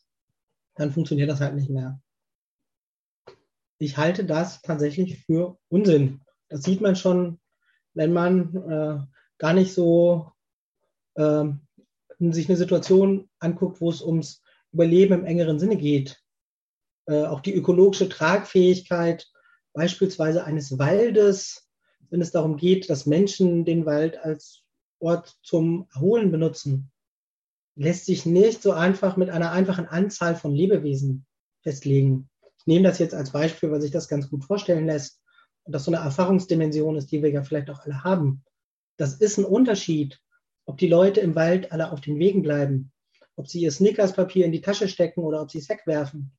dann 0.75 0.91
funktioniert 0.91 1.29
das 1.29 1.39
halt 1.39 1.55
nicht 1.55 1.69
mehr. 1.69 2.01
Ich 3.77 3.97
halte 3.97 4.25
das 4.25 4.61
tatsächlich 4.61 5.23
für 5.25 5.57
Unsinn. 5.69 6.21
Das 6.49 6.63
sieht 6.63 6.81
man 6.81 6.95
schon, 6.95 7.39
wenn 7.93 8.13
man 8.13 8.55
äh, 8.55 8.99
gar 9.37 9.53
nicht 9.53 9.73
so 9.73 10.31
äh, 11.15 11.45
sich 12.19 12.47
eine 12.47 12.57
Situation 12.57 13.29
anguckt, 13.39 13.81
wo 13.81 13.89
es 13.89 14.01
ums 14.01 14.41
Überleben 14.71 15.13
im 15.13 15.25
engeren 15.25 15.59
Sinne 15.59 15.77
geht 15.77 16.21
äh, 17.07 17.25
auch 17.25 17.41
die 17.41 17.53
ökologische 17.53 18.09
Tragfähigkeit 18.09 19.29
beispielsweise 19.73 20.43
eines 20.45 20.77
Waldes, 20.77 21.67
wenn 22.09 22.21
es 22.21 22.31
darum 22.31 22.57
geht, 22.57 22.89
dass 22.89 23.05
Menschen 23.05 23.65
den 23.65 23.85
Wald 23.85 24.17
als 24.17 24.63
Ort 24.99 25.37
zum 25.41 25.87
Erholen 25.93 26.31
benutzen, 26.31 26.91
lässt 27.75 28.05
sich 28.05 28.25
nicht 28.25 28.61
so 28.61 28.71
einfach 28.71 29.17
mit 29.17 29.29
einer 29.29 29.51
einfachen 29.51 29.87
Anzahl 29.87 30.35
von 30.35 30.53
Lebewesen 30.53 31.25
festlegen. 31.61 32.29
Ich 32.57 32.67
nehme 32.67 32.87
das 32.87 32.99
jetzt 32.99 33.13
als 33.13 33.31
Beispiel, 33.31 33.71
weil 33.71 33.81
sich 33.81 33.91
das 33.91 34.07
ganz 34.07 34.29
gut 34.29 34.43
vorstellen 34.43 34.85
lässt 34.85 35.19
und 35.63 35.73
das 35.73 35.85
so 35.85 35.91
eine 35.91 36.03
Erfahrungsdimension 36.03 36.95
ist, 36.95 37.11
die 37.11 37.23
wir 37.23 37.31
ja 37.31 37.43
vielleicht 37.43 37.69
auch 37.69 37.79
alle 37.79 38.03
haben. 38.03 38.43
Das 38.97 39.15
ist 39.15 39.37
ein 39.37 39.45
Unterschied, 39.45 40.19
ob 40.65 40.77
die 40.77 40.87
Leute 40.87 41.21
im 41.21 41.35
Wald 41.35 41.71
alle 41.71 41.91
auf 41.91 42.01
den 42.01 42.19
Wegen 42.19 42.41
bleiben, 42.41 42.91
ob 43.35 43.47
sie 43.47 43.61
ihr 43.61 43.71
Snickerspapier 43.71 44.45
in 44.45 44.51
die 44.51 44.61
Tasche 44.61 44.87
stecken 44.87 45.21
oder 45.21 45.41
ob 45.41 45.49
sie 45.49 45.59
es 45.59 45.69
wegwerfen 45.69 46.31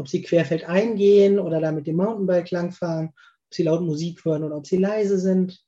ob 0.00 0.08
sie 0.08 0.22
querfeld 0.22 0.64
eingehen 0.64 1.38
oder 1.38 1.60
da 1.60 1.70
mit 1.70 1.86
dem 1.86 1.96
Mountainbike 1.96 2.50
langfahren, 2.50 3.08
ob 3.08 3.54
sie 3.54 3.62
laut 3.62 3.82
Musik 3.82 4.24
hören 4.24 4.42
oder 4.42 4.56
ob 4.56 4.66
sie 4.66 4.78
leise 4.78 5.18
sind. 5.18 5.62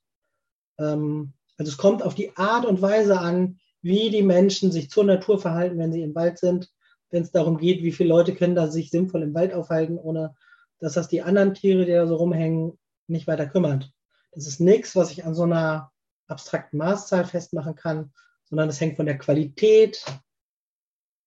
Ähm, 0.79 1.35
also 1.59 1.71
es 1.71 1.77
kommt 1.77 2.03
auf 2.03 2.15
die 2.15 2.37
Art 2.37 2.65
und 2.65 2.83
Weise 2.83 3.21
an, 3.21 3.61
wie 3.83 4.11
die 4.11 4.23
Menschen 4.23 4.73
sich 4.73 4.91
zur 4.91 5.05
Natur 5.05 5.41
verhalten, 5.41 5.79
wenn 5.79 5.93
sie 5.93 6.03
im 6.03 6.15
Wald 6.15 6.39
sind. 6.39 6.71
Wenn 7.11 7.25
es 7.25 7.33
darum 7.33 7.59
geht, 7.59 7.83
wie 7.83 7.93
viele 7.93 8.09
Leute 8.09 8.35
können 8.35 8.55
da 8.55 8.69
sich 8.69 8.91
sinnvoll 8.91 9.23
im 9.23 9.35
Wald 9.35 9.53
aufhalten, 9.53 9.99
ohne 9.99 10.35
dass 10.79 10.95
das 10.95 11.09
die 11.09 11.23
anderen 11.23 11.55
Tiere, 11.55 11.85
die 11.85 11.93
da 11.93 12.07
so 12.07 12.17
rumhängen, 12.17 12.79
nicht 13.07 13.27
weiter 13.27 13.47
kümmert. 13.47 13.93
Das 14.33 14.47
ist 14.47 14.61
nichts, 14.61 14.97
was 14.97 15.11
ich 15.11 15.25
an 15.25 15.35
so 15.35 15.43
einer 15.43 15.93
abstrakten 16.27 16.79
Maßzahl 16.79 17.27
festmachen 17.27 17.75
kann, 17.75 18.13
sondern 18.45 18.69
es 18.69 18.81
hängt 18.81 18.97
von 18.97 19.07
der 19.07 19.19
Qualität 19.19 20.05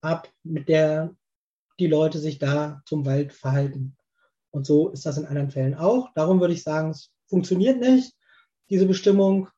ab, 0.01 0.29
mit 0.43 0.69
der 0.69 1.15
die 1.79 1.87
Leute 1.87 2.19
sich 2.19 2.39
da 2.39 2.81
zum 2.85 3.05
Wald 3.05 3.33
verhalten. 3.33 3.97
Und 4.51 4.65
so 4.65 4.89
ist 4.89 5.05
das 5.05 5.17
in 5.17 5.25
anderen 5.25 5.51
Fällen 5.51 5.75
auch. 5.75 6.13
Darum 6.13 6.39
würde 6.39 6.53
ich 6.53 6.63
sagen, 6.63 6.91
es 6.91 7.11
funktioniert 7.27 7.79
nicht, 7.79 8.13
diese 8.69 8.85
Bestimmung. 8.85 9.49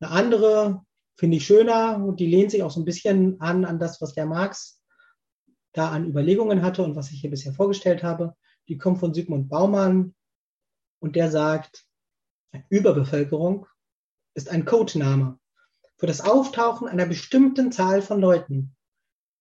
Eine 0.00 0.10
andere 0.10 0.86
finde 1.18 1.36
ich 1.36 1.46
schöner 1.46 2.02
und 2.02 2.20
die 2.20 2.26
lehnt 2.26 2.52
sich 2.52 2.62
auch 2.62 2.70
so 2.70 2.80
ein 2.80 2.84
bisschen 2.84 3.40
an, 3.40 3.64
an 3.64 3.80
das, 3.80 4.00
was 4.00 4.14
der 4.14 4.24
Marx 4.24 4.80
da 5.72 5.90
an 5.90 6.06
Überlegungen 6.06 6.62
hatte 6.62 6.82
und 6.84 6.94
was 6.94 7.10
ich 7.10 7.20
hier 7.20 7.30
bisher 7.30 7.52
vorgestellt 7.52 8.04
habe. 8.04 8.34
Die 8.68 8.78
kommt 8.78 9.00
von 9.00 9.12
Sigmund 9.12 9.48
Baumann 9.48 10.14
und 11.00 11.16
der 11.16 11.30
sagt, 11.30 11.84
Überbevölkerung 12.68 13.66
ist 14.34 14.48
ein 14.48 14.64
Codename 14.64 15.38
für 15.96 16.06
das 16.06 16.20
Auftauchen 16.20 16.86
einer 16.86 17.06
bestimmten 17.06 17.72
Zahl 17.72 18.00
von 18.00 18.20
Leuten, 18.20 18.76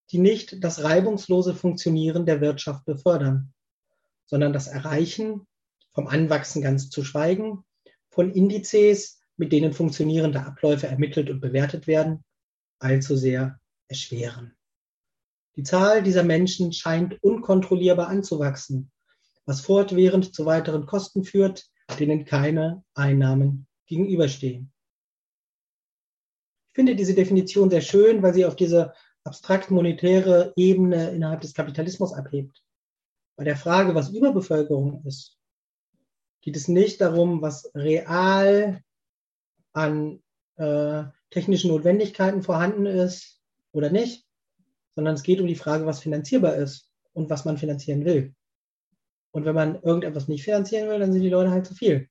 die 0.10 0.18
nicht 0.18 0.64
das 0.64 0.84
reibungslose 0.84 1.54
Funktionieren 1.54 2.26
der 2.26 2.42
Wirtschaft 2.42 2.86
befördern, 2.86 3.54
sondern 4.26 4.52
das 4.52 4.68
Erreichen, 4.68 5.46
vom 5.92 6.08
Anwachsen 6.08 6.64
ganz 6.64 6.90
zu 6.90 7.04
schweigen, 7.04 7.64
von 8.10 8.32
Indizes, 8.32 9.20
mit 9.38 9.52
denen 9.52 9.74
funktionierende 9.74 10.44
Abläufe 10.44 10.88
ermittelt 10.88 11.30
und 11.30 11.40
bewertet 11.40 11.88
werden, 11.88 12.24
allzu 12.80 13.16
sehr 13.16 13.60
erschweren. 13.88 14.56
Die 15.56 15.64
Zahl 15.64 16.04
dieser 16.04 16.24
Menschen 16.24 16.74
scheint 16.74 17.22
unkontrollierbar 17.24 18.10
anzuwachsen, 18.10 18.92
was 19.46 19.62
fortwährend 19.62 20.36
zu 20.36 20.46
weiteren 20.46 20.86
Kosten 20.86 21.24
führt, 21.24 21.68
denen 22.00 22.26
keine 22.26 22.84
Einnahmen 22.94 23.68
gegenüberstehen. 23.86 24.72
Ich 26.68 26.74
finde 26.74 26.96
diese 26.96 27.16
Definition 27.16 27.70
sehr 27.70 27.82
schön, 27.82 28.22
weil 28.22 28.34
sie 28.34 28.46
auf 28.46 28.56
diese 28.56 28.94
abstrakt 29.24 29.72
monetäre 29.72 30.54
Ebene 30.56 31.10
innerhalb 31.10 31.42
des 31.42 31.54
Kapitalismus 31.54 32.14
abhebt. 32.14 32.64
Bei 33.36 33.44
der 33.44 33.58
Frage, 33.58 33.96
was 33.96 34.10
Überbevölkerung 34.10 35.04
ist, 35.06 35.38
geht 36.42 36.56
es 36.56 36.68
nicht 36.68 37.02
darum, 37.02 37.42
was 37.42 37.72
real 37.74 38.82
an 39.78 40.24
äh, 40.56 41.04
technischen 41.30 41.70
Notwendigkeiten 41.70 42.42
vorhanden 42.42 42.88
ist 42.88 43.40
oder 43.72 43.92
nicht, 43.92 44.26
sondern 44.96 45.14
es 45.14 45.24
geht 45.24 45.40
um 45.40 45.48
die 45.48 45.56
Frage, 45.56 45.86
was 45.86 46.00
finanzierbar 46.00 46.56
ist 46.56 46.92
und 47.14 47.30
was 47.30 47.46
man 47.46 47.60
finanzieren 47.60 48.04
will. 48.04 48.34
Und 49.32 49.46
wenn 49.46 49.54
man 49.54 49.82
irgendetwas 49.84 50.28
nicht 50.28 50.44
finanzieren 50.44 50.90
will, 50.90 51.00
dann 51.00 51.14
sind 51.14 51.22
die 51.22 51.30
Leute 51.30 51.52
halt 51.52 51.68
zu 51.68 51.76
viel. 51.76 52.10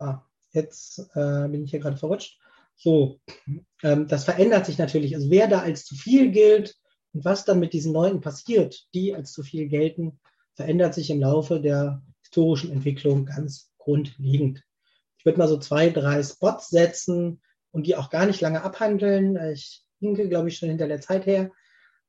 Ah, 0.00 0.22
jetzt 0.50 0.98
äh, 1.14 1.48
bin 1.48 1.62
ich 1.62 1.70
hier 1.70 1.78
gerade 1.78 1.96
verrutscht. 1.96 2.40
So, 2.74 3.20
ähm, 3.84 4.08
das 4.08 4.24
verändert 4.24 4.66
sich 4.66 4.78
natürlich. 4.78 5.14
Also 5.14 5.30
wer 5.30 5.46
da 5.46 5.60
als 5.60 5.84
zu 5.84 5.94
viel 5.94 6.32
gilt 6.32 6.76
und 7.12 7.24
was 7.24 7.44
dann 7.44 7.60
mit 7.60 7.72
diesen 7.72 7.92
Leuten 7.92 8.20
passiert, 8.20 8.88
die 8.94 9.14
als 9.14 9.32
zu 9.32 9.44
viel 9.44 9.68
gelten, 9.68 10.18
verändert 10.54 10.94
sich 10.94 11.10
im 11.10 11.20
Laufe 11.20 11.60
der 11.60 12.02
historischen 12.22 12.72
Entwicklung 12.72 13.26
ganz 13.26 13.71
grundlegend. 13.84 14.62
Ich 15.18 15.24
würde 15.24 15.38
mal 15.38 15.48
so 15.48 15.58
zwei, 15.58 15.90
drei 15.90 16.22
Spots 16.22 16.68
setzen 16.68 17.40
und 17.70 17.86
die 17.86 17.96
auch 17.96 18.10
gar 18.10 18.26
nicht 18.26 18.40
lange 18.40 18.62
abhandeln. 18.62 19.36
Ich 19.52 19.84
hinke, 20.00 20.28
glaube 20.28 20.48
ich, 20.48 20.58
schon 20.58 20.68
hinter 20.68 20.88
der 20.88 21.00
Zeit 21.00 21.26
her. 21.26 21.50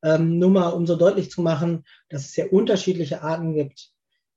Ähm, 0.04 0.40
nur 0.40 0.50
mal, 0.50 0.70
um 0.70 0.86
so 0.86 0.96
deutlich 0.96 1.32
zu 1.32 1.42
machen, 1.42 1.86
dass 2.10 2.26
es 2.26 2.34
sehr 2.34 2.52
unterschiedliche 2.52 3.22
Arten 3.22 3.54
gibt, 3.54 3.92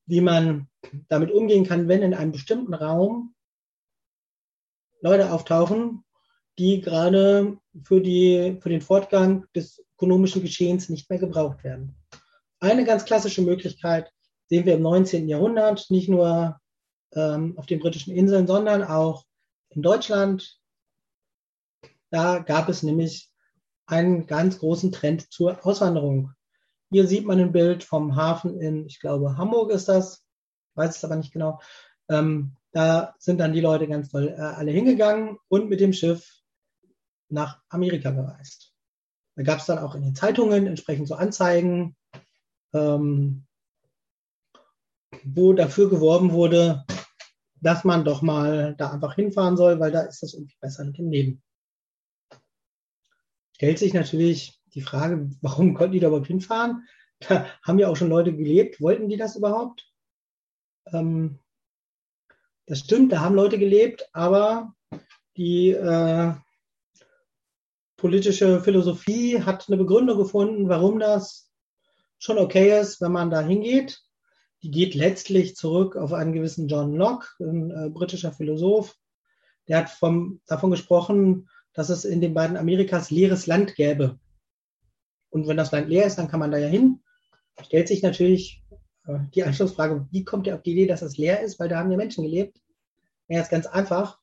wie 0.07 0.21
man 0.21 0.69
damit 1.09 1.31
umgehen 1.33 1.67
kann, 1.67 1.89
wenn 1.89 2.03
in 2.03 2.15
einem 2.15 2.33
bestimmten 2.33 2.75
Raum 2.75 3.35
Leute 5.01 5.33
auftauchen, 5.33 6.05
die 6.59 6.81
gerade 6.81 7.59
für, 7.83 8.01
die, 8.01 8.59
für 8.61 8.69
den 8.69 8.81
Fortgang 8.81 9.47
des 9.55 9.85
ökonomischen 9.95 10.43
Geschehens 10.43 10.89
nicht 10.89 11.11
mehr 11.11 11.19
gebraucht 11.19 11.65
werden. 11.65 11.97
Eine 12.61 12.85
ganz 12.85 13.05
klassische 13.05 13.43
Möglichkeit 13.43 14.11
sehen 14.49 14.65
wir 14.65 14.75
im 14.75 14.83
19. 14.83 15.29
Jahrhundert, 15.29 15.91
nicht 15.91 16.09
nur 16.09 16.59
ähm, 17.15 17.57
auf 17.59 17.67
den 17.67 17.79
britischen 17.79 18.15
Inseln, 18.15 18.47
sondern 18.47 18.83
auch 18.85 19.25
in 19.71 19.83
Deutschland. 19.83 20.59
Da 22.11 22.39
gab 22.39 22.69
es 22.69 22.83
nämlich 22.83 23.31
einen 23.87 24.27
ganz 24.27 24.59
großen 24.59 24.93
Trend 24.93 25.33
zur 25.33 25.65
Auswanderung. 25.65 26.33
Hier 26.91 27.07
sieht 27.07 27.25
man 27.25 27.41
ein 27.41 27.53
Bild 27.53 27.85
vom 27.85 28.17
Hafen 28.17 28.61
in, 28.61 28.87
ich 28.87 29.01
glaube, 29.01 29.37
Hamburg 29.37 29.71
ist 29.71 29.89
das, 29.89 30.25
weiß 30.75 30.97
es 30.97 31.05
aber 31.05 31.17
nicht 31.17 31.33
genau. 31.33 31.61
Ähm, 32.09 32.57
da 32.73 33.15
sind 33.19 33.39
dann 33.39 33.53
die 33.53 33.61
Leute 33.61 33.89
ganz 33.89 34.11
toll 34.11 34.29
äh, 34.29 34.41
alle 34.41 34.71
hingegangen 34.71 35.39
und 35.49 35.69
mit 35.69 35.81
dem 35.81 35.93
Schiff 35.93 36.43
nach 37.29 37.61
Amerika 37.69 38.11
gereist. 38.11 38.73
Da 39.35 39.43
gab 39.43 39.59
es 39.59 39.67
dann 39.67 39.79
auch 39.79 39.95
in 39.95 40.03
den 40.03 40.15
Zeitungen 40.15 40.67
entsprechend 40.67 41.09
so 41.09 41.15
Anzeigen, 41.15 41.97
ähm, 42.73 43.47
wo 45.25 45.53
dafür 45.53 45.91
geworben 45.91 46.33
wurde, 46.33 46.85
dass 47.61 47.85
man 47.85 48.05
doch 48.05 48.23
mal 48.23 48.75
da 48.77 48.91
einfach 48.91 49.15
hinfahren 49.15 49.57
soll, 49.57 49.81
weil 49.81 49.91
da 49.91 50.03
ist 50.03 50.23
das 50.23 50.35
irgendwie 50.35 50.57
besser 50.61 50.85
mit 50.85 50.99
dem 50.99 51.11
Leben. 51.11 51.43
Stellt 53.55 53.79
sich 53.79 53.95
natürlich 53.95 54.61
die 54.75 54.83
Frage, 54.83 55.31
warum 55.41 55.75
konnten 55.75 55.93
die 55.93 56.01
da 56.01 56.09
überhaupt 56.09 56.27
hinfahren? 56.27 56.87
Da 57.21 57.47
haben 57.63 57.79
ja 57.79 57.89
auch 57.89 57.97
schon 57.97 58.11
Leute 58.11 58.37
gelebt. 58.37 58.81
Wollten 58.81 59.09
die 59.09 59.17
das 59.17 59.37
überhaupt? 59.37 59.91
Ähm, 60.93 61.39
das 62.67 62.81
stimmt, 62.81 63.13
da 63.13 63.21
haben 63.21 63.35
Leute 63.35 63.59
gelebt, 63.59 64.09
aber 64.13 64.75
die 65.37 65.71
äh, 65.71 66.35
politische 67.97 68.61
Philosophie 68.61 69.43
hat 69.43 69.69
eine 69.69 69.77
Begründung 69.77 70.19
gefunden, 70.19 70.69
warum 70.69 70.99
das 70.99 71.51
schon 72.19 72.39
okay 72.39 72.79
ist, 72.79 73.01
wenn 73.01 73.13
man 73.13 73.31
da 73.31 73.41
hingeht. 73.41 74.03
Die 74.67 74.73
geht 74.73 74.97
letztlich 74.97 75.55
zurück 75.55 75.95
auf 75.95 76.13
einen 76.13 76.33
gewissen 76.33 76.67
John 76.67 76.97
Locke, 76.97 77.29
ein 77.39 77.71
äh, 77.71 77.89
britischer 77.89 78.33
Philosoph. 78.33 78.97
Der 79.69 79.79
hat 79.79 79.91
vom, 79.91 80.41
davon 80.49 80.73
gesprochen, 80.73 81.49
dass 81.73 81.89
es 81.89 82.05
in 82.05 82.21
den 82.21 82.35
beiden 82.35 82.57
Amerikas 82.57 83.13
leeres 83.13 83.47
Land 83.47 83.77
gäbe. 83.77 84.19
Und 85.31 85.47
wenn 85.47 85.57
das 85.57 85.71
Land 85.71 85.89
leer 85.89 86.05
ist, 86.05 86.17
dann 86.17 86.27
kann 86.27 86.41
man 86.41 86.51
da 86.51 86.59
ja 86.59 86.67
hin. 86.67 87.01
Stellt 87.63 87.87
sich 87.87 88.03
natürlich 88.03 88.65
äh, 89.07 89.21
die 89.37 89.45
Anschlussfrage, 89.45 90.09
wie 90.11 90.25
kommt 90.25 90.49
er 90.49 90.57
auf 90.57 90.63
die 90.63 90.73
Idee, 90.73 90.89
dass 90.89 91.03
es 91.03 91.17
leer 91.17 91.43
ist? 91.43 91.61
Weil 91.61 91.69
da 91.69 91.79
haben 91.79 91.93
ja 91.93 91.97
Menschen 91.97 92.25
gelebt. 92.25 92.61
Ja, 93.29 93.43
ist 93.43 93.51
ganz 93.51 93.67
einfach. 93.67 94.19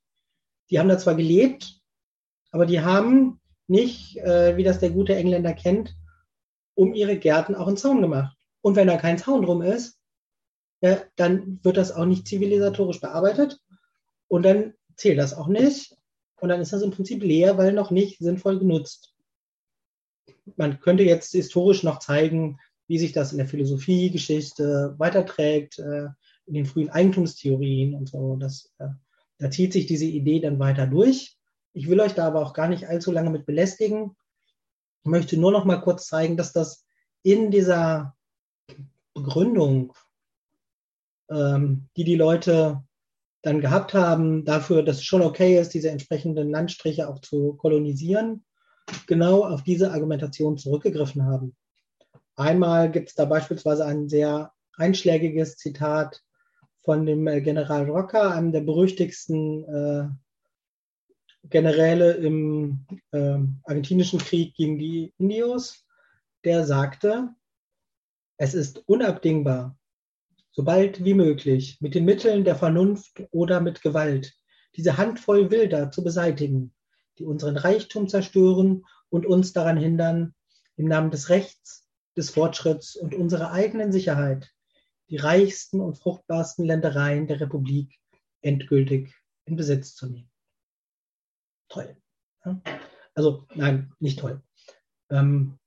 Die 0.69 0.77
haben 0.77 0.89
da 0.89 0.97
zwar 0.97 1.15
gelebt, 1.15 1.79
aber 2.51 2.65
die 2.65 2.81
haben 2.81 3.39
nicht, 3.67 4.17
äh, 4.17 4.57
wie 4.57 4.63
das 4.63 4.79
der 4.79 4.89
gute 4.89 5.15
Engländer 5.15 5.53
kennt, 5.53 5.95
um 6.73 6.93
ihre 6.93 7.17
Gärten 7.17 7.55
auch 7.55 7.67
einen 7.67 7.77
Zaun 7.77 8.01
gemacht. 8.01 8.35
Und 8.59 8.75
wenn 8.75 8.87
da 8.87 8.97
kein 8.97 9.17
Zaun 9.17 9.43
drum 9.43 9.61
ist, 9.61 10.01
ja, 10.83 11.01
dann 11.15 11.61
wird 11.63 11.77
das 11.77 11.93
auch 11.93 12.05
nicht 12.05 12.27
zivilisatorisch 12.27 12.99
bearbeitet 12.99 13.61
und 14.27 14.43
dann 14.43 14.73
zählt 14.97 15.17
das 15.17 15.33
auch 15.33 15.47
nicht 15.47 15.95
und 16.41 16.49
dann 16.49 16.59
ist 16.59 16.73
das 16.73 16.81
im 16.81 16.91
Prinzip 16.91 17.23
leer, 17.23 17.57
weil 17.57 17.71
noch 17.71 17.89
nicht 17.89 18.19
sinnvoll 18.19 18.59
genutzt. 18.59 19.15
Man 20.57 20.81
könnte 20.81 21.03
jetzt 21.03 21.31
historisch 21.31 21.83
noch 21.83 21.99
zeigen, 21.99 22.59
wie 22.87 22.99
sich 22.99 23.13
das 23.13 23.31
in 23.31 23.37
der 23.37 23.47
Philosophiegeschichte 23.47 24.95
weiterträgt, 24.97 25.79
äh, 25.79 26.09
in 26.47 26.53
den 26.53 26.65
frühen 26.65 26.89
Eigentumstheorien 26.89 27.95
und 27.95 28.09
so. 28.09 28.35
Das, 28.35 28.73
äh, 28.79 28.89
da 29.37 29.49
zieht 29.49 29.71
sich 29.71 29.85
diese 29.85 30.05
Idee 30.05 30.41
dann 30.41 30.59
weiter 30.59 30.85
durch. 30.85 31.37
Ich 31.71 31.87
will 31.87 32.01
euch 32.01 32.13
da 32.13 32.27
aber 32.27 32.45
auch 32.45 32.53
gar 32.53 32.67
nicht 32.67 32.89
allzu 32.89 33.13
lange 33.13 33.29
mit 33.29 33.45
belästigen. 33.45 34.17
Ich 35.05 35.09
möchte 35.09 35.37
nur 35.37 35.53
noch 35.53 35.63
mal 35.63 35.79
kurz 35.79 36.07
zeigen, 36.07 36.35
dass 36.35 36.51
das 36.51 36.85
in 37.21 37.51
dieser 37.51 38.17
Begründung, 39.13 39.93
ähm, 41.29 41.89
die 41.97 42.03
die 42.03 42.15
Leute 42.15 42.83
dann 43.41 43.59
gehabt 43.59 43.93
haben, 43.93 44.45
dafür, 44.45 44.83
dass 44.83 44.97
es 44.97 45.03
schon 45.03 45.21
okay 45.21 45.59
ist, 45.59 45.73
diese 45.73 45.89
entsprechenden 45.89 46.49
Landstriche 46.49 47.09
auch 47.09 47.19
zu 47.19 47.53
kolonisieren, 47.53 48.45
genau 49.07 49.45
auf 49.45 49.63
diese 49.63 49.91
Argumentation 49.91 50.57
zurückgegriffen 50.57 51.25
haben. 51.25 51.55
Einmal 52.35 52.89
gibt 52.89 53.09
es 53.09 53.15
da 53.15 53.25
beispielsweise 53.25 53.85
ein 53.85 54.09
sehr 54.09 54.53
einschlägiges 54.77 55.57
Zitat 55.57 56.21
von 56.83 57.05
dem 57.05 57.27
äh, 57.27 57.41
General 57.41 57.89
Roca, 57.89 58.31
einem 58.31 58.51
der 58.51 58.61
berüchtigsten 58.61 59.63
äh, 59.65 60.07
Generäle 61.49 62.13
im 62.13 62.85
äh, 63.11 63.37
argentinischen 63.63 64.19
Krieg 64.19 64.55
gegen 64.55 64.79
die 64.79 65.13
Indios, 65.17 65.85
der 66.45 66.65
sagte, 66.65 67.29
es 68.37 68.53
ist 68.53 68.79
unabdingbar, 68.87 69.77
sobald 70.53 71.03
wie 71.03 71.13
möglich, 71.13 71.77
mit 71.81 71.93
den 71.93 72.05
Mitteln 72.05 72.45
der 72.45 72.55
Vernunft 72.55 73.21
oder 73.31 73.59
mit 73.59 73.81
Gewalt, 73.81 74.33
diese 74.75 74.97
Handvoll 74.97 75.51
Wilder 75.51 75.91
zu 75.91 76.03
beseitigen, 76.03 76.73
die 77.19 77.25
unseren 77.25 77.57
Reichtum 77.57 78.07
zerstören 78.07 78.85
und 79.09 79.25
uns 79.25 79.53
daran 79.53 79.77
hindern, 79.77 80.33
im 80.77 80.87
Namen 80.87 81.11
des 81.11 81.29
Rechts, 81.29 81.87
des 82.15 82.29
Fortschritts 82.29 82.95
und 82.95 83.13
unserer 83.13 83.51
eigenen 83.51 83.91
Sicherheit 83.91 84.49
die 85.09 85.17
reichsten 85.17 85.81
und 85.81 85.99
fruchtbarsten 85.99 86.65
Ländereien 86.65 87.27
der 87.27 87.41
Republik 87.41 87.99
endgültig 88.41 89.13
in 89.45 89.55
Besitz 89.55 89.95
zu 89.95 90.07
nehmen 90.07 90.31
toll. 91.73 91.95
Also 93.15 93.45
nein, 93.55 93.91
nicht 93.99 94.19
toll. 94.19 94.41
Ähm, 95.09 95.59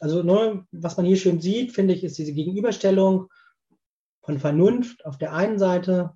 also 0.00 0.22
nur, 0.22 0.66
was 0.70 0.96
man 0.96 1.06
hier 1.06 1.16
schön 1.16 1.40
sieht, 1.40 1.72
finde 1.72 1.94
ich, 1.94 2.04
ist 2.04 2.18
diese 2.18 2.34
Gegenüberstellung 2.34 3.28
von 4.28 4.38
Vernunft 4.38 5.06
auf 5.06 5.16
der 5.16 5.32
einen 5.32 5.58
Seite 5.58 6.14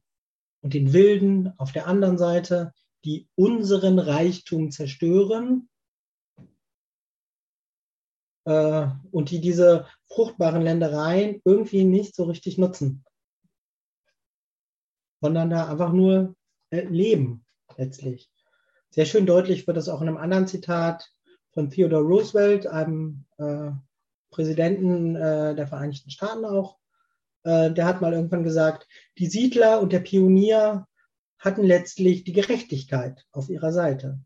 und 0.61 0.75
den 0.75 0.93
Wilden 0.93 1.55
auf 1.57 1.73
der 1.73 1.87
anderen 1.87 2.19
Seite, 2.19 2.75
die 3.07 3.27
unseren 3.37 3.99
Reichtum 3.99 4.71
zerstören 4.71 5.71
äh, 8.45 8.87
und 9.13 9.31
die 9.31 9.41
diese 9.41 9.87
fruchtbaren 10.09 10.61
Ländereien 10.61 11.41
irgendwie 11.47 11.85
nicht 11.85 12.15
so 12.15 12.25
richtig 12.25 12.59
nutzen, 12.59 13.03
sondern 15.23 15.49
da 15.49 15.71
einfach 15.71 15.95
nur 15.95 16.37
äh, 16.69 16.83
leben 16.83 17.47
letztlich. 17.79 18.31
Sehr 18.91 19.07
schön 19.07 19.25
deutlich 19.25 19.67
wird 19.67 19.79
das 19.79 19.89
auch 19.89 20.03
in 20.03 20.09
einem 20.09 20.19
anderen 20.19 20.47
Zitat 20.47 21.11
von 21.53 21.71
Theodore 21.71 22.03
Roosevelt, 22.03 22.67
einem 22.67 23.25
äh, 23.39 23.71
Präsidenten 24.31 25.17
äh, 25.17 25.55
der 25.55 25.67
Vereinigten 25.67 26.11
Staaten 26.11 26.45
auch. 26.45 26.82
Äh, 27.45 27.72
der 27.72 27.86
hat 27.86 28.01
mal 28.01 28.12
irgendwann 28.12 28.45
gesagt, 28.45 28.86
die 29.18 29.26
Siedler 29.26 29.80
und 29.80 29.93
der 29.93 30.01
Pionier 30.01 30.86
hatten 31.38 31.64
letztlich 31.64 32.24
die 32.24 32.32
Gerechtigkeit 32.32 33.26
auf 33.32 33.49
ihrer 33.49 33.72
Seite. 33.72 34.20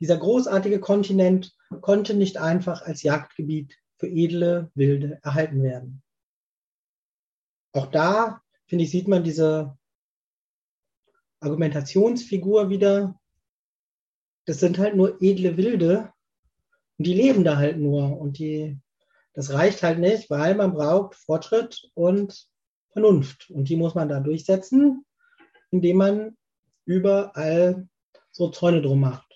Dieser 0.00 0.18
großartige 0.18 0.80
Kontinent 0.80 1.56
konnte 1.80 2.14
nicht 2.14 2.36
einfach 2.36 2.82
als 2.82 3.02
Jagdgebiet 3.02 3.74
für 3.96 4.08
edle 4.08 4.70
Wilde 4.74 5.18
erhalten 5.22 5.62
werden. 5.62 6.02
Auch 7.72 7.86
da, 7.86 8.42
finde 8.66 8.84
ich, 8.84 8.90
sieht 8.90 9.08
man 9.08 9.24
diese 9.24 9.78
Argumentationsfigur 11.40 12.70
wieder, 12.70 13.18
das 14.46 14.60
sind 14.60 14.78
halt 14.78 14.94
nur 14.94 15.20
edle 15.22 15.56
Wilde 15.56 16.12
und 16.98 17.06
die 17.06 17.14
leben 17.14 17.44
da 17.44 17.56
halt 17.56 17.78
nur 17.78 18.18
und 18.18 18.38
die, 18.38 18.78
das 19.34 19.52
reicht 19.52 19.82
halt 19.82 19.98
nicht, 19.98 20.30
weil 20.30 20.54
man 20.54 20.72
braucht 20.72 21.16
Fortschritt 21.16 21.90
und 21.94 22.46
Vernunft 22.92 23.50
und 23.50 23.68
die 23.68 23.76
muss 23.76 23.94
man 23.94 24.08
da 24.08 24.20
durchsetzen, 24.20 25.04
indem 25.70 25.96
man 25.96 26.36
überall 26.86 27.88
so 28.30 28.50
Zäune 28.50 28.80
drum 28.80 29.00
macht. 29.00 29.26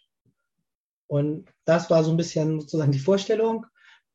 Und 1.09 1.49
das 1.65 1.91
war 1.91 2.05
so 2.05 2.11
ein 2.11 2.17
bisschen 2.17 2.61
sozusagen 2.61 2.93
die 2.93 2.99
Vorstellung, 2.99 3.67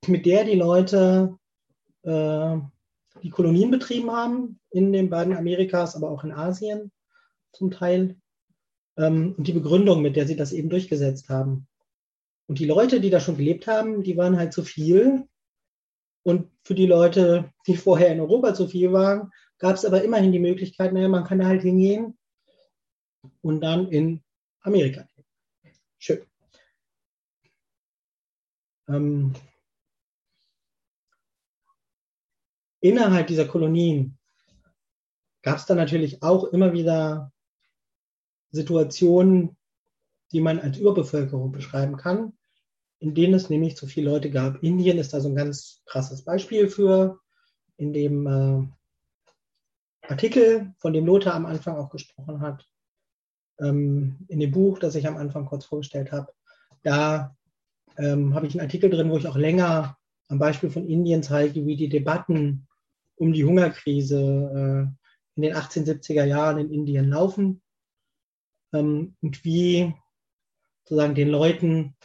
mit 0.07 0.25
der 0.25 0.45
die 0.45 0.55
Leute 0.55 1.37
äh, 2.03 2.57
die 3.21 3.29
Kolonien 3.29 3.71
betrieben 3.71 4.11
haben 4.11 4.59
in 4.69 4.91
den 4.91 5.09
beiden 5.09 5.35
Amerikas, 5.35 5.95
aber 5.95 6.09
auch 6.09 6.23
in 6.23 6.31
Asien 6.31 6.91
zum 7.51 7.71
Teil. 7.71 8.17
Ähm, 8.97 9.35
und 9.37 9.47
die 9.47 9.53
Begründung, 9.53 10.01
mit 10.01 10.15
der 10.15 10.27
sie 10.27 10.35
das 10.35 10.51
eben 10.53 10.69
durchgesetzt 10.69 11.29
haben. 11.29 11.67
Und 12.47 12.59
die 12.59 12.65
Leute, 12.65 12.99
die 12.99 13.09
da 13.09 13.19
schon 13.19 13.37
gelebt 13.37 13.67
haben, 13.67 14.03
die 14.03 14.17
waren 14.17 14.37
halt 14.37 14.53
zu 14.53 14.63
viel. 14.63 15.27
Und 16.23 16.49
für 16.63 16.73
die 16.73 16.85
Leute, 16.85 17.51
die 17.67 17.75
vorher 17.75 18.11
in 18.11 18.21
Europa 18.21 18.53
zu 18.53 18.67
viel 18.67 18.93
waren, 18.93 19.31
gab 19.59 19.75
es 19.75 19.85
aber 19.85 20.03
immerhin 20.03 20.31
die 20.31 20.39
Möglichkeit, 20.39 20.93
naja, 20.93 21.09
man 21.09 21.25
kann 21.25 21.39
da 21.39 21.45
halt 21.45 21.61
hingehen 21.61 22.17
und 23.41 23.61
dann 23.61 23.89
in 23.89 24.23
Amerika 24.61 25.05
leben. 25.15 25.79
Schön. 25.99 26.25
Ähm, 28.87 29.33
innerhalb 32.79 33.27
dieser 33.27 33.45
Kolonien 33.45 34.17
gab 35.41 35.57
es 35.57 35.65
dann 35.65 35.77
natürlich 35.77 36.23
auch 36.23 36.45
immer 36.45 36.73
wieder 36.73 37.31
Situationen, 38.51 39.57
die 40.31 40.41
man 40.41 40.59
als 40.59 40.77
Überbevölkerung 40.77 41.51
beschreiben 41.51 41.97
kann, 41.97 42.37
in 43.03 43.13
denen 43.13 43.33
es 43.33 43.49
nämlich 43.49 43.75
zu 43.75 43.85
viele 43.85 44.09
Leute 44.09 44.31
gab. 44.31 44.63
Indien 44.63 44.97
ist 44.97 45.13
da 45.13 45.19
so 45.19 45.27
ein 45.27 45.35
ganz 45.35 45.81
krasses 45.85 46.23
Beispiel 46.23 46.69
für, 46.69 47.19
in 47.75 47.91
dem 47.91 48.25
äh, 48.27 50.07
Artikel, 50.07 50.73
von 50.77 50.93
dem 50.93 51.05
Lothar 51.05 51.33
am 51.33 51.45
Anfang 51.45 51.75
auch 51.75 51.89
gesprochen 51.89 52.39
hat, 52.39 52.65
ähm, 53.59 54.19
in 54.29 54.39
dem 54.39 54.51
Buch, 54.51 54.79
das 54.79 54.95
ich 54.95 55.05
am 55.05 55.17
Anfang 55.17 55.45
kurz 55.45 55.65
vorgestellt 55.65 56.13
habe. 56.13 56.31
Da 56.81 57.35
ähm, 57.97 58.33
habe 58.35 58.47
ich 58.47 58.53
einen 58.53 58.61
Artikel 58.61 58.89
drin, 58.89 59.09
wo 59.09 59.17
ich 59.17 59.27
auch 59.27 59.35
länger 59.35 59.97
am 60.29 60.39
Beispiel 60.39 60.69
von 60.69 60.87
Indien 60.87 61.23
zeige, 61.23 61.65
wie 61.65 61.75
die 61.75 61.89
Debatten 61.89 62.69
um 63.15 63.33
die 63.33 63.43
Hungerkrise 63.43 64.17
äh, 64.17 64.81
in 65.35 65.41
den 65.41 65.53
1870er 65.53 66.23
Jahren 66.23 66.57
in 66.57 66.71
Indien 66.71 67.09
laufen 67.09 67.61
ähm, 68.71 69.17
und 69.21 69.43
wie 69.43 69.93
sozusagen 70.85 71.15
den 71.15 71.27
Leuten 71.27 71.97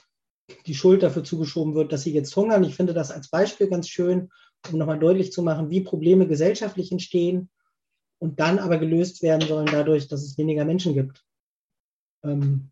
die 0.67 0.75
Schuld 0.75 1.03
dafür 1.03 1.25
zugeschoben 1.25 1.75
wird, 1.75 1.93
dass 1.93 2.03
sie 2.03 2.13
jetzt 2.13 2.35
hungern. 2.35 2.65
Ich 2.65 2.75
finde 2.75 2.95
das 2.95 3.11
als 3.11 3.29
Beispiel 3.29 3.69
ganz 3.69 3.89
schön, 3.89 4.31
um 4.71 4.79
nochmal 4.79 4.99
deutlich 4.99 5.33
zu 5.33 5.43
machen, 5.43 5.71
wie 5.71 5.81
Probleme 5.81 6.27
gesellschaftlich 6.27 6.91
entstehen 6.91 7.51
und 8.19 8.41
dann 8.41 8.59
aber 8.59 8.79
gelöst 8.79 9.23
werden 9.23 9.47
sollen 9.47 9.69
dadurch, 9.71 10.09
dass 10.09 10.23
es 10.23 10.39
weniger 10.39 10.65
Menschen 10.65 10.95
gibt. 10.95 11.25
Ähm, 12.25 12.71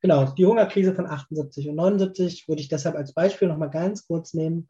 genau, 0.00 0.32
die 0.32 0.46
Hungerkrise 0.46 0.94
von 0.94 1.06
78 1.06 1.68
und 1.68 1.76
79 1.76 2.48
würde 2.48 2.60
ich 2.60 2.68
deshalb 2.68 2.96
als 2.96 3.12
Beispiel 3.12 3.48
nochmal 3.48 3.70
ganz 3.70 4.06
kurz 4.06 4.34
nehmen, 4.34 4.68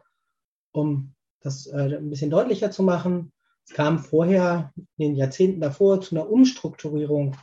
um 0.72 1.14
das 1.40 1.66
äh, 1.66 1.96
ein 1.96 2.10
bisschen 2.10 2.30
deutlicher 2.30 2.70
zu 2.70 2.82
machen. 2.82 3.32
Es 3.66 3.74
kam 3.74 3.98
vorher 3.98 4.72
in 4.76 4.86
den 4.96 5.14
Jahrzehnten 5.16 5.60
davor 5.60 6.00
zu 6.00 6.14
einer 6.14 6.30
Umstrukturierung 6.30 7.36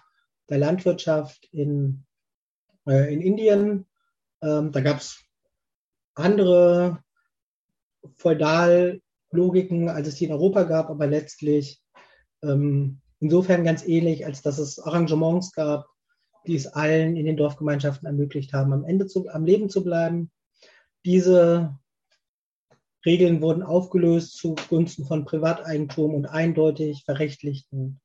der 0.50 0.58
Landwirtschaft 0.58 1.48
in, 1.52 2.06
äh, 2.88 3.14
in 3.14 3.22
Indien. 3.22 3.86
Ähm, 4.46 4.72
da 4.72 4.82
gab 4.82 4.98
es 5.00 5.24
andere 6.14 7.04
Feudallogiken, 8.16 9.90
als 9.90 10.08
es 10.08 10.16
die 10.16 10.26
in 10.26 10.32
Europa 10.32 10.64
gab, 10.64 10.90
aber 10.90 11.08
letztlich 11.08 11.82
ähm, 12.44 13.02
insofern 13.20 13.64
ganz 13.64 13.86
ähnlich, 13.88 14.26
als 14.26 14.44
dass 14.44 14.60
es 14.60 14.80
Arrangements 14.80 15.52
gab, 15.52 15.88
die 16.46 16.56
es 16.56 16.68
allen 16.68 17.16
in 17.16 17.26
den 17.26 17.38
Dorfgemeinschaften 17.38 18.06
ermöglicht 18.06 18.54
haben, 18.54 18.72
am 18.72 18.86
Ende 18.86 19.08
zu, 19.08 19.28
am 19.30 19.46
Leben 19.46 19.70
zu 19.70 19.84
bleiben. 19.84 20.32
Diese 21.06 21.76
Regeln 23.04 23.42
wurden 23.42 23.64
aufgelöst 23.64 24.38
zugunsten 24.38 25.06
von 25.06 25.26
Privateigentum 25.26 26.14
und 26.14 26.28
eindeutig 26.28 27.04
verrechtlichten 27.04 28.00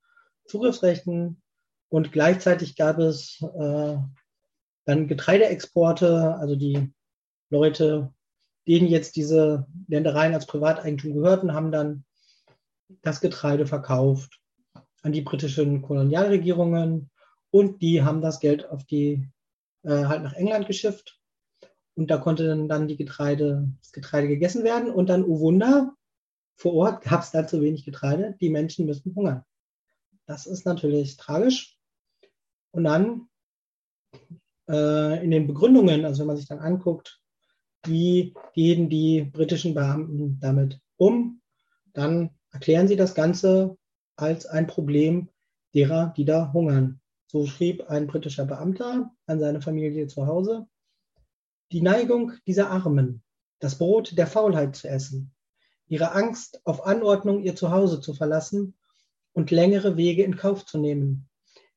Zugriffsrechten. 0.46 1.42
Und 1.88 2.12
gleichzeitig 2.12 2.76
gab 2.76 2.98
es 2.98 3.42
äh, 3.42 3.96
dann 4.90 5.08
Getreideexporte, 5.08 6.36
also 6.36 6.56
die 6.56 6.92
Leute, 7.48 8.12
denen 8.66 8.88
jetzt 8.88 9.16
diese 9.16 9.66
Ländereien 9.88 10.34
als 10.34 10.46
Privateigentum 10.46 11.14
gehörten, 11.14 11.54
haben 11.54 11.72
dann 11.72 12.04
das 13.02 13.20
Getreide 13.20 13.66
verkauft 13.66 14.40
an 15.02 15.12
die 15.12 15.22
britischen 15.22 15.80
Kolonialregierungen 15.82 17.10
und 17.50 17.82
die 17.82 18.02
haben 18.02 18.20
das 18.20 18.40
Geld 18.40 18.68
auf 18.68 18.84
die 18.84 19.28
äh, 19.82 20.04
halt 20.04 20.22
nach 20.22 20.34
England 20.34 20.66
geschifft 20.66 21.20
und 21.94 22.10
da 22.10 22.18
konnte 22.18 22.66
dann, 22.66 22.88
die 22.88 22.96
Getreide, 22.96 23.68
das 23.78 23.92
Getreide 23.92 24.28
gegessen 24.28 24.64
werden. 24.64 24.90
Und 24.90 25.08
dann, 25.08 25.24
oh 25.24 25.40
Wunder, 25.40 25.94
vor 26.56 26.74
Ort 26.74 27.02
gab 27.04 27.22
es 27.22 27.30
dann 27.30 27.48
zu 27.48 27.60
wenig 27.60 27.84
Getreide. 27.84 28.36
Die 28.40 28.50
Menschen 28.50 28.86
müssen 28.86 29.14
hungern. 29.14 29.44
Das 30.26 30.46
ist 30.46 30.64
natürlich 30.64 31.16
tragisch. 31.16 31.78
Und 32.72 32.84
dann 32.84 33.28
äh, 34.70 35.24
in 35.24 35.30
den 35.30 35.46
Begründungen, 35.46 36.04
also 36.04 36.20
wenn 36.20 36.28
man 36.28 36.36
sich 36.36 36.46
dann 36.46 36.60
anguckt, 36.60 37.20
wie 37.84 38.34
gehen 38.54 38.88
die 38.88 39.22
britischen 39.22 39.74
Beamten 39.74 40.38
damit 40.40 40.80
um, 40.96 41.40
dann 41.92 42.30
erklären 42.52 42.88
sie 42.88 42.96
das 42.96 43.14
Ganze 43.14 43.76
als 44.16 44.46
ein 44.46 44.66
Problem 44.66 45.28
derer, 45.74 46.12
die 46.16 46.24
da 46.24 46.52
hungern. 46.52 47.00
So 47.26 47.46
schrieb 47.46 47.88
ein 47.88 48.06
britischer 48.06 48.44
Beamter 48.44 49.10
an 49.26 49.40
seine 49.40 49.60
Familie 49.60 50.06
zu 50.08 50.26
Hause. 50.26 50.66
Die 51.72 51.80
Neigung 51.80 52.32
dieser 52.46 52.70
Armen, 52.70 53.22
das 53.60 53.78
Brot 53.78 54.16
der 54.18 54.26
Faulheit 54.26 54.76
zu 54.76 54.88
essen, 54.88 55.32
ihre 55.86 56.12
Angst, 56.12 56.60
auf 56.64 56.86
Anordnung 56.86 57.42
ihr 57.42 57.56
Zuhause 57.56 58.00
zu 58.00 58.14
verlassen 58.14 58.74
und 59.32 59.50
längere 59.50 59.96
Wege 59.96 60.24
in 60.24 60.36
Kauf 60.36 60.66
zu 60.66 60.78
nehmen, 60.78 61.28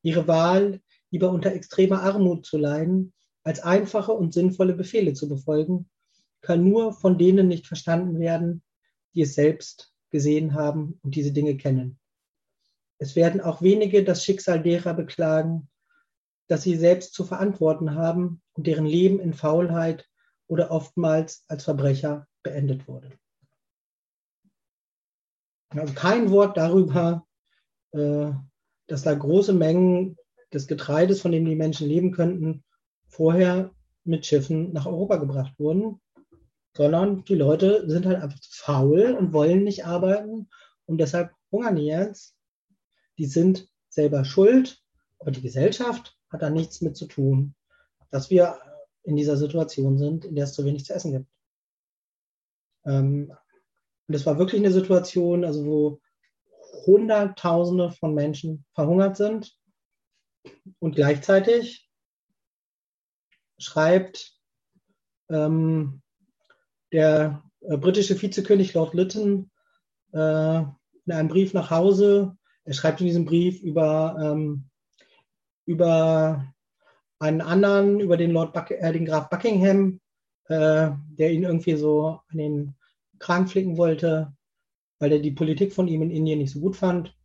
ihre 0.02 0.28
Wahl, 0.28 0.82
lieber 1.14 1.30
unter 1.30 1.54
extremer 1.54 2.02
Armut 2.02 2.44
zu 2.44 2.58
leiden, 2.58 3.14
als 3.44 3.60
einfache 3.60 4.14
und 4.14 4.34
sinnvolle 4.34 4.74
Befehle 4.74 5.14
zu 5.14 5.30
befolgen, 5.30 5.88
kann 6.42 6.68
nur 6.68 6.92
von 6.92 7.20
denen 7.20 7.48
nicht 7.48 7.68
verstanden 7.68 8.20
werden, 8.20 8.64
die 9.14 9.22
es 9.22 9.36
selbst 9.36 9.94
gesehen 10.10 10.56
haben 10.56 11.00
und 11.04 11.14
diese 11.16 11.32
Dinge 11.32 11.56
kennen. 11.56 12.00
Es 12.98 13.16
werden 13.16 13.42
auch 13.42 13.62
wenige 13.62 14.04
das 14.04 14.24
Schicksal 14.24 14.64
derer 14.64 14.96
beklagen, 14.96 15.70
das 16.48 16.64
sie 16.64 16.76
selbst 16.76 17.14
zu 17.14 17.26
verantworten 17.26 17.94
haben 17.94 18.42
und 18.54 18.66
deren 18.66 18.88
Leben 18.88 19.20
in 19.20 19.36
Faulheit 19.36 20.10
oder 20.48 20.72
oftmals 20.72 21.46
als 21.48 21.64
Verbrecher 21.64 22.28
beendet 22.42 22.88
wurde. 22.88 23.12
Also 25.70 25.94
kein 25.94 26.32
Wort 26.32 26.58
darüber, 26.58 27.28
äh, 27.92 28.32
dass 28.88 29.04
da 29.04 29.14
große 29.14 29.54
Mengen 29.54 30.18
des 30.54 30.68
Getreides, 30.68 31.22
von 31.22 31.32
dem 31.32 31.46
die 31.46 31.56
Menschen 31.56 31.88
leben 31.88 32.12
könnten, 32.12 32.64
vorher 33.08 33.72
mit 34.04 34.26
Schiffen 34.26 34.74
nach 34.74 34.86
Europa 34.86 35.18
gebracht 35.18 35.54
wurden, 35.58 36.02
sondern 36.76 37.24
die 37.26 37.36
Leute 37.36 37.90
sind 37.90 38.06
halt 38.06 38.22
einfach 38.22 38.40
faul 38.50 39.16
und 39.18 39.34
wollen 39.34 39.64
nicht 39.64 39.86
arbeiten 39.86 40.50
und 40.86 40.98
deshalb 40.98 41.32
hungern 41.52 41.76
die 41.76 41.86
jetzt. 41.86 42.36
Die 43.18 43.26
sind 43.26 43.68
selber 43.90 44.26
schuld, 44.26 44.82
aber 45.20 45.32
die 45.32 45.42
Gesellschaft 45.42 46.18
hat 46.30 46.42
da 46.42 46.50
nichts 46.50 46.82
mit 46.82 46.98
zu 46.98 47.06
tun, 47.06 47.56
dass 48.10 48.30
wir 48.30 48.58
in 49.04 49.16
dieser 49.16 49.38
Situation 49.38 49.98
sind, 49.98 50.26
in 50.26 50.36
der 50.36 50.46
es 50.46 50.54
zu 50.54 50.66
wenig 50.66 50.86
zu 50.86 50.94
essen 50.94 51.12
gibt. 51.12 51.28
Ähm, 52.86 53.32
und 54.08 54.16
es 54.16 54.26
war 54.26 54.38
wirklich 54.38 54.60
eine 54.60 54.72
Situation, 54.72 55.46
also 55.46 55.66
wo 55.66 56.02
Hunderttausende 56.86 57.92
von 57.92 58.14
Menschen 58.14 58.66
verhungert 58.74 59.16
sind 59.16 59.56
und 60.80 60.96
gleichzeitig 60.96 61.90
schreibt 63.58 64.38
ähm, 65.30 66.02
der 66.92 67.44
äh, 67.62 67.78
britische 67.78 68.22
Vizekönig 68.22 68.74
Lord 68.74 68.94
Lytton 68.94 69.52
äh, 70.12 70.60
in 71.06 71.12
einem 71.12 71.30
Brief 71.30 71.54
nach 71.54 71.70
Hause, 71.70 72.38
er 72.66 72.74
schreibt 72.74 73.02
in 73.02 73.08
diesem 73.08 73.26
Brief 73.26 73.62
über, 73.62 74.16
ähm, 74.22 74.70
über 75.66 76.54
einen 77.20 77.42
anderen, 77.42 78.00
über 78.00 78.18
den 78.18 78.32
Lord 78.32 78.54
Buck 78.54 78.72
äh, 78.72 78.92
den 78.92 79.06
Graf 79.06 79.30
Buckingham, 79.30 80.00
äh, 80.48 80.92
der 81.18 81.32
ihn 81.32 81.44
irgendwie 81.44 81.76
so 81.76 82.20
an 82.28 82.38
den 82.38 82.76
Kragen 83.20 83.48
flicken 83.48 83.78
wollte, 83.78 84.34
weil 85.00 85.12
er 85.12 85.20
die 85.20 85.32
Politik 85.32 85.74
von 85.74 85.88
ihm 85.88 86.02
in 86.02 86.12
Indien 86.12 86.40
nicht 86.40 86.52
so 86.52 86.60
gut 86.60 86.76
fand. 86.76 87.16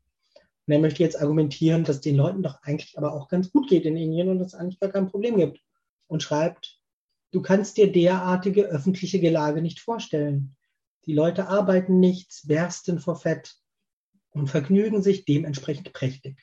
Und 0.69 0.73
er 0.73 0.81
möchte 0.81 1.03
jetzt 1.03 1.19
argumentieren, 1.19 1.85
dass 1.85 2.03
den 2.03 2.17
Leuten 2.17 2.43
doch 2.43 2.63
eigentlich 2.63 2.99
aber 2.99 3.15
auch 3.15 3.29
ganz 3.29 3.51
gut 3.51 3.71
geht 3.71 3.87
in 3.87 3.97
Indien 3.97 4.29
und 4.29 4.39
es 4.43 4.53
eigentlich 4.53 4.79
gar 4.79 4.91
kein 4.91 5.09
Problem 5.09 5.39
gibt. 5.39 5.63
Und 6.09 6.23
schreibt, 6.23 6.79
du 7.31 7.41
kannst 7.41 7.79
dir 7.79 7.91
derartige 7.91 8.67
öffentliche 8.67 9.19
Gelage 9.19 9.63
nicht 9.63 9.81
vorstellen. 9.81 10.57
Die 11.07 11.15
Leute 11.15 11.49
arbeiten 11.49 12.01
nichts, 12.01 12.47
bersten 12.47 12.99
vor 12.99 13.17
Fett 13.17 13.57
und 14.29 14.49
vergnügen 14.49 15.03
sich 15.03 15.25
dementsprechend 15.25 15.95
prächtig. 15.95 16.37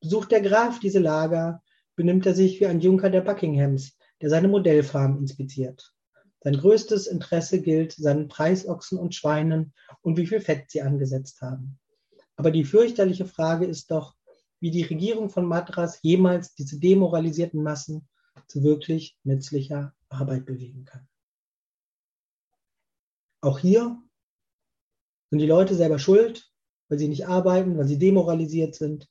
Besucht 0.00 0.30
der 0.30 0.42
Graf 0.42 0.78
diese 0.78 1.00
Lager, 1.00 1.60
benimmt 1.96 2.24
er 2.24 2.34
sich 2.36 2.60
wie 2.60 2.66
ein 2.66 2.78
Junker 2.78 3.10
der 3.10 3.22
Buckinghams, 3.22 3.98
der 4.22 4.30
seine 4.30 4.46
Modellfarm 4.46 5.18
inspiziert. 5.18 5.92
Sein 6.38 6.56
größtes 6.56 7.08
Interesse 7.08 7.60
gilt 7.60 7.94
seinen 7.94 8.28
Preisochsen 8.28 8.96
und 8.96 9.16
Schweinen 9.16 9.72
und 10.02 10.18
wie 10.18 10.28
viel 10.28 10.40
Fett 10.40 10.70
sie 10.70 10.82
angesetzt 10.82 11.42
haben. 11.42 11.80
Aber 12.36 12.50
die 12.50 12.64
fürchterliche 12.64 13.26
Frage 13.26 13.66
ist 13.66 13.90
doch, 13.90 14.14
wie 14.60 14.70
die 14.70 14.82
Regierung 14.82 15.30
von 15.30 15.46
Madras 15.46 16.00
jemals 16.02 16.54
diese 16.54 16.78
demoralisierten 16.78 17.62
Massen 17.62 18.08
zu 18.46 18.62
wirklich 18.62 19.18
nützlicher 19.24 19.94
Arbeit 20.08 20.46
bewegen 20.46 20.84
kann. 20.84 21.08
Auch 23.40 23.58
hier 23.58 24.02
sind 25.30 25.38
die 25.38 25.46
Leute 25.46 25.74
selber 25.74 25.98
schuld, 25.98 26.50
weil 26.88 26.98
sie 26.98 27.08
nicht 27.08 27.26
arbeiten, 27.26 27.76
weil 27.76 27.86
sie 27.86 27.98
demoralisiert 27.98 28.74
sind. 28.74 29.08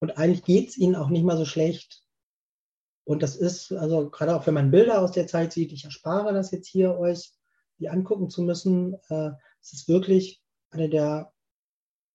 Und 0.00 0.16
eigentlich 0.16 0.44
geht 0.44 0.70
es 0.70 0.76
ihnen 0.76 0.96
auch 0.96 1.08
nicht 1.08 1.24
mal 1.24 1.36
so 1.36 1.44
schlecht. 1.44 2.02
Und 3.04 3.22
das 3.22 3.36
ist, 3.36 3.72
also 3.72 4.10
gerade 4.10 4.34
auch 4.36 4.46
wenn 4.46 4.54
man 4.54 4.70
Bilder 4.70 5.00
aus 5.00 5.12
der 5.12 5.26
Zeit 5.26 5.52
sieht, 5.52 5.72
ich 5.72 5.84
erspare 5.84 6.32
das 6.32 6.50
jetzt 6.50 6.68
hier 6.68 6.96
euch, 6.96 7.32
die 7.78 7.88
angucken 7.88 8.30
zu 8.30 8.42
müssen. 8.42 8.94
Äh, 9.08 9.32
es 9.60 9.72
ist 9.72 9.88
wirklich 9.88 10.42
eine 10.70 10.88
der 10.88 11.32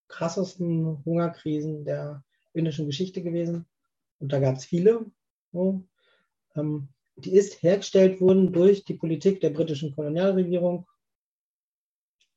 krassesten 0.08 1.04
Hungerkrisen 1.06 1.86
der 1.86 2.24
indischen 2.54 2.86
Geschichte 2.86 3.22
gewesen. 3.22 3.66
Und 4.20 4.32
da 4.32 4.40
gab 4.40 4.56
es 4.56 4.66
viele. 4.66 5.06
So. 5.52 5.84
Ähm, 6.56 6.90
die 7.18 7.34
ist 7.34 7.62
hergestellt 7.64 8.20
worden 8.20 8.52
durch 8.52 8.84
die 8.84 8.96
Politik 8.96 9.42
der 9.42 9.52
britischen 9.52 9.96
Kolonialregierung. 9.96 10.88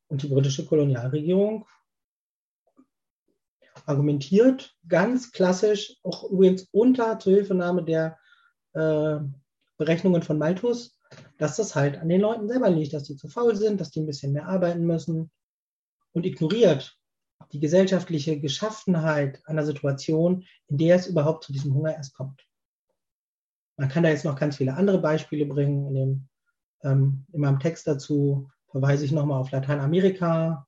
Und 0.09 0.23
die 0.23 0.29
britische 0.29 0.65
Kolonialregierung 0.65 1.67
argumentiert 3.87 4.75
ganz 4.87 5.33
klassisch, 5.33 5.97
auch 6.03 6.25
übrigens 6.31 6.69
unter 6.73 7.19
Zuhilfenahme 7.19 7.85
der 7.85 8.19
äh, 8.73 9.19
Berechnungen 9.77 10.23
von 10.23 10.39
Malthus, 10.39 10.99
dass 11.39 11.57
das 11.57 11.75
halt 11.75 11.97
an 11.99 12.09
den 12.09 12.21
Leuten 12.21 12.49
selber 12.49 12.71
liegt, 12.71 12.93
dass 12.93 13.05
die 13.05 13.17
zu 13.17 13.29
faul 13.29 13.57
sind, 13.57 13.81
dass 13.81 13.91
die 13.91 14.01
ein 14.01 14.07
bisschen 14.07 14.33
mehr 14.33 14.47
arbeiten 14.47 14.85
müssen 14.85 15.31
und 16.13 16.27
ignoriert 16.27 16.98
die 17.53 17.61
gesellschaftliche 17.61 18.41
Geschaffenheit 18.41 19.41
einer 19.47 19.65
Situation, 19.65 20.45
in 20.69 20.79
der 20.79 20.97
es 20.97 21.07
überhaupt 21.07 21.45
zu 21.45 21.53
diesem 21.53 21.75
Hunger 21.75 21.95
erst 21.95 22.15
kommt. 22.15 22.47
Man 23.77 23.89
kann 23.89 24.03
da 24.03 24.11
jetzt 24.11 24.25
noch 24.25 24.39
ganz 24.39 24.57
viele 24.57 24.75
andere 24.75 25.01
Beispiele 25.01 25.47
bringen. 25.47 25.87
In, 25.87 25.95
dem, 25.95 26.29
ähm, 26.83 27.27
in 27.33 27.41
meinem 27.41 27.61
Text 27.61 27.87
dazu 27.87 28.51
verweise 28.67 29.05
ich 29.05 29.13
nochmal 29.13 29.41
auf 29.41 29.51
Lateinamerika 29.51 30.67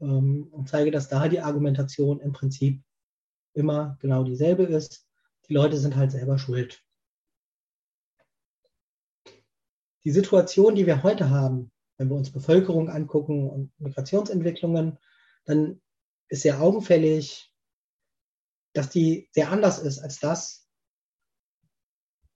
ähm, 0.00 0.48
und 0.50 0.68
zeige, 0.68 0.90
dass 0.90 1.08
da 1.08 1.28
die 1.28 1.40
Argumentation 1.40 2.20
im 2.20 2.32
Prinzip 2.32 2.82
immer 3.52 3.96
genau 4.00 4.24
dieselbe 4.24 4.64
ist. 4.64 5.06
Die 5.48 5.54
Leute 5.54 5.76
sind 5.76 5.96
halt 5.96 6.10
selber 6.10 6.38
schuld. 6.38 6.82
Die 10.04 10.10
Situation, 10.10 10.74
die 10.74 10.86
wir 10.86 11.02
heute 11.02 11.30
haben, 11.30 11.70
wenn 11.98 12.08
wir 12.08 12.16
uns 12.16 12.30
Bevölkerung 12.30 12.88
angucken 12.88 13.48
und 13.48 13.72
Migrationsentwicklungen, 13.80 14.98
dann 15.44 15.80
ist 16.28 16.42
sehr 16.42 16.60
augenfällig, 16.60 17.52
dass 18.72 18.90
die 18.90 19.28
sehr 19.32 19.50
anders 19.50 19.78
ist 19.78 19.98
als 19.98 20.18
das, 20.18 20.68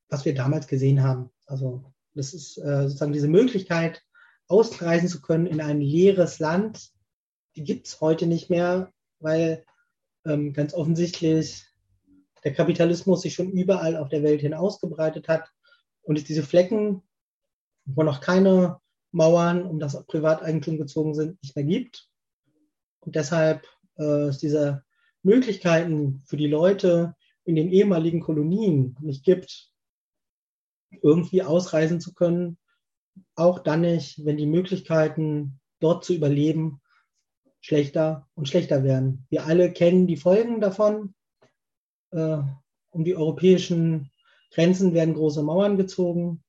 was 0.08 0.24
wir 0.24 0.34
damals 0.34 0.66
gesehen 0.66 1.02
haben. 1.02 1.30
Also 1.46 1.84
das 2.14 2.34
ist 2.34 2.58
äh, 2.58 2.84
sozusagen 2.84 3.12
diese 3.12 3.28
Möglichkeit, 3.28 4.02
ausreisen 4.48 5.08
zu 5.08 5.20
können 5.20 5.46
in 5.46 5.60
ein 5.60 5.80
leeres 5.80 6.38
Land, 6.38 6.90
die 7.56 7.64
gibt 7.64 7.86
es 7.86 8.00
heute 8.00 8.26
nicht 8.26 8.50
mehr, 8.50 8.92
weil 9.18 9.64
ähm, 10.24 10.52
ganz 10.52 10.74
offensichtlich 10.74 11.64
der 12.44 12.54
Kapitalismus 12.54 13.22
sich 13.22 13.34
schon 13.34 13.50
überall 13.50 13.96
auf 13.96 14.08
der 14.08 14.22
Welt 14.22 14.40
hin 14.40 14.54
ausgebreitet 14.54 15.28
hat 15.28 15.50
und 16.02 16.16
es 16.16 16.24
diese 16.24 16.42
Flecken, 16.42 17.02
wo 17.84 18.02
noch 18.02 18.20
keine 18.20 18.80
Mauern 19.12 19.66
um 19.66 19.78
das 19.78 20.04
Privateigentum 20.06 20.78
gezogen 20.78 21.14
sind, 21.14 21.42
nicht 21.42 21.56
mehr 21.56 21.64
gibt. 21.64 22.08
Und 23.00 23.16
deshalb 23.16 23.66
äh, 24.00 24.28
es 24.28 24.38
diese 24.38 24.82
Möglichkeiten 25.22 26.22
für 26.26 26.36
die 26.36 26.46
Leute 26.46 27.14
in 27.44 27.54
den 27.54 27.70
ehemaligen 27.70 28.20
Kolonien 28.20 28.96
nicht 29.00 29.24
gibt, 29.24 29.70
irgendwie 31.02 31.42
ausreisen 31.42 32.00
zu 32.00 32.14
können, 32.14 32.58
auch 33.34 33.60
dann 33.60 33.82
nicht, 33.82 34.24
wenn 34.24 34.36
die 34.36 34.46
Möglichkeiten 34.46 35.60
dort 35.78 36.04
zu 36.04 36.14
überleben 36.14 36.80
schlechter 37.60 38.28
und 38.34 38.48
schlechter 38.48 38.82
werden. 38.84 39.26
Wir 39.28 39.46
alle 39.46 39.72
kennen 39.72 40.06
die 40.06 40.16
Folgen 40.16 40.60
davon. 40.60 41.14
Äh, 42.10 42.38
um 42.92 43.04
die 43.04 43.14
europäischen 43.14 44.10
Grenzen 44.50 44.94
werden 44.94 45.14
große 45.14 45.42
Mauern 45.42 45.76
gezogen, 45.76 46.42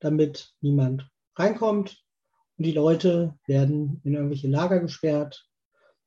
damit 0.00 0.54
niemand 0.60 1.08
reinkommt. 1.36 2.02
Und 2.58 2.66
die 2.66 2.72
Leute 2.72 3.38
werden 3.46 4.00
in 4.04 4.14
irgendwelche 4.14 4.48
Lager 4.48 4.80
gesperrt, 4.80 5.48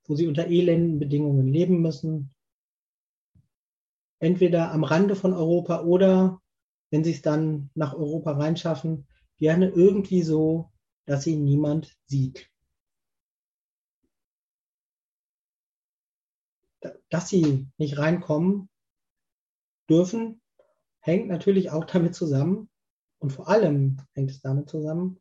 wo 0.08 0.16
sie 0.16 0.28
unter 0.28 0.47
elenden 0.47 0.99
Bedingungen 0.99 1.47
leben 1.47 1.82
müssen. 1.82 2.34
Entweder 4.20 4.72
am 4.72 4.84
Rande 4.84 5.16
von 5.16 5.34
Europa 5.34 5.82
oder, 5.84 6.41
wenn 6.89 7.03
sie 7.03 7.12
es 7.12 7.22
dann 7.22 7.70
nach 7.76 7.93
Europa 7.93 8.32
reinschaffen, 8.32 9.08
gerne 9.38 9.70
irgendwie 9.70 10.24
so, 10.24 10.72
dass 11.06 11.24
sie 11.24 11.36
niemand 11.36 11.97
sieht. 12.06 12.49
dass 17.10 17.30
sie 17.30 17.68
nicht 17.78 17.97
reinkommen 17.97 18.70
dürfen, 19.89 20.41
hängt 20.99 21.28
natürlich 21.28 21.72
auch 21.72 21.86
damit 21.86 22.16
zusammen 22.16 22.70
und 23.20 23.32
vor 23.32 23.47
allem 23.47 23.97
hängt 24.14 24.32
es 24.32 24.41
damit 24.41 24.70
zusammen, 24.70 25.20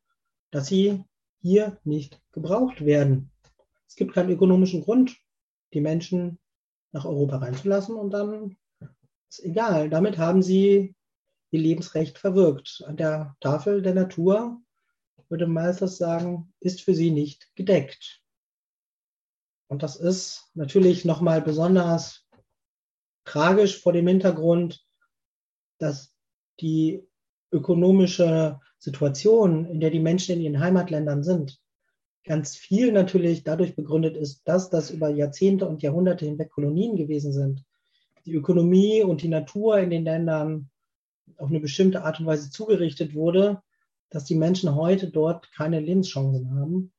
dass 0.50 0.66
sie 0.66 1.04
hier 1.40 1.78
nicht 1.84 2.20
gebraucht 2.32 2.84
werden. 2.84 3.30
Es 3.94 3.96
gibt 3.96 4.12
keinen 4.12 4.30
ökonomischen 4.30 4.82
Grund, 4.82 5.16
die 5.72 5.80
Menschen 5.80 6.40
nach 6.90 7.04
Europa 7.04 7.36
reinzulassen 7.36 7.94
und 7.94 8.10
dann 8.10 8.56
ist 9.30 9.44
egal. 9.44 9.88
Damit 9.88 10.18
haben 10.18 10.42
sie 10.42 10.96
ihr 11.52 11.60
Lebensrecht 11.60 12.18
verwirkt. 12.18 12.82
An 12.88 12.96
der 12.96 13.36
Tafel 13.38 13.82
der 13.82 13.94
Natur, 13.94 14.60
würde 15.28 15.46
Malthus 15.46 15.96
sagen, 15.96 16.52
ist 16.58 16.80
für 16.80 16.92
sie 16.92 17.12
nicht 17.12 17.54
gedeckt. 17.54 18.20
Und 19.68 19.84
das 19.84 19.94
ist 19.94 20.50
natürlich 20.54 21.04
nochmal 21.04 21.40
besonders 21.40 22.26
tragisch 23.24 23.80
vor 23.80 23.92
dem 23.92 24.08
Hintergrund, 24.08 24.84
dass 25.78 26.16
die 26.58 27.06
ökonomische 27.52 28.58
Situation, 28.76 29.66
in 29.66 29.78
der 29.78 29.90
die 29.90 30.00
Menschen 30.00 30.34
in 30.34 30.40
ihren 30.40 30.58
Heimatländern 30.58 31.22
sind, 31.22 31.60
ganz 32.24 32.56
viel 32.56 32.90
natürlich 32.92 33.44
dadurch 33.44 33.76
begründet 33.76 34.16
ist, 34.16 34.42
dass 34.48 34.70
das 34.70 34.90
über 34.90 35.10
Jahrzehnte 35.10 35.66
und 35.68 35.82
Jahrhunderte 35.82 36.24
hinweg 36.24 36.50
Kolonien 36.50 36.96
gewesen 36.96 37.32
sind. 37.32 37.64
Die 38.24 38.32
Ökonomie 38.32 39.02
und 39.02 39.22
die 39.22 39.28
Natur 39.28 39.78
in 39.78 39.90
den 39.90 40.04
Ländern 40.04 40.70
auf 41.36 41.50
eine 41.50 41.60
bestimmte 41.60 42.02
Art 42.02 42.20
und 42.20 42.26
Weise 42.26 42.50
zugerichtet 42.50 43.14
wurde, 43.14 43.62
dass 44.10 44.24
die 44.24 44.36
Menschen 44.36 44.74
heute 44.74 45.10
dort 45.10 45.52
keine 45.52 45.80
Lebenschancen 45.80 46.50
haben. 46.58 46.92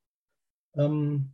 Ähm, 0.75 1.31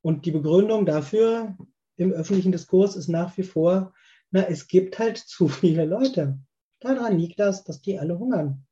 und 0.00 0.24
die 0.24 0.30
Begründung 0.30 0.86
dafür 0.86 1.56
im 1.96 2.12
öffentlichen 2.12 2.52
Diskurs 2.52 2.96
ist 2.96 3.08
nach 3.08 3.36
wie 3.36 3.42
vor, 3.42 3.92
na, 4.30 4.42
es 4.42 4.68
gibt 4.68 4.98
halt 4.98 5.18
zu 5.26 5.48
viele 5.48 5.84
Leute. 5.84 6.38
Daran 6.80 7.18
liegt 7.18 7.40
das, 7.40 7.64
dass 7.64 7.82
die 7.82 7.98
alle 7.98 8.18
hungern. 8.18 8.64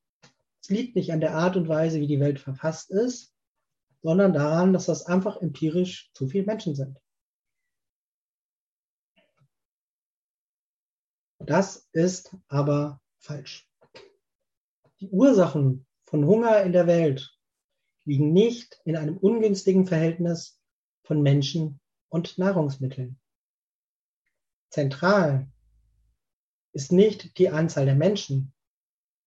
Es 0.62 0.70
liegt 0.70 0.96
nicht 0.96 1.12
an 1.12 1.20
der 1.20 1.34
Art 1.34 1.56
und 1.56 1.68
Weise, 1.68 2.00
wie 2.00 2.06
die 2.06 2.20
Welt 2.20 2.38
verfasst 2.38 2.90
ist, 2.90 3.35
sondern 4.06 4.32
daran, 4.32 4.72
dass 4.72 4.86
das 4.86 5.04
einfach 5.06 5.38
empirisch 5.38 6.12
zu 6.14 6.28
viele 6.28 6.46
Menschen 6.46 6.76
sind. 6.76 6.96
Das 11.40 11.88
ist 11.90 12.36
aber 12.46 13.00
falsch. 13.18 13.68
Die 15.00 15.08
Ursachen 15.08 15.88
von 16.04 16.24
Hunger 16.24 16.62
in 16.62 16.70
der 16.70 16.86
Welt 16.86 17.36
liegen 18.04 18.32
nicht 18.32 18.80
in 18.84 18.96
einem 18.96 19.16
ungünstigen 19.16 19.88
Verhältnis 19.88 20.62
von 21.02 21.20
Menschen 21.20 21.80
und 22.08 22.38
Nahrungsmitteln. 22.38 23.18
Zentral 24.70 25.50
ist 26.72 26.92
nicht 26.92 27.38
die 27.38 27.48
Anzahl 27.48 27.86
der 27.86 27.96
Menschen, 27.96 28.54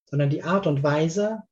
sondern 0.06 0.30
die 0.30 0.44
Art 0.44 0.68
und 0.68 0.84
Weise, 0.84 1.44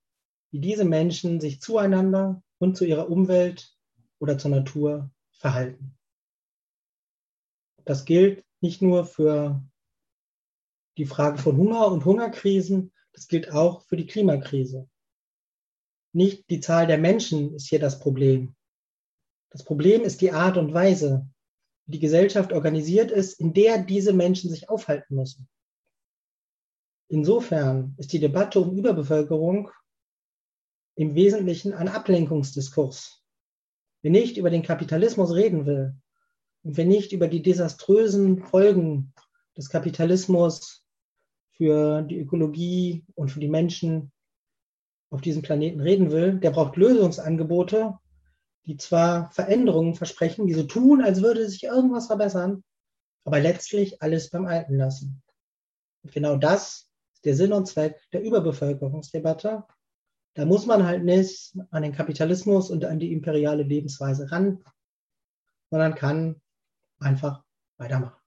wie 0.52 0.62
diese 0.62 0.86
Menschen 0.86 1.42
sich 1.42 1.60
zueinander 1.60 2.42
und 2.60 2.78
zu 2.78 2.86
ihrer 2.86 3.10
Umwelt 3.10 3.76
oder 4.20 4.38
zur 4.38 4.52
Natur 4.52 5.12
verhalten. 5.32 5.98
Das 7.86 8.06
gilt 8.06 8.44
nicht 8.62 8.82
nur 8.82 9.06
für 9.06 9.64
die 10.98 11.06
Frage 11.06 11.38
von 11.38 11.58
Hunger 11.58 11.92
und 11.92 12.06
Hungerkrisen, 12.06 12.92
das 13.14 13.28
gilt 13.28 13.52
auch 13.52 13.84
für 13.84 13.98
die 13.98 14.08
Klimakrise. 14.08 14.90
Nicht 16.14 16.50
die 16.50 16.60
Zahl 16.60 16.88
der 16.88 16.98
Menschen 16.98 17.54
ist 17.54 17.68
hier 17.68 17.80
das 17.80 18.00
Problem, 18.00 18.56
das 19.50 19.64
Problem 19.64 20.04
ist 20.04 20.22
die 20.22 20.32
Art 20.32 20.58
und 20.58 20.74
Weise, 20.74 21.28
wie 21.86 21.94
die 21.94 22.00
Gesellschaft 22.00 22.52
organisiert 22.52 23.12
ist, 23.12 23.40
in 23.40 23.54
der 23.54 23.80
diese 23.80 24.14
Menschen 24.14 24.50
sich 24.50 24.70
aufhalten 24.70 25.16
müssen. 25.16 25.48
Insofern 27.10 27.96
ist 27.98 28.12
die 28.12 28.20
Debatte 28.20 28.60
um 28.60 28.78
Überbevölkerung 28.78 29.72
im 30.98 31.14
Wesentlichen 31.14 31.74
ein 31.74 31.88
Ablenkungsdiskurs. 31.88 33.24
Wer 34.02 34.12
nicht 34.12 34.38
über 34.38 34.50
den 34.50 34.64
Kapitalismus 34.64 35.34
reden 35.34 35.66
will 35.66 35.96
und 36.64 36.76
wer 36.76 36.86
nicht 36.86 37.14
über 37.14 37.28
die 37.28 37.44
desaströsen 37.44 38.42
Folgen 38.42 39.14
des 39.56 39.70
Kapitalismus 39.70 40.84
für 41.52 42.02
die 42.02 42.20
Ökologie 42.20 43.06
und 43.14 43.30
für 43.30 43.40
die 43.40 43.48
Menschen 43.48 44.12
auf 45.10 45.22
diesem 45.22 45.44
Planeten 45.44 45.80
reden 45.80 46.12
will, 46.12 46.40
der 46.40 46.50
braucht 46.50 46.76
Lösungsangebote, 46.76 47.98
die 48.66 48.78
zwar 48.78 49.32
Veränderungen 49.32 49.94
versprechen, 49.94 50.48
die 50.48 50.54
so 50.54 50.64
tun, 50.64 51.02
als 51.02 51.22
würde 51.22 51.48
sich 51.48 51.64
irgendwas 51.64 52.08
verbessern, 52.08 52.64
aber 53.24 53.40
letztlich 53.40 54.02
alles 54.02 54.32
beim 54.32 54.48
Alten 54.48 54.76
lassen. 54.76 55.22
Und 56.04 56.12
genau 56.12 56.38
das 56.38 56.90
ist 57.14 57.26
der 57.26 57.36
Sinn 57.36 57.54
und 57.54 57.68
Zweck 57.68 58.02
der 58.12 58.24
Überbevölkerungsdebatte. 58.24 59.64
Da 60.38 60.46
muss 60.46 60.68
man 60.68 60.86
halt 60.86 61.04
nicht 61.04 61.58
an 61.72 61.82
den 61.82 61.94
Kapitalismus 61.94 62.70
und 62.70 62.86
an 62.86 63.00
die 63.00 63.12
imperiale 63.12 63.64
Lebensweise 63.64 64.32
ran, 64.32 64.64
sondern 65.72 65.96
kann 65.96 66.40
einfach 67.00 67.44
weitermachen. 67.78 68.22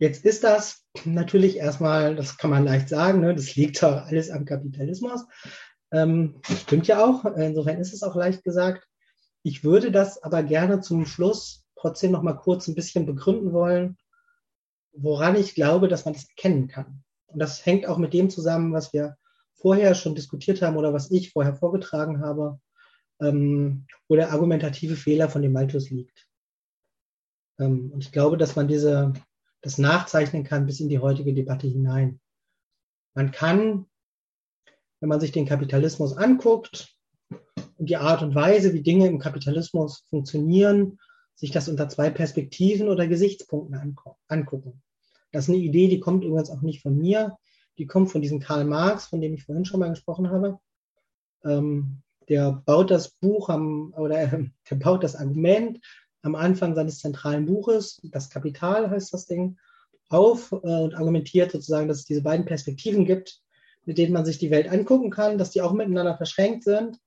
Jetzt 0.00 0.24
ist 0.24 0.42
das 0.42 0.84
natürlich 1.04 1.58
erstmal, 1.58 2.16
das 2.16 2.38
kann 2.38 2.50
man 2.50 2.64
leicht 2.64 2.88
sagen, 2.88 3.20
ne, 3.20 3.36
das 3.36 3.54
liegt 3.54 3.80
doch 3.80 4.06
alles 4.06 4.30
am 4.30 4.44
Kapitalismus. 4.44 5.24
Ähm, 5.92 6.40
stimmt 6.42 6.88
ja 6.88 7.04
auch, 7.04 7.24
insofern 7.24 7.78
ist 7.78 7.94
es 7.94 8.02
auch 8.02 8.16
leicht 8.16 8.42
gesagt. 8.42 8.84
Ich 9.44 9.62
würde 9.62 9.92
das 9.92 10.20
aber 10.24 10.42
gerne 10.42 10.80
zum 10.80 11.06
Schluss 11.06 11.64
trotzdem 11.76 12.10
noch 12.10 12.22
mal 12.22 12.34
kurz 12.34 12.66
ein 12.66 12.74
bisschen 12.74 13.06
begründen 13.06 13.52
wollen, 13.52 13.96
woran 14.90 15.36
ich 15.36 15.54
glaube, 15.54 15.86
dass 15.86 16.04
man 16.04 16.14
das 16.14 16.28
erkennen 16.28 16.66
kann. 16.66 17.04
Und 17.28 17.38
das 17.38 17.64
hängt 17.64 17.86
auch 17.86 17.98
mit 17.98 18.12
dem 18.12 18.30
zusammen, 18.30 18.72
was 18.72 18.92
wir 18.92 19.16
vorher 19.54 19.94
schon 19.94 20.14
diskutiert 20.14 20.62
haben 20.62 20.76
oder 20.76 20.92
was 20.92 21.10
ich 21.10 21.32
vorher 21.32 21.54
vorgetragen 21.54 22.20
habe, 22.20 22.60
ähm, 23.20 23.86
wo 24.08 24.16
der 24.16 24.32
argumentative 24.32 24.96
Fehler 24.96 25.28
von 25.28 25.42
dem 25.42 25.52
Malthus 25.52 25.90
liegt. 25.90 26.28
Ähm, 27.58 27.90
und 27.92 28.04
ich 28.04 28.12
glaube, 28.12 28.36
dass 28.36 28.56
man 28.56 28.68
diese, 28.68 29.12
das 29.60 29.78
nachzeichnen 29.78 30.44
kann 30.44 30.66
bis 30.66 30.80
in 30.80 30.88
die 30.88 31.00
heutige 31.00 31.34
Debatte 31.34 31.66
hinein. 31.66 32.20
Man 33.14 33.30
kann, 33.32 33.86
wenn 35.00 35.08
man 35.08 35.20
sich 35.20 35.32
den 35.32 35.46
Kapitalismus 35.46 36.16
anguckt 36.16 36.96
und 37.76 37.90
die 37.90 37.96
Art 37.96 38.22
und 38.22 38.34
Weise, 38.34 38.72
wie 38.72 38.82
Dinge 38.82 39.06
im 39.06 39.18
Kapitalismus 39.18 40.04
funktionieren, 40.08 40.98
sich 41.34 41.50
das 41.50 41.68
unter 41.68 41.88
zwei 41.88 42.10
Perspektiven 42.10 42.88
oder 42.88 43.06
Gesichtspunkten 43.06 43.96
angucken. 44.28 44.82
Das 45.32 45.44
ist 45.44 45.50
eine 45.50 45.58
Idee, 45.58 45.88
die 45.88 46.00
kommt 46.00 46.24
übrigens 46.24 46.50
auch 46.50 46.62
nicht 46.62 46.82
von 46.82 46.96
mir, 46.96 47.36
die 47.76 47.86
kommt 47.86 48.10
von 48.10 48.22
diesem 48.22 48.40
Karl 48.40 48.64
Marx, 48.64 49.06
von 49.06 49.20
dem 49.20 49.34
ich 49.34 49.44
vorhin 49.44 49.64
schon 49.64 49.80
mal 49.80 49.90
gesprochen 49.90 50.30
habe. 50.30 50.58
Ähm, 51.44 52.02
der 52.28 52.62
baut 52.66 52.90
das 52.90 53.10
Buch 53.10 53.48
am, 53.48 53.94
oder 53.96 54.26
der 54.70 54.76
baut 54.76 55.04
das 55.04 55.16
Argument 55.16 55.80
am 56.22 56.34
Anfang 56.34 56.74
seines 56.74 56.98
zentralen 56.98 57.46
Buches, 57.46 58.00
das 58.02 58.28
Kapital 58.28 58.90
heißt 58.90 59.14
das 59.14 59.26
Ding, 59.26 59.56
auf 60.08 60.52
äh, 60.52 60.56
und 60.56 60.94
argumentiert 60.94 61.52
sozusagen, 61.52 61.88
dass 61.88 61.98
es 61.98 62.04
diese 62.04 62.22
beiden 62.22 62.44
Perspektiven 62.44 63.04
gibt, 63.04 63.40
mit 63.84 63.98
denen 63.98 64.12
man 64.12 64.24
sich 64.24 64.38
die 64.38 64.50
Welt 64.50 64.68
angucken 64.68 65.10
kann, 65.10 65.38
dass 65.38 65.50
die 65.50 65.62
auch 65.62 65.72
miteinander 65.72 66.16
verschränkt 66.16 66.64
sind, 66.64 66.98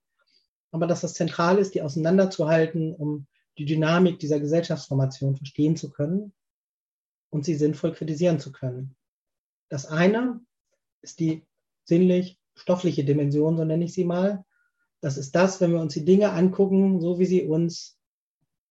aber 0.71 0.87
dass 0.87 1.01
das 1.01 1.13
zentral 1.13 1.57
ist, 1.57 1.75
die 1.75 1.81
auseinanderzuhalten, 1.81 2.95
um 2.95 3.27
die 3.57 3.65
Dynamik 3.65 4.19
dieser 4.19 4.39
Gesellschaftsformation 4.39 5.35
verstehen 5.35 5.75
zu 5.75 5.91
können 5.91 6.33
und 7.31 7.45
sie 7.45 7.55
sinnvoll 7.55 7.93
kritisieren 7.93 8.39
zu 8.39 8.51
können. 8.51 8.95
Das 9.69 9.87
eine 9.87 10.41
ist 11.01 11.19
die 11.19 11.43
sinnlich-stoffliche 11.85 13.03
Dimension, 13.03 13.57
so 13.57 13.65
nenne 13.65 13.85
ich 13.85 13.93
sie 13.93 14.05
mal. 14.05 14.45
Das 14.99 15.17
ist 15.17 15.33
das, 15.33 15.59
wenn 15.59 15.71
wir 15.71 15.79
uns 15.79 15.93
die 15.93 16.05
Dinge 16.05 16.31
angucken, 16.31 17.01
so 17.01 17.17
wie 17.17 17.25
sie 17.25 17.43
uns 17.43 17.97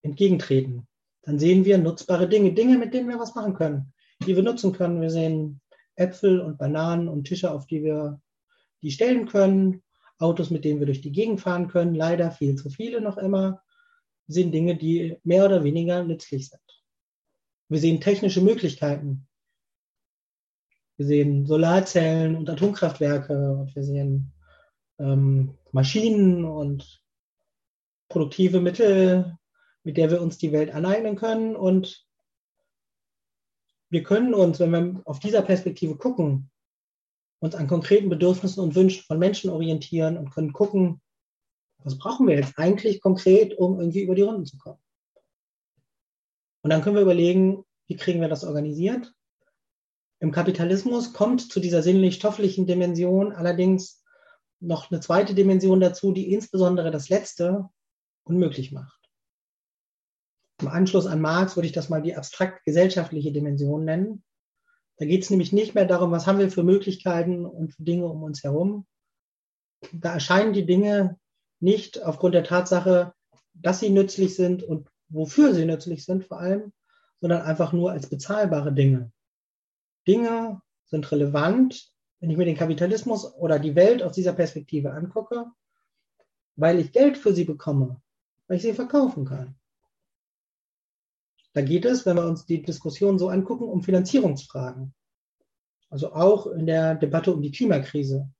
entgegentreten. 0.02 0.86
Dann 1.22 1.38
sehen 1.38 1.64
wir 1.64 1.78
nutzbare 1.78 2.28
Dinge, 2.28 2.52
Dinge, 2.52 2.78
mit 2.78 2.94
denen 2.94 3.08
wir 3.08 3.18
was 3.18 3.34
machen 3.34 3.54
können, 3.54 3.92
die 4.26 4.36
wir 4.36 4.42
nutzen 4.42 4.72
können. 4.72 5.00
Wir 5.00 5.10
sehen 5.10 5.60
Äpfel 5.96 6.40
und 6.40 6.58
Bananen 6.58 7.08
und 7.08 7.24
Tische, 7.24 7.50
auf 7.50 7.66
die 7.66 7.82
wir 7.82 8.20
die 8.82 8.90
stellen 8.90 9.26
können, 9.26 9.82
Autos, 10.18 10.50
mit 10.50 10.64
denen 10.64 10.80
wir 10.80 10.86
durch 10.86 11.00
die 11.00 11.12
Gegend 11.12 11.40
fahren 11.40 11.68
können, 11.68 11.94
leider 11.94 12.30
viel 12.30 12.56
zu 12.56 12.70
viele 12.70 13.00
noch 13.00 13.18
immer, 13.18 13.62
sind 14.28 14.52
Dinge, 14.52 14.76
die 14.76 15.16
mehr 15.24 15.46
oder 15.46 15.64
weniger 15.64 16.04
nützlich 16.04 16.48
sind. 16.48 16.60
Wir 17.70 17.78
sehen 17.78 18.00
technische 18.00 18.40
Möglichkeiten. 18.40 19.28
Wir 20.96 21.06
sehen 21.06 21.46
Solarzellen 21.46 22.36
und 22.36 22.50
Atomkraftwerke 22.50 23.52
und 23.52 23.74
wir 23.76 23.84
sehen 23.84 24.32
ähm, 24.98 25.56
Maschinen 25.70 26.44
und 26.44 27.00
produktive 28.08 28.60
Mittel, 28.60 29.38
mit 29.84 29.96
der 29.96 30.10
wir 30.10 30.20
uns 30.20 30.36
die 30.36 30.50
Welt 30.50 30.74
aneignen 30.74 31.14
können. 31.14 31.54
Und 31.54 32.04
wir 33.88 34.02
können 34.02 34.34
uns, 34.34 34.58
wenn 34.58 34.72
wir 34.72 35.02
auf 35.04 35.20
dieser 35.20 35.42
Perspektive 35.42 35.96
gucken, 35.96 36.50
uns 37.38 37.54
an 37.54 37.68
konkreten 37.68 38.08
Bedürfnissen 38.08 38.64
und 38.64 38.74
Wünschen 38.74 39.04
von 39.04 39.20
Menschen 39.20 39.48
orientieren 39.48 40.18
und 40.18 40.32
können 40.32 40.52
gucken, 40.52 41.00
was 41.78 41.96
brauchen 41.96 42.26
wir 42.26 42.34
jetzt 42.34 42.58
eigentlich 42.58 43.00
konkret, 43.00 43.56
um 43.56 43.78
irgendwie 43.78 44.02
über 44.02 44.16
die 44.16 44.22
Runden 44.22 44.44
zu 44.44 44.58
kommen. 44.58 44.80
Und 46.62 46.70
dann 46.70 46.82
können 46.82 46.96
wir 46.96 47.02
überlegen, 47.02 47.64
wie 47.86 47.96
kriegen 47.96 48.20
wir 48.20 48.28
das 48.28 48.44
organisiert. 48.44 49.12
Im 50.20 50.32
Kapitalismus 50.32 51.12
kommt 51.12 51.50
zu 51.50 51.60
dieser 51.60 51.82
sinnlich-stofflichen 51.82 52.66
Dimension 52.66 53.32
allerdings 53.32 54.04
noch 54.60 54.90
eine 54.90 55.00
zweite 55.00 55.34
Dimension 55.34 55.80
dazu, 55.80 56.12
die 56.12 56.32
insbesondere 56.32 56.90
das 56.90 57.08
Letzte 57.08 57.68
unmöglich 58.24 58.72
macht. 58.72 59.00
Im 60.60 60.68
Anschluss 60.68 61.06
an 61.06 61.22
Marx 61.22 61.56
würde 61.56 61.66
ich 61.66 61.72
das 61.72 61.88
mal 61.88 62.02
die 62.02 62.14
abstrakt 62.14 62.64
gesellschaftliche 62.66 63.32
Dimension 63.32 63.86
nennen. 63.86 64.22
Da 64.98 65.06
geht 65.06 65.22
es 65.22 65.30
nämlich 65.30 65.52
nicht 65.52 65.74
mehr 65.74 65.86
darum, 65.86 66.10
was 66.10 66.26
haben 66.26 66.38
wir 66.38 66.50
für 66.50 66.62
Möglichkeiten 66.62 67.46
und 67.46 67.72
für 67.72 67.82
Dinge 67.82 68.06
um 68.06 68.22
uns 68.22 68.44
herum. 68.44 68.86
Da 69.92 70.12
erscheinen 70.12 70.52
die 70.52 70.66
Dinge 70.66 71.18
nicht 71.60 72.02
aufgrund 72.02 72.34
der 72.34 72.44
Tatsache, 72.44 73.14
dass 73.54 73.80
sie 73.80 73.88
nützlich 73.88 74.36
sind 74.36 74.62
und 74.62 74.86
wofür 75.10 75.54
sie 75.54 75.64
nützlich 75.64 76.04
sind 76.04 76.24
vor 76.24 76.40
allem, 76.40 76.72
sondern 77.20 77.42
einfach 77.42 77.72
nur 77.72 77.92
als 77.92 78.08
bezahlbare 78.08 78.72
Dinge. 78.72 79.12
Dinge 80.06 80.62
sind 80.86 81.10
relevant, 81.12 81.92
wenn 82.20 82.30
ich 82.30 82.36
mir 82.36 82.46
den 82.46 82.56
Kapitalismus 82.56 83.34
oder 83.34 83.58
die 83.58 83.74
Welt 83.74 84.02
aus 84.02 84.14
dieser 84.14 84.32
Perspektive 84.32 84.92
angucke, 84.92 85.46
weil 86.56 86.78
ich 86.78 86.92
Geld 86.92 87.16
für 87.18 87.32
sie 87.32 87.44
bekomme, 87.44 88.00
weil 88.46 88.56
ich 88.56 88.62
sie 88.62 88.72
verkaufen 88.72 89.24
kann. 89.24 89.56
Da 91.52 91.62
geht 91.62 91.84
es, 91.84 92.06
wenn 92.06 92.16
wir 92.16 92.26
uns 92.26 92.46
die 92.46 92.62
Diskussion 92.62 93.18
so 93.18 93.28
angucken, 93.28 93.64
um 93.64 93.82
Finanzierungsfragen. 93.82 94.94
Also 95.88 96.12
auch 96.12 96.46
in 96.46 96.66
der 96.66 96.94
Debatte 96.94 97.34
um 97.34 97.42
die 97.42 97.50
Klimakrise 97.50 98.30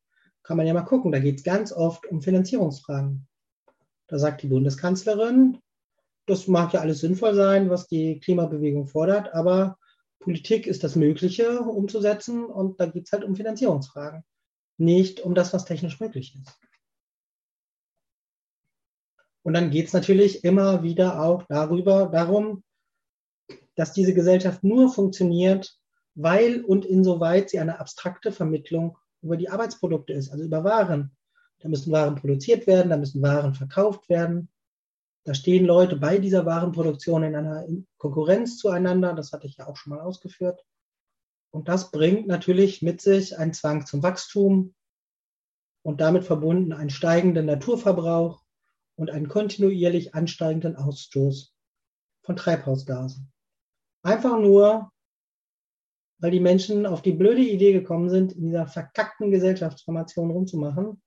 kann 0.42 0.56
man 0.56 0.66
ja 0.66 0.74
mal 0.74 0.82
gucken, 0.82 1.12
da 1.12 1.18
geht 1.18 1.38
es 1.38 1.44
ganz 1.44 1.72
oft 1.72 2.06
um 2.06 2.22
Finanzierungsfragen. 2.22 3.26
Da 4.06 4.18
sagt 4.18 4.42
die 4.42 4.48
Bundeskanzlerin, 4.48 5.58
das 6.30 6.46
mag 6.46 6.72
ja 6.72 6.80
alles 6.80 7.00
sinnvoll 7.00 7.34
sein, 7.34 7.70
was 7.70 7.86
die 7.86 8.20
Klimabewegung 8.20 8.86
fordert, 8.86 9.34
aber 9.34 9.78
Politik 10.20 10.66
ist 10.66 10.84
das 10.84 10.96
Mögliche 10.96 11.60
umzusetzen 11.60 12.44
und 12.44 12.78
da 12.78 12.86
geht 12.86 13.06
es 13.06 13.12
halt 13.12 13.24
um 13.24 13.34
Finanzierungsfragen, 13.34 14.22
nicht 14.76 15.20
um 15.20 15.34
das, 15.34 15.52
was 15.52 15.64
technisch 15.64 15.98
möglich 15.98 16.36
ist. 16.36 16.60
Und 19.42 19.54
dann 19.54 19.70
geht 19.70 19.86
es 19.86 19.94
natürlich 19.94 20.44
immer 20.44 20.82
wieder 20.82 21.22
auch 21.22 21.44
darüber, 21.48 22.06
darum, 22.06 22.62
dass 23.74 23.94
diese 23.94 24.12
Gesellschaft 24.12 24.62
nur 24.62 24.92
funktioniert, 24.92 25.74
weil 26.14 26.62
und 26.62 26.84
insoweit 26.84 27.48
sie 27.48 27.58
eine 27.58 27.80
abstrakte 27.80 28.30
Vermittlung 28.30 28.98
über 29.22 29.38
die 29.38 29.48
Arbeitsprodukte 29.48 30.12
ist, 30.12 30.30
also 30.30 30.44
über 30.44 30.64
Waren. 30.64 31.16
Da 31.60 31.68
müssen 31.68 31.92
Waren 31.92 32.16
produziert 32.16 32.66
werden, 32.66 32.90
da 32.90 32.98
müssen 32.98 33.22
Waren 33.22 33.54
verkauft 33.54 34.08
werden. 34.10 34.49
Da 35.30 35.34
stehen 35.34 35.64
Leute 35.64 35.94
bei 35.94 36.18
dieser 36.18 36.44
Warenproduktion 36.44 37.22
in 37.22 37.36
einer 37.36 37.64
Konkurrenz 37.98 38.58
zueinander. 38.58 39.14
Das 39.14 39.30
hatte 39.30 39.46
ich 39.46 39.58
ja 39.58 39.68
auch 39.68 39.76
schon 39.76 39.90
mal 39.92 40.00
ausgeführt. 40.00 40.66
Und 41.52 41.68
das 41.68 41.92
bringt 41.92 42.26
natürlich 42.26 42.82
mit 42.82 43.00
sich 43.00 43.38
einen 43.38 43.52
Zwang 43.52 43.86
zum 43.86 44.02
Wachstum 44.02 44.74
und 45.82 46.00
damit 46.00 46.24
verbunden 46.24 46.72
einen 46.72 46.90
steigenden 46.90 47.46
Naturverbrauch 47.46 48.42
und 48.96 49.12
einen 49.12 49.28
kontinuierlich 49.28 50.16
ansteigenden 50.16 50.74
Ausstoß 50.74 51.54
von 52.22 52.34
Treibhausgasen. 52.34 53.30
Einfach 54.02 54.36
nur, 54.36 54.90
weil 56.18 56.32
die 56.32 56.40
Menschen 56.40 56.86
auf 56.86 57.02
die 57.02 57.12
blöde 57.12 57.42
Idee 57.42 57.72
gekommen 57.72 58.10
sind, 58.10 58.32
in 58.32 58.46
dieser 58.46 58.66
verkackten 58.66 59.30
Gesellschaftsformation 59.30 60.32
rumzumachen 60.32 61.00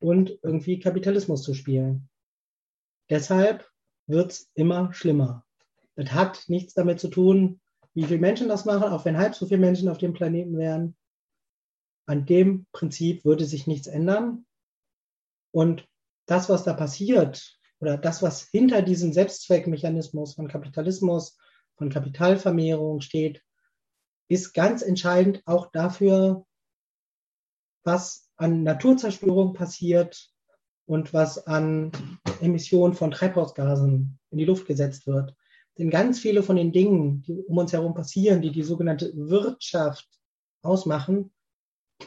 und 0.00 0.36
irgendwie 0.42 0.80
Kapitalismus 0.80 1.44
zu 1.44 1.54
spielen. 1.54 2.08
Deshalb 3.10 3.68
wird 4.06 4.32
es 4.32 4.50
immer 4.54 4.92
schlimmer. 4.92 5.44
Das 5.96 6.12
hat 6.12 6.44
nichts 6.48 6.74
damit 6.74 7.00
zu 7.00 7.08
tun, 7.08 7.60
wie 7.94 8.04
viele 8.04 8.18
Menschen 8.18 8.48
das 8.48 8.64
machen, 8.64 8.92
auch 8.92 9.04
wenn 9.04 9.18
halb 9.18 9.34
so 9.34 9.46
viele 9.46 9.60
Menschen 9.60 9.88
auf 9.88 9.98
dem 9.98 10.12
Planeten 10.12 10.58
wären. 10.58 10.96
An 12.06 12.26
dem 12.26 12.66
Prinzip 12.72 13.24
würde 13.24 13.44
sich 13.44 13.66
nichts 13.66 13.86
ändern. 13.86 14.46
Und 15.52 15.88
das, 16.26 16.48
was 16.48 16.64
da 16.64 16.72
passiert, 16.72 17.58
oder 17.80 17.96
das, 17.96 18.22
was 18.22 18.48
hinter 18.48 18.82
diesem 18.82 19.12
Selbstzweckmechanismus 19.12 20.34
von 20.34 20.48
Kapitalismus, 20.48 21.38
von 21.76 21.90
Kapitalvermehrung 21.90 23.00
steht, 23.00 23.42
ist 24.28 24.54
ganz 24.54 24.82
entscheidend 24.82 25.42
auch 25.44 25.70
dafür, 25.70 26.46
was 27.84 28.30
an 28.36 28.62
Naturzerstörung 28.62 29.52
passiert 29.52 30.33
und 30.86 31.12
was 31.12 31.46
an 31.46 31.92
Emissionen 32.40 32.94
von 32.94 33.10
Treibhausgasen 33.10 34.18
in 34.30 34.38
die 34.38 34.44
Luft 34.44 34.66
gesetzt 34.66 35.06
wird. 35.06 35.34
Denn 35.78 35.90
ganz 35.90 36.20
viele 36.20 36.42
von 36.42 36.56
den 36.56 36.72
Dingen, 36.72 37.22
die 37.22 37.32
um 37.32 37.58
uns 37.58 37.72
herum 37.72 37.94
passieren, 37.94 38.42
die 38.42 38.52
die 38.52 38.62
sogenannte 38.62 39.12
Wirtschaft 39.14 40.08
ausmachen, 40.62 41.32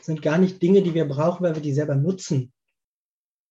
sind 0.02 0.22
gar 0.22 0.38
nicht 0.38 0.62
Dinge, 0.62 0.82
die 0.82 0.94
wir 0.94 1.06
brauchen, 1.06 1.44
weil 1.44 1.56
wir 1.56 1.62
die 1.62 1.74
selber 1.74 1.96
nutzen. 1.96 2.54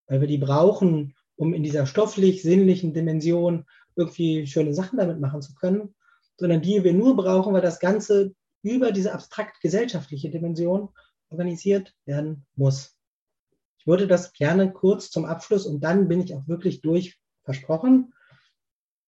Weil 0.06 0.20
wir 0.20 0.28
die 0.28 0.38
brauchen, 0.38 1.14
um 1.36 1.52
in 1.52 1.62
dieser 1.62 1.86
stofflich-sinnlichen 1.86 2.94
Dimension 2.94 3.66
irgendwie 3.94 4.46
schöne 4.46 4.74
Sachen 4.74 4.98
damit 4.98 5.20
machen 5.20 5.42
zu 5.42 5.54
können, 5.54 5.94
sondern 6.38 6.62
die 6.62 6.84
wir 6.84 6.92
nur 6.92 7.16
brauchen, 7.16 7.52
weil 7.52 7.62
das 7.62 7.80
Ganze 7.80 8.34
über 8.62 8.92
diese 8.92 9.12
abstrakt 9.12 9.60
gesellschaftliche 9.60 10.30
Dimension 10.30 10.88
organisiert 11.30 11.94
werden 12.04 12.46
muss. 12.54 12.95
Ich 13.86 13.88
würde 13.88 14.08
das 14.08 14.32
gerne 14.32 14.72
kurz 14.72 15.12
zum 15.12 15.26
Abschluss 15.26 15.64
und 15.64 15.78
dann 15.78 16.08
bin 16.08 16.20
ich 16.20 16.34
auch 16.34 16.48
wirklich 16.48 16.80
durch 16.80 17.20
versprochen, 17.44 18.12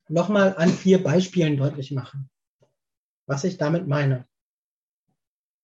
nochmal 0.08 0.54
an 0.56 0.68
vier 0.68 1.02
Beispielen 1.02 1.56
deutlich 1.56 1.90
machen, 1.90 2.30
was 3.26 3.42
ich 3.42 3.58
damit 3.58 3.88
meine. 3.88 4.28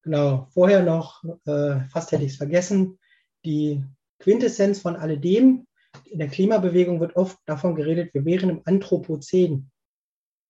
Genau, 0.02 0.48
vorher 0.50 0.82
noch, 0.82 1.22
äh, 1.46 1.78
fast 1.90 2.10
hätte 2.10 2.24
ich 2.24 2.32
es 2.32 2.38
vergessen, 2.38 2.98
die 3.44 3.84
Quintessenz 4.18 4.80
von 4.80 4.96
alledem. 4.96 5.68
In 6.06 6.18
der 6.18 6.26
Klimabewegung 6.26 6.98
wird 6.98 7.14
oft 7.14 7.38
davon 7.46 7.76
geredet, 7.76 8.14
wir 8.14 8.24
wären 8.24 8.50
im 8.50 8.62
Anthropozän. 8.64 9.70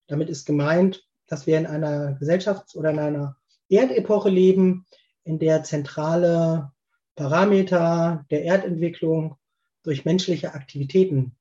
Damit 0.06 0.30
ist 0.30 0.46
gemeint, 0.46 1.06
dass 1.26 1.46
wir 1.46 1.58
in 1.58 1.66
einer 1.66 2.18
Gesellschafts- 2.18 2.74
oder 2.74 2.92
in 2.92 2.98
einer 2.98 3.36
Erdepoche 3.68 4.30
leben, 4.30 4.86
in 5.22 5.38
der 5.38 5.64
zentrale 5.64 6.72
Parameter 7.16 8.24
der 8.30 8.42
Erdentwicklung 8.44 9.36
durch 9.82 10.04
menschliche 10.04 10.54
Aktivitäten 10.54 11.36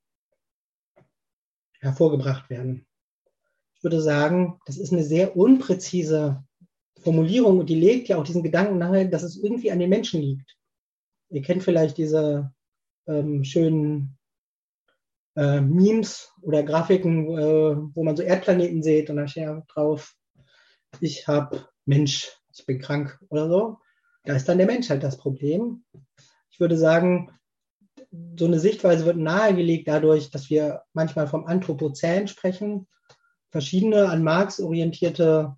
hervorgebracht 1.80 2.48
werden. 2.50 2.86
Ich 3.76 3.82
würde 3.82 4.00
sagen, 4.00 4.60
das 4.66 4.78
ist 4.78 4.92
eine 4.92 5.04
sehr 5.04 5.36
unpräzise 5.36 6.44
Formulierung 7.00 7.58
und 7.58 7.68
die 7.68 7.78
legt 7.78 8.08
ja 8.08 8.16
auch 8.16 8.24
diesen 8.24 8.42
Gedanken 8.42 8.78
nahe, 8.78 9.08
dass 9.08 9.22
es 9.22 9.36
irgendwie 9.36 9.70
an 9.70 9.78
den 9.78 9.90
Menschen 9.90 10.22
liegt. 10.22 10.56
Ihr 11.28 11.42
kennt 11.42 11.62
vielleicht 11.62 11.98
diese 11.98 12.52
ähm, 13.06 13.44
schönen 13.44 14.16
äh, 15.36 15.60
Memes 15.60 16.32
oder 16.40 16.62
Grafiken, 16.62 17.36
äh, 17.36 17.76
wo 17.94 18.04
man 18.04 18.16
so 18.16 18.22
Erdplaneten 18.22 18.82
sieht 18.82 19.10
und 19.10 19.16
da 19.16 19.28
steht 19.28 19.48
drauf, 19.68 20.14
ich 21.00 21.26
habe 21.28 21.68
Mensch, 21.84 22.30
ich 22.56 22.64
bin 22.66 22.78
krank 22.78 23.18
oder 23.28 23.48
so. 23.48 23.78
Da 24.24 24.34
ist 24.34 24.48
dann 24.48 24.58
der 24.58 24.66
Mensch 24.66 24.88
halt 24.90 25.02
das 25.02 25.18
Problem. 25.18 25.84
Ich 26.50 26.60
würde 26.60 26.76
sagen, 26.76 27.30
so 28.38 28.46
eine 28.46 28.58
Sichtweise 28.58 29.04
wird 29.04 29.16
nahegelegt 29.16 29.88
dadurch, 29.88 30.30
dass 30.30 30.50
wir 30.50 30.82
manchmal 30.92 31.26
vom 31.26 31.46
Anthropozän 31.46 32.28
sprechen. 32.28 32.86
Verschiedene 33.50 34.08
an 34.08 34.22
Marx 34.22 34.60
orientierte 34.60 35.56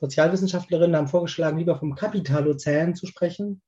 Sozialwissenschaftlerinnen 0.00 0.96
haben 0.96 1.08
vorgeschlagen, 1.08 1.58
lieber 1.58 1.78
vom 1.78 1.94
Kapitalozän 1.94 2.94
zu 2.94 3.06
sprechen, 3.06 3.62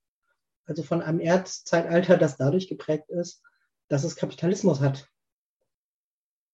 also 0.67 0.83
von 0.83 1.01
einem 1.01 1.21
Erdzeitalter, 1.21 2.17
das 2.19 2.37
dadurch 2.37 2.69
geprägt 2.69 3.09
ist, 3.11 3.43
dass 3.89 4.05
es 4.05 4.17
Kapitalismus 4.17 4.81
hat 4.81 5.09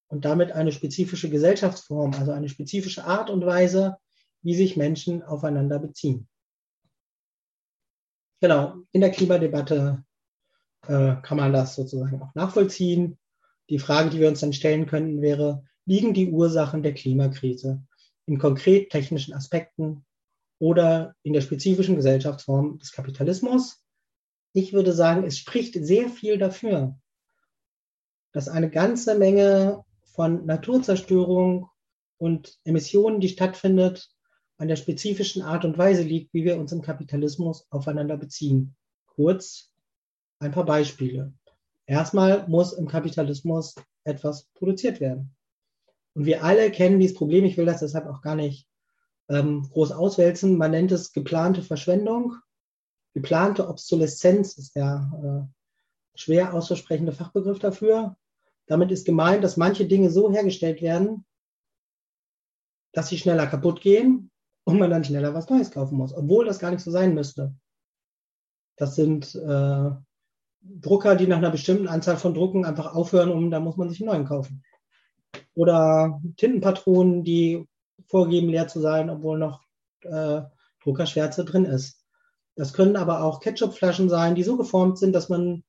und 0.08 0.24
damit 0.24 0.52
eine 0.52 0.72
spezifische 0.72 1.30
Gesellschaftsform, 1.30 2.12
also 2.14 2.32
eine 2.32 2.50
spezifische 2.50 3.04
Art 3.04 3.30
und 3.30 3.44
Weise, 3.46 3.96
wie 4.42 4.54
sich 4.54 4.76
Menschen 4.76 5.22
aufeinander 5.22 5.78
beziehen. 5.78 6.28
Genau, 8.42 8.74
in 8.90 9.00
der 9.00 9.12
Klimadebatte 9.12 10.02
äh, 10.88 11.14
kann 11.22 11.36
man 11.36 11.52
das 11.52 11.76
sozusagen 11.76 12.20
auch 12.20 12.34
nachvollziehen. 12.34 13.16
Die 13.70 13.78
Frage, 13.78 14.10
die 14.10 14.18
wir 14.18 14.26
uns 14.26 14.40
dann 14.40 14.52
stellen 14.52 14.86
könnten, 14.86 15.22
wäre, 15.22 15.64
liegen 15.84 16.12
die 16.12 16.28
Ursachen 16.28 16.82
der 16.82 16.92
Klimakrise 16.92 17.84
in 18.26 18.40
konkret 18.40 18.90
technischen 18.90 19.32
Aspekten 19.32 20.04
oder 20.58 21.14
in 21.22 21.34
der 21.34 21.40
spezifischen 21.40 21.94
Gesellschaftsform 21.94 22.80
des 22.80 22.90
Kapitalismus? 22.90 23.80
Ich 24.52 24.72
würde 24.72 24.92
sagen, 24.92 25.22
es 25.22 25.38
spricht 25.38 25.74
sehr 25.74 26.08
viel 26.08 26.36
dafür, 26.36 26.98
dass 28.32 28.48
eine 28.48 28.70
ganze 28.70 29.16
Menge 29.16 29.84
von 30.02 30.46
Naturzerstörung 30.46 31.70
und 32.18 32.58
Emissionen, 32.64 33.20
die 33.20 33.28
stattfindet, 33.28 34.10
an 34.62 34.68
der 34.68 34.76
spezifischen 34.76 35.42
Art 35.42 35.64
und 35.64 35.76
Weise 35.76 36.02
liegt, 36.02 36.32
wie 36.32 36.44
wir 36.44 36.56
uns 36.56 36.70
im 36.70 36.82
Kapitalismus 36.82 37.66
aufeinander 37.70 38.16
beziehen. 38.16 38.76
Kurz 39.06 39.72
ein 40.38 40.52
paar 40.52 40.64
Beispiele. 40.64 41.32
Erstmal 41.84 42.46
muss 42.46 42.72
im 42.72 42.86
Kapitalismus 42.86 43.74
etwas 44.04 44.44
produziert 44.54 45.00
werden. 45.00 45.34
Und 46.14 46.26
wir 46.26 46.44
alle 46.44 46.70
kennen 46.70 47.00
dieses 47.00 47.16
Problem. 47.16 47.44
Ich 47.44 47.56
will 47.56 47.66
das 47.66 47.80
deshalb 47.80 48.06
auch 48.06 48.22
gar 48.22 48.36
nicht 48.36 48.68
ähm, 49.28 49.68
groß 49.68 49.90
auswälzen. 49.90 50.56
Man 50.56 50.70
nennt 50.70 50.92
es 50.92 51.12
geplante 51.12 51.62
Verschwendung. 51.62 52.36
Geplante 53.14 53.66
Obsoleszenz 53.66 54.56
ist 54.58 54.76
der 54.76 55.48
äh, 55.50 56.16
schwer 56.16 56.54
auszusprechende 56.54 57.10
Fachbegriff 57.10 57.58
dafür. 57.58 58.16
Damit 58.66 58.92
ist 58.92 59.06
gemeint, 59.06 59.42
dass 59.42 59.56
manche 59.56 59.86
Dinge 59.86 60.12
so 60.12 60.30
hergestellt 60.30 60.82
werden, 60.82 61.24
dass 62.92 63.08
sie 63.08 63.18
schneller 63.18 63.48
kaputt 63.48 63.80
gehen 63.80 64.28
und 64.64 64.78
man 64.78 64.90
dann 64.90 65.04
schneller 65.04 65.34
was 65.34 65.48
Neues 65.48 65.70
kaufen 65.70 65.96
muss, 65.96 66.14
obwohl 66.14 66.44
das 66.44 66.58
gar 66.58 66.70
nicht 66.70 66.82
so 66.82 66.90
sein 66.90 67.14
müsste. 67.14 67.54
Das 68.76 68.94
sind 68.94 69.34
äh, 69.34 69.90
Drucker, 70.60 71.16
die 71.16 71.26
nach 71.26 71.38
einer 71.38 71.50
bestimmten 71.50 71.88
Anzahl 71.88 72.16
von 72.16 72.34
Drucken 72.34 72.64
einfach 72.64 72.94
aufhören 72.94 73.30
und 73.30 73.50
da 73.50 73.60
muss 73.60 73.76
man 73.76 73.88
sich 73.88 74.00
einen 74.00 74.10
neuen 74.10 74.24
kaufen. 74.24 74.62
Oder 75.54 76.20
Tintenpatronen, 76.36 77.24
die 77.24 77.66
vorgeben, 78.06 78.48
leer 78.48 78.68
zu 78.68 78.80
sein, 78.80 79.10
obwohl 79.10 79.38
noch 79.38 79.60
äh, 80.02 80.42
Druckerschwärze 80.82 81.44
drin 81.44 81.64
ist. 81.64 82.04
Das 82.54 82.72
können 82.72 82.96
aber 82.96 83.22
auch 83.22 83.40
Ketchupflaschen 83.40 84.08
sein, 84.08 84.34
die 84.34 84.42
so 84.42 84.56
geformt 84.56 84.98
sind, 84.98 85.14
dass 85.14 85.28
man 85.28 85.64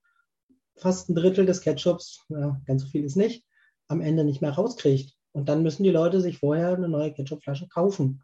fast 0.75 1.09
ein 1.09 1.15
Drittel 1.15 1.45
des 1.45 1.61
Ketchups, 1.61 2.25
ja, 2.29 2.59
ganz 2.65 2.83
so 2.83 2.87
viel 2.87 3.03
ist 3.03 3.15
nicht, 3.15 3.45
am 3.87 4.01
Ende 4.01 4.23
nicht 4.23 4.41
mehr 4.41 4.51
rauskriegt. 4.51 5.15
Und 5.31 5.49
dann 5.49 5.63
müssen 5.63 5.83
die 5.83 5.91
Leute 5.91 6.21
sich 6.21 6.39
vorher 6.39 6.75
eine 6.75 6.89
neue 6.89 7.13
Ketchupflasche 7.13 7.67
kaufen. 7.67 8.23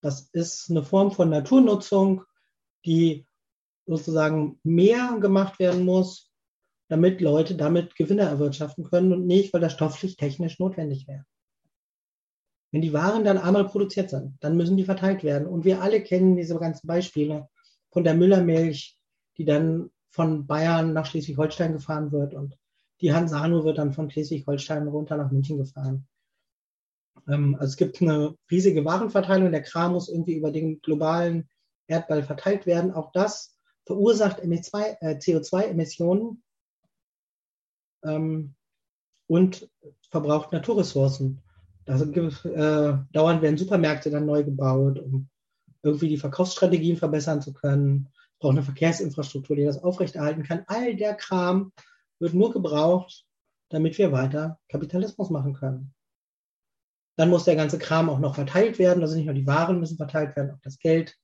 Das 0.00 0.28
ist 0.32 0.70
eine 0.70 0.82
Form 0.82 1.10
von 1.10 1.30
Naturnutzung, 1.30 2.22
die 2.84 3.26
sozusagen 3.86 4.60
mehr 4.62 5.18
gemacht 5.20 5.58
werden 5.58 5.84
muss, 5.84 6.30
damit 6.88 7.20
Leute 7.20 7.56
damit 7.56 7.96
Gewinne 7.96 8.22
erwirtschaften 8.22 8.84
können 8.84 9.12
und 9.12 9.26
nicht, 9.26 9.52
weil 9.52 9.60
das 9.60 9.72
stofflich 9.72 10.16
technisch 10.16 10.58
notwendig 10.58 11.06
wäre. 11.08 11.24
Wenn 12.70 12.82
die 12.82 12.92
Waren 12.92 13.24
dann 13.24 13.38
einmal 13.38 13.66
produziert 13.66 14.10
sind, 14.10 14.36
dann 14.40 14.56
müssen 14.56 14.76
die 14.76 14.84
verteilt 14.84 15.24
werden. 15.24 15.48
Und 15.48 15.64
wir 15.64 15.80
alle 15.80 16.02
kennen 16.02 16.36
diese 16.36 16.58
ganzen 16.58 16.86
Beispiele 16.86 17.48
von 17.90 18.04
der 18.04 18.14
Müllermilch, 18.14 18.98
die 19.38 19.44
dann 19.44 19.90
von 20.10 20.46
Bayern 20.46 20.92
nach 20.92 21.06
Schleswig-Holstein 21.06 21.72
gefahren 21.72 22.12
wird 22.12 22.34
und 22.34 22.56
die 23.00 23.12
Hansano 23.12 23.64
wird 23.64 23.78
dann 23.78 23.92
von 23.92 24.10
Schleswig-Holstein 24.10 24.88
runter 24.88 25.16
nach 25.16 25.30
München 25.30 25.58
gefahren. 25.58 26.08
Ähm, 27.28 27.54
also 27.54 27.70
es 27.70 27.76
gibt 27.76 28.00
eine 28.02 28.36
riesige 28.50 28.84
Warenverteilung. 28.84 29.50
Der 29.52 29.62
Kram 29.62 29.92
muss 29.92 30.08
irgendwie 30.08 30.34
über 30.34 30.50
den 30.50 30.80
globalen 30.80 31.48
Erdball 31.86 32.22
verteilt 32.22 32.66
werden. 32.66 32.92
Auch 32.92 33.12
das 33.12 33.56
verursacht 33.86 34.40
äh, 34.40 34.46
CO2-Emissionen 34.46 36.42
ähm, 38.04 38.54
und 39.26 39.68
verbraucht 40.10 40.52
Naturressourcen. 40.52 41.42
Also, 41.86 42.04
äh, 42.04 42.98
dauernd 43.12 43.40
werden 43.40 43.56
Supermärkte 43.56 44.10
dann 44.10 44.26
neu 44.26 44.44
gebaut, 44.44 44.98
um 44.98 45.28
irgendwie 45.82 46.08
die 46.08 46.18
Verkaufsstrategien 46.18 46.98
verbessern 46.98 47.40
zu 47.40 47.54
können. 47.54 48.08
Es 48.32 48.38
braucht 48.40 48.52
eine 48.52 48.62
Verkehrsinfrastruktur, 48.62 49.56
die 49.56 49.64
das 49.64 49.82
aufrechterhalten 49.82 50.42
kann. 50.42 50.64
All 50.66 50.96
der 50.96 51.14
Kram 51.14 51.72
wird 52.18 52.34
nur 52.34 52.52
gebraucht, 52.52 53.24
damit 53.70 53.96
wir 53.96 54.12
weiter 54.12 54.58
Kapitalismus 54.68 55.30
machen 55.30 55.54
können. 55.54 55.94
Dann 57.18 57.30
muss 57.30 57.42
der 57.42 57.56
ganze 57.56 57.78
Kram 57.80 58.08
auch 58.08 58.20
noch 58.20 58.36
verteilt 58.36 58.78
werden. 58.78 59.02
Also 59.02 59.16
nicht 59.16 59.24
nur 59.24 59.34
die 59.34 59.48
Waren 59.48 59.80
müssen 59.80 59.96
verteilt 59.96 60.36
werden, 60.36 60.52
auch 60.52 60.60
das 60.62 60.78
Geld. 60.78 61.16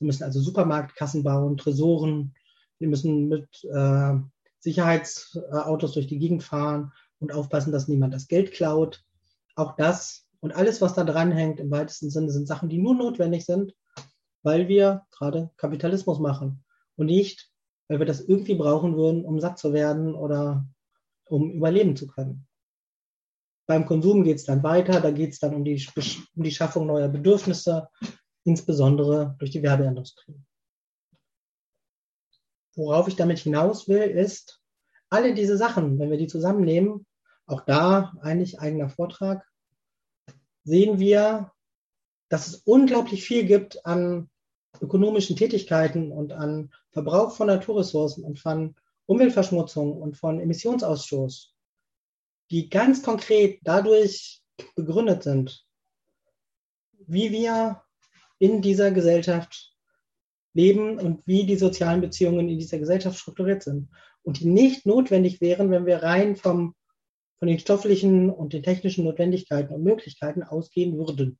Wir 0.00 0.06
müssen 0.06 0.24
also 0.24 0.40
Supermarktkassen 0.40 1.22
bauen, 1.22 1.56
Tresoren. 1.56 2.34
Wir 2.80 2.88
müssen 2.88 3.28
mit 3.28 3.48
äh, 3.72 4.14
Sicherheitsautos 4.58 5.92
durch 5.92 6.08
die 6.08 6.18
Gegend 6.18 6.42
fahren 6.42 6.92
und 7.20 7.32
aufpassen, 7.32 7.70
dass 7.70 7.86
niemand 7.86 8.12
das 8.12 8.26
Geld 8.26 8.50
klaut. 8.52 9.04
Auch 9.54 9.76
das 9.76 10.26
und 10.40 10.52
alles, 10.56 10.80
was 10.80 10.94
da 10.94 11.04
dranhängt, 11.04 11.60
im 11.60 11.70
weitesten 11.70 12.10
Sinne, 12.10 12.32
sind 12.32 12.48
Sachen, 12.48 12.68
die 12.68 12.78
nur 12.78 12.96
notwendig 12.96 13.44
sind, 13.44 13.72
weil 14.42 14.66
wir 14.66 15.06
gerade 15.12 15.50
Kapitalismus 15.56 16.18
machen 16.18 16.64
und 16.96 17.06
nicht, 17.06 17.52
weil 17.86 18.00
wir 18.00 18.06
das 18.06 18.20
irgendwie 18.20 18.56
brauchen 18.56 18.96
würden, 18.96 19.24
um 19.24 19.38
satt 19.38 19.60
zu 19.60 19.72
werden 19.72 20.16
oder 20.16 20.66
um 21.28 21.52
überleben 21.52 21.94
zu 21.94 22.08
können. 22.08 22.48
Beim 23.66 23.84
Konsum 23.84 24.22
geht 24.22 24.36
es 24.36 24.44
dann 24.44 24.62
weiter, 24.62 25.00
da 25.00 25.10
geht 25.10 25.32
es 25.32 25.40
dann 25.40 25.54
um 25.54 25.64
die, 25.64 25.84
um 26.36 26.42
die 26.42 26.52
Schaffung 26.52 26.86
neuer 26.86 27.08
Bedürfnisse, 27.08 27.88
insbesondere 28.44 29.34
durch 29.38 29.50
die 29.50 29.62
Werbeindustrie. 29.62 30.40
Worauf 32.76 33.08
ich 33.08 33.16
damit 33.16 33.38
hinaus 33.38 33.88
will, 33.88 34.02
ist, 34.02 34.62
alle 35.08 35.34
diese 35.34 35.56
Sachen, 35.56 35.98
wenn 35.98 36.10
wir 36.10 36.18
die 36.18 36.26
zusammennehmen, 36.26 37.06
auch 37.46 37.62
da 37.62 38.12
eigentlich 38.20 38.60
eigener 38.60 38.88
Vortrag, 38.88 39.44
sehen 40.64 40.98
wir, 40.98 41.52
dass 42.28 42.48
es 42.48 42.56
unglaublich 42.56 43.24
viel 43.24 43.46
gibt 43.46 43.86
an 43.86 44.28
ökonomischen 44.80 45.36
Tätigkeiten 45.36 46.12
und 46.12 46.32
an 46.32 46.72
Verbrauch 46.90 47.36
von 47.36 47.46
Naturressourcen 47.46 48.24
und 48.24 48.38
von 48.38 48.74
Umweltverschmutzung 49.06 50.00
und 50.00 50.16
von 50.16 50.40
Emissionsausstoß, 50.40 51.55
die 52.50 52.68
ganz 52.68 53.02
konkret 53.02 53.60
dadurch 53.62 54.42
begründet 54.74 55.22
sind, 55.22 55.64
wie 57.06 57.30
wir 57.30 57.82
in 58.38 58.62
dieser 58.62 58.90
Gesellschaft 58.90 59.74
leben 60.52 60.98
und 60.98 61.26
wie 61.26 61.44
die 61.44 61.56
sozialen 61.56 62.00
Beziehungen 62.00 62.48
in 62.48 62.58
dieser 62.58 62.78
Gesellschaft 62.78 63.18
strukturiert 63.18 63.62
sind 63.62 63.88
und 64.22 64.40
die 64.40 64.48
nicht 64.48 64.86
notwendig 64.86 65.40
wären, 65.40 65.70
wenn 65.70 65.86
wir 65.86 66.02
rein 66.02 66.36
vom, 66.36 66.74
von 67.38 67.48
den 67.48 67.58
stofflichen 67.58 68.30
und 68.30 68.52
den 68.52 68.62
technischen 68.62 69.04
Notwendigkeiten 69.04 69.74
und 69.74 69.82
Möglichkeiten 69.82 70.42
ausgehen 70.42 70.96
würden. 70.96 71.38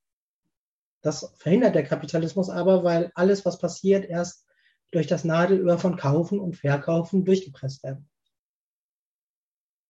Das 1.02 1.32
verhindert 1.36 1.74
der 1.74 1.84
Kapitalismus 1.84 2.50
aber, 2.50 2.84
weil 2.84 3.10
alles, 3.14 3.44
was 3.44 3.58
passiert, 3.58 4.04
erst 4.04 4.44
durch 4.90 5.06
das 5.06 5.24
Nadelöhr 5.24 5.78
von 5.78 5.96
Kaufen 5.96 6.38
und 6.38 6.56
Verkaufen 6.56 7.24
durchgepresst 7.24 7.82
werden. 7.84 8.08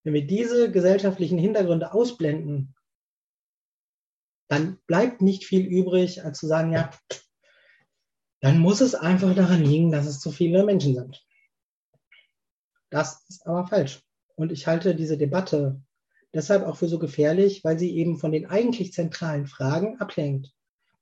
Wenn 0.07 0.15
wir 0.15 0.25
diese 0.25 0.71
gesellschaftlichen 0.71 1.37
Hintergründe 1.37 1.93
ausblenden, 1.93 2.77
dann 4.47 4.79
bleibt 4.87 5.21
nicht 5.21 5.45
viel 5.45 5.67
übrig, 5.67 6.25
als 6.25 6.39
zu 6.39 6.47
sagen, 6.47 6.73
ja, 6.73 6.93
dann 8.39 8.61
muss 8.61 8.81
es 8.81 8.95
einfach 8.95 9.35
daran 9.35 9.65
liegen, 9.65 9.91
dass 9.91 10.07
es 10.07 10.21
zu 10.21 10.31
viele 10.31 10.63
Menschen 10.65 10.95
sind. 10.95 11.27
Das 12.89 13.25
ist 13.29 13.45
aber 13.49 13.67
falsch. 13.67 14.01
Und 14.37 14.53
ich 14.53 14.69
halte 14.69 14.95
diese 14.95 15.19
Debatte 15.19 15.83
deshalb 16.33 16.65
auch 16.65 16.77
für 16.77 16.87
so 16.87 17.01
gefährlich, 17.01 17.65
weil 17.65 17.77
sie 17.77 17.97
eben 17.97 18.17
von 18.17 18.31
den 18.31 18.47
eigentlich 18.47 18.93
zentralen 18.93 19.49
Fragen 19.49 19.99
ablenkt. 19.99 20.55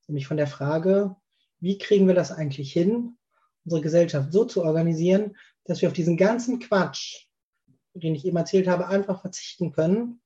Nämlich 0.06 0.26
von 0.26 0.38
der 0.38 0.46
Frage, 0.46 1.14
wie 1.60 1.76
kriegen 1.76 2.06
wir 2.06 2.14
das 2.14 2.32
eigentlich 2.32 2.72
hin, 2.72 3.18
unsere 3.66 3.82
Gesellschaft 3.82 4.32
so 4.32 4.46
zu 4.46 4.64
organisieren, 4.64 5.36
dass 5.64 5.82
wir 5.82 5.90
auf 5.90 5.94
diesen 5.94 6.16
ganzen 6.16 6.58
Quatsch, 6.58 7.26
den 7.94 8.14
ich 8.14 8.24
eben 8.24 8.36
erzählt 8.36 8.66
habe, 8.66 8.88
einfach 8.88 9.20
verzichten 9.20 9.72
können 9.72 10.20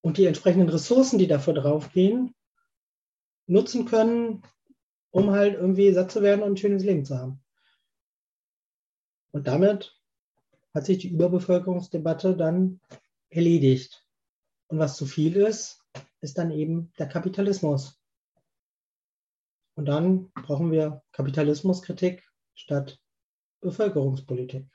und 0.00 0.16
die 0.16 0.26
entsprechenden 0.26 0.68
Ressourcen, 0.68 1.18
die 1.18 1.26
dafür 1.26 1.54
draufgehen, 1.54 2.34
nutzen 3.46 3.84
können, 3.84 4.42
um 5.10 5.30
halt 5.30 5.54
irgendwie 5.54 5.92
satt 5.92 6.10
zu 6.10 6.22
werden 6.22 6.42
und 6.42 6.52
ein 6.52 6.56
schönes 6.56 6.84
Leben 6.84 7.04
zu 7.04 7.18
haben. 7.18 7.42
Und 9.32 9.46
damit 9.46 9.96
hat 10.72 10.86
sich 10.86 10.98
die 10.98 11.10
Überbevölkerungsdebatte 11.10 12.36
dann 12.36 12.80
erledigt. 13.28 14.06
Und 14.68 14.78
was 14.78 14.96
zu 14.96 15.06
viel 15.06 15.36
ist, 15.36 15.84
ist 16.20 16.38
dann 16.38 16.50
eben 16.50 16.92
der 16.98 17.08
Kapitalismus. 17.08 18.00
Und 19.74 19.86
dann 19.86 20.30
brauchen 20.32 20.70
wir 20.70 21.02
Kapitalismuskritik 21.12 22.22
statt 22.54 23.00
Bevölkerungspolitik. 23.60 24.66